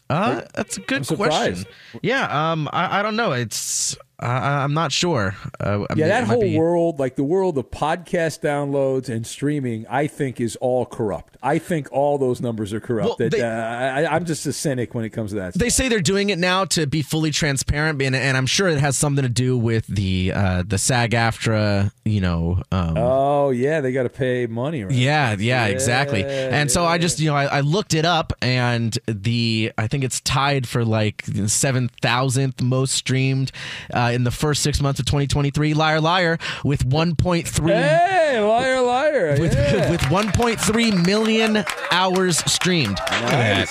uh, 0.09 0.41
that's 0.55 0.79
a 0.79 0.81
good 0.81 1.07
question. 1.07 1.67
Yeah, 2.01 2.53
um, 2.53 2.71
I, 2.73 3.01
I 3.01 3.03
don't 3.03 3.17
know. 3.17 3.33
It's 3.33 3.95
I, 4.19 4.63
I'm 4.65 4.73
not 4.75 4.93
sure. 4.93 5.37
Uh, 5.61 5.85
yeah, 5.95 6.09
that 6.09 6.25
whole 6.25 6.41
be- 6.41 6.57
world, 6.59 6.99
like 6.99 7.17
the 7.17 7.25
world 7.25 7.59
of 7.59 7.71
podcast 7.71 8.41
downloads 8.41 9.09
and 9.09 9.27
streaming, 9.27 9.87
I 9.91 10.07
think 10.07 10.41
is 10.41 10.57
all 10.57 10.87
corrupt. 10.87 11.37
I 11.43 11.59
think 11.59 11.89
all 11.93 12.17
those 12.19 12.41
numbers 12.41 12.73
are 12.73 12.81
corrupt. 12.81 13.09
Well, 13.09 13.17
That, 13.19 13.33
they- 13.33 13.43
uh, 13.43 13.47
I, 13.49 14.07
I'm 14.15 14.25
just 14.25 14.47
a 14.47 14.53
cynic 14.53 14.95
when 14.95 15.05
it 15.05 15.11
comes 15.11 15.31
to 15.31 15.37
that. 15.37 15.55
They 15.55 15.69
say 15.69 15.89
they're 15.89 16.01
doing 16.01 16.31
it 16.31 16.39
now 16.39 16.65
to 16.67 16.87
be 16.87 17.03
fully 17.03 17.31
transparent, 17.31 18.01
and, 18.03 18.17
and 18.17 18.37
I'm 18.37 18.47
sure 18.47 18.69
it 18.69 18.79
has 18.79 18.97
something 18.97 19.23
to 19.23 19.29
do 19.29 19.57
with 19.59 19.87
the 19.87 20.33
uh, 20.35 20.63
the 20.67 20.79
SAG-AFTRA, 20.79 21.93
you 22.05 22.21
know. 22.21 22.63
Um, 22.73 22.97
Oh 22.97 23.51
yeah, 23.51 23.81
they 23.81 23.93
got 23.93 24.05
to 24.05 24.09
pay 24.09 24.47
money, 24.47 24.83
right? 24.85 24.93
Yeah, 24.93 25.37
yeah, 25.39 25.67
exactly. 25.67 26.21
Yeah, 26.21 26.49
And 26.53 26.71
so 26.71 26.85
I 26.85 26.99
just, 26.99 27.21
you 27.21 27.29
know, 27.31 27.37
I, 27.37 27.45
I 27.45 27.61
looked 27.61 27.95
it 27.95 28.05
up, 28.05 28.33
and 28.43 28.99
the 29.07 29.73
I 29.79 29.87
think 29.87 30.05
it's 30.05 30.21
tied 30.21 30.67
for 30.67 30.85
like 30.85 31.25
seven 31.47 31.89
thousandth 32.01 32.61
most 32.63 32.95
streamed 32.95 33.53
uh, 33.95 34.06
in 34.13 34.25
the 34.25 34.31
first 34.31 34.63
six 34.63 34.81
months 34.81 35.01
of 35.01 35.07
2023. 35.07 35.75
Liar, 35.75 36.01
liar, 36.01 36.39
with 36.65 36.87
1.3 36.89 37.69
Hey, 37.73 38.41
liar, 38.41 38.81
liar. 38.83 39.37
with, 39.41 39.55
yeah. 39.55 39.91
with 39.91 40.01
1.3 40.03 41.07
million 41.07 41.65
hours 41.91 42.39
streamed. 42.51 42.99
Nice. 43.11 43.71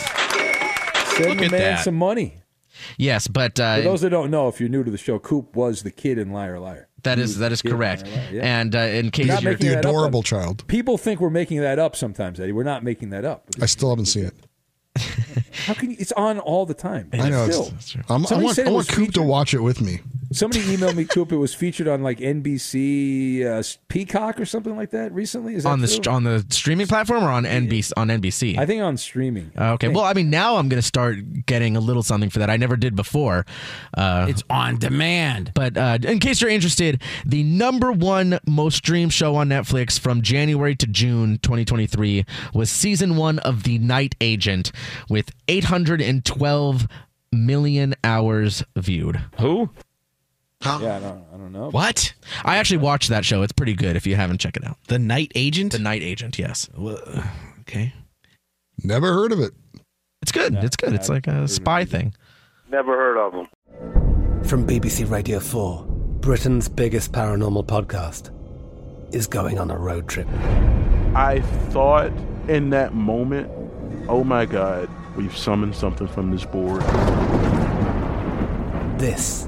Send 1.17 1.29
Look 1.29 1.37
the 1.39 1.45
at 1.45 1.51
man 1.51 1.59
that. 1.75 1.83
some 1.83 1.95
money. 1.95 2.41
Yes, 2.97 3.27
but 3.27 3.59
uh, 3.59 3.77
For 3.77 3.81
those 3.83 4.01
that 4.01 4.09
don't 4.09 4.29
know, 4.29 4.47
if 4.49 4.59
you're 4.59 4.69
new 4.69 4.83
to 4.83 4.91
the 4.91 4.97
show, 4.97 5.17
Coop 5.17 5.55
was 5.55 5.83
the 5.83 5.91
kid 5.91 6.17
in 6.17 6.31
Liar 6.31 6.59
Liar. 6.59 6.89
that 7.03 7.17
He 7.17 7.23
is 7.23 7.29
was 7.31 7.37
that 7.39 7.49
the 7.49 7.53
is 7.53 7.61
kid 7.61 7.71
in 7.71 7.77
correct. 7.77 8.03
Liar, 8.05 8.15
Liar, 8.15 8.29
yeah. 8.33 8.59
And 8.59 8.75
uh, 8.75 8.79
in 8.79 9.05
We're 9.05 9.11
case 9.11 9.27
you're 9.27 9.41
making 9.41 9.67
The 9.69 9.75
that 9.75 9.85
up. 9.85 9.91
adorable 9.91 10.23
child. 10.23 10.67
People 10.67 10.97
think 10.97 11.21
we're 11.21 11.29
making 11.29 11.61
that 11.61 11.79
up 11.79 11.95
sometimes, 11.95 12.39
Eddie. 12.39 12.51
We're 12.51 12.63
not 12.63 12.83
making 12.83 13.09
that 13.11 13.23
up. 13.23 13.47
I 13.61 13.65
still 13.65 13.89
haven't 13.89 14.05
seen 14.07 14.25
it. 14.25 14.33
How 15.65 15.73
can 15.73 15.91
you? 15.91 15.97
It's 15.99 16.11
on 16.13 16.39
all 16.39 16.65
the 16.65 16.73
time. 16.73 17.09
I 17.13 17.29
know. 17.29 17.49
Still. 17.49 17.73
It's, 17.75 17.95
I'm, 18.09 18.23
I 18.23 18.27
Somebody 18.27 18.43
want, 18.45 18.55
said 18.55 18.67
I 18.67 18.71
want 18.71 18.87
was 18.87 18.95
Coop 18.95 19.11
to 19.13 19.21
watch 19.21 19.53
it 19.53 19.59
with 19.61 19.81
me. 19.81 20.01
Somebody 20.35 20.63
emailed 20.63 20.95
me, 20.95 21.05
Coop. 21.05 21.31
It 21.31 21.37
was 21.37 21.53
featured 21.53 21.87
on 21.87 22.03
like 22.03 22.19
NBC 22.19 23.45
uh, 23.45 23.63
Peacock 23.87 24.39
or 24.39 24.45
something 24.45 24.75
like 24.75 24.91
that 24.91 25.11
recently. 25.13 25.55
Is 25.55 25.63
that 25.63 25.69
on 25.69 25.79
the 25.79 25.87
true? 25.87 25.95
st- 25.95 26.07
on 26.07 26.23
the 26.23 26.45
streaming 26.49 26.87
platform 26.87 27.23
or 27.23 27.29
on 27.29 27.45
NBC 27.45 27.93
on 27.97 28.09
NBC. 28.09 28.57
I 28.57 28.65
think 28.65 28.81
on 28.81 28.97
streaming. 28.97 29.51
Uh, 29.57 29.73
okay. 29.73 29.87
Well, 29.87 30.03
I 30.03 30.13
mean, 30.13 30.29
now 30.29 30.57
I'm 30.57 30.67
going 30.69 30.81
to 30.81 30.85
start 30.85 31.45
getting 31.45 31.77
a 31.77 31.79
little 31.79 32.03
something 32.03 32.29
for 32.29 32.39
that. 32.39 32.49
I 32.49 32.57
never 32.57 32.75
did 32.75 32.95
before. 32.95 33.45
Uh, 33.97 34.25
It's 34.29 34.43
on 34.49 34.77
demand. 34.77 35.51
but 35.55 35.77
uh, 35.77 35.97
in 36.03 36.19
case 36.19 36.41
you're 36.41 36.49
interested, 36.51 37.01
the 37.25 37.43
number 37.43 37.91
one 37.91 38.39
most 38.45 38.75
streamed 38.77 39.13
show 39.13 39.35
on 39.35 39.49
Netflix 39.49 39.97
from 39.99 40.21
January 40.21 40.75
to 40.75 40.85
June 40.87 41.39
2023 41.43 42.25
was 42.53 42.69
season 42.69 43.15
one 43.15 43.39
of 43.39 43.63
The 43.63 43.79
Night 43.79 44.15
Agent 44.19 44.71
with 45.09 45.31
812 45.47 46.87
million 47.31 47.95
hours 48.03 48.63
viewed. 48.75 49.21
Who? 49.39 49.69
Yeah, 50.65 50.97
I 50.97 50.99
don't, 50.99 51.23
I 51.33 51.37
don't 51.37 51.51
know. 51.51 51.69
What? 51.69 52.13
I 52.43 52.57
actually 52.57 52.77
watched 52.77 53.09
that 53.09 53.23
show. 53.25 53.41
It's 53.43 53.53
pretty 53.53 53.73
good 53.73 53.95
if 53.95 54.05
you 54.07 54.15
haven't 54.15 54.39
checked 54.39 54.57
it 54.57 54.65
out. 54.65 54.77
The 54.87 54.99
Night 54.99 55.31
Agent? 55.35 55.71
The 55.71 55.79
Night 55.79 56.01
Agent, 56.01 56.37
yes. 56.39 56.69
Okay. 57.61 57.93
Never 58.83 59.13
heard 59.13 59.31
of 59.31 59.39
it. 59.39 59.53
It's 60.21 60.31
good. 60.31 60.55
it's 60.55 60.75
good. 60.75 60.93
It's 60.93 61.09
like 61.09 61.27
a 61.27 61.47
spy 61.47 61.85
thing. 61.85 62.13
Never 62.69 62.95
heard 62.95 63.17
of 63.17 63.33
them. 63.33 64.43
From 64.43 64.65
BBC 64.65 65.09
Radio 65.09 65.39
4, 65.39 65.85
Britain's 65.85 66.67
biggest 66.67 67.11
paranormal 67.11 67.65
podcast 67.65 68.31
is 69.13 69.27
going 69.27 69.59
on 69.59 69.69
a 69.69 69.77
road 69.77 70.07
trip. 70.07 70.27
I 71.15 71.41
thought 71.69 72.11
in 72.47 72.71
that 72.71 72.93
moment, 72.93 73.51
oh 74.09 74.23
my 74.23 74.45
God, 74.45 74.89
we've 75.15 75.35
summoned 75.35 75.75
something 75.75 76.07
from 76.07 76.31
this 76.31 76.45
board. 76.45 76.81
This 78.99 79.47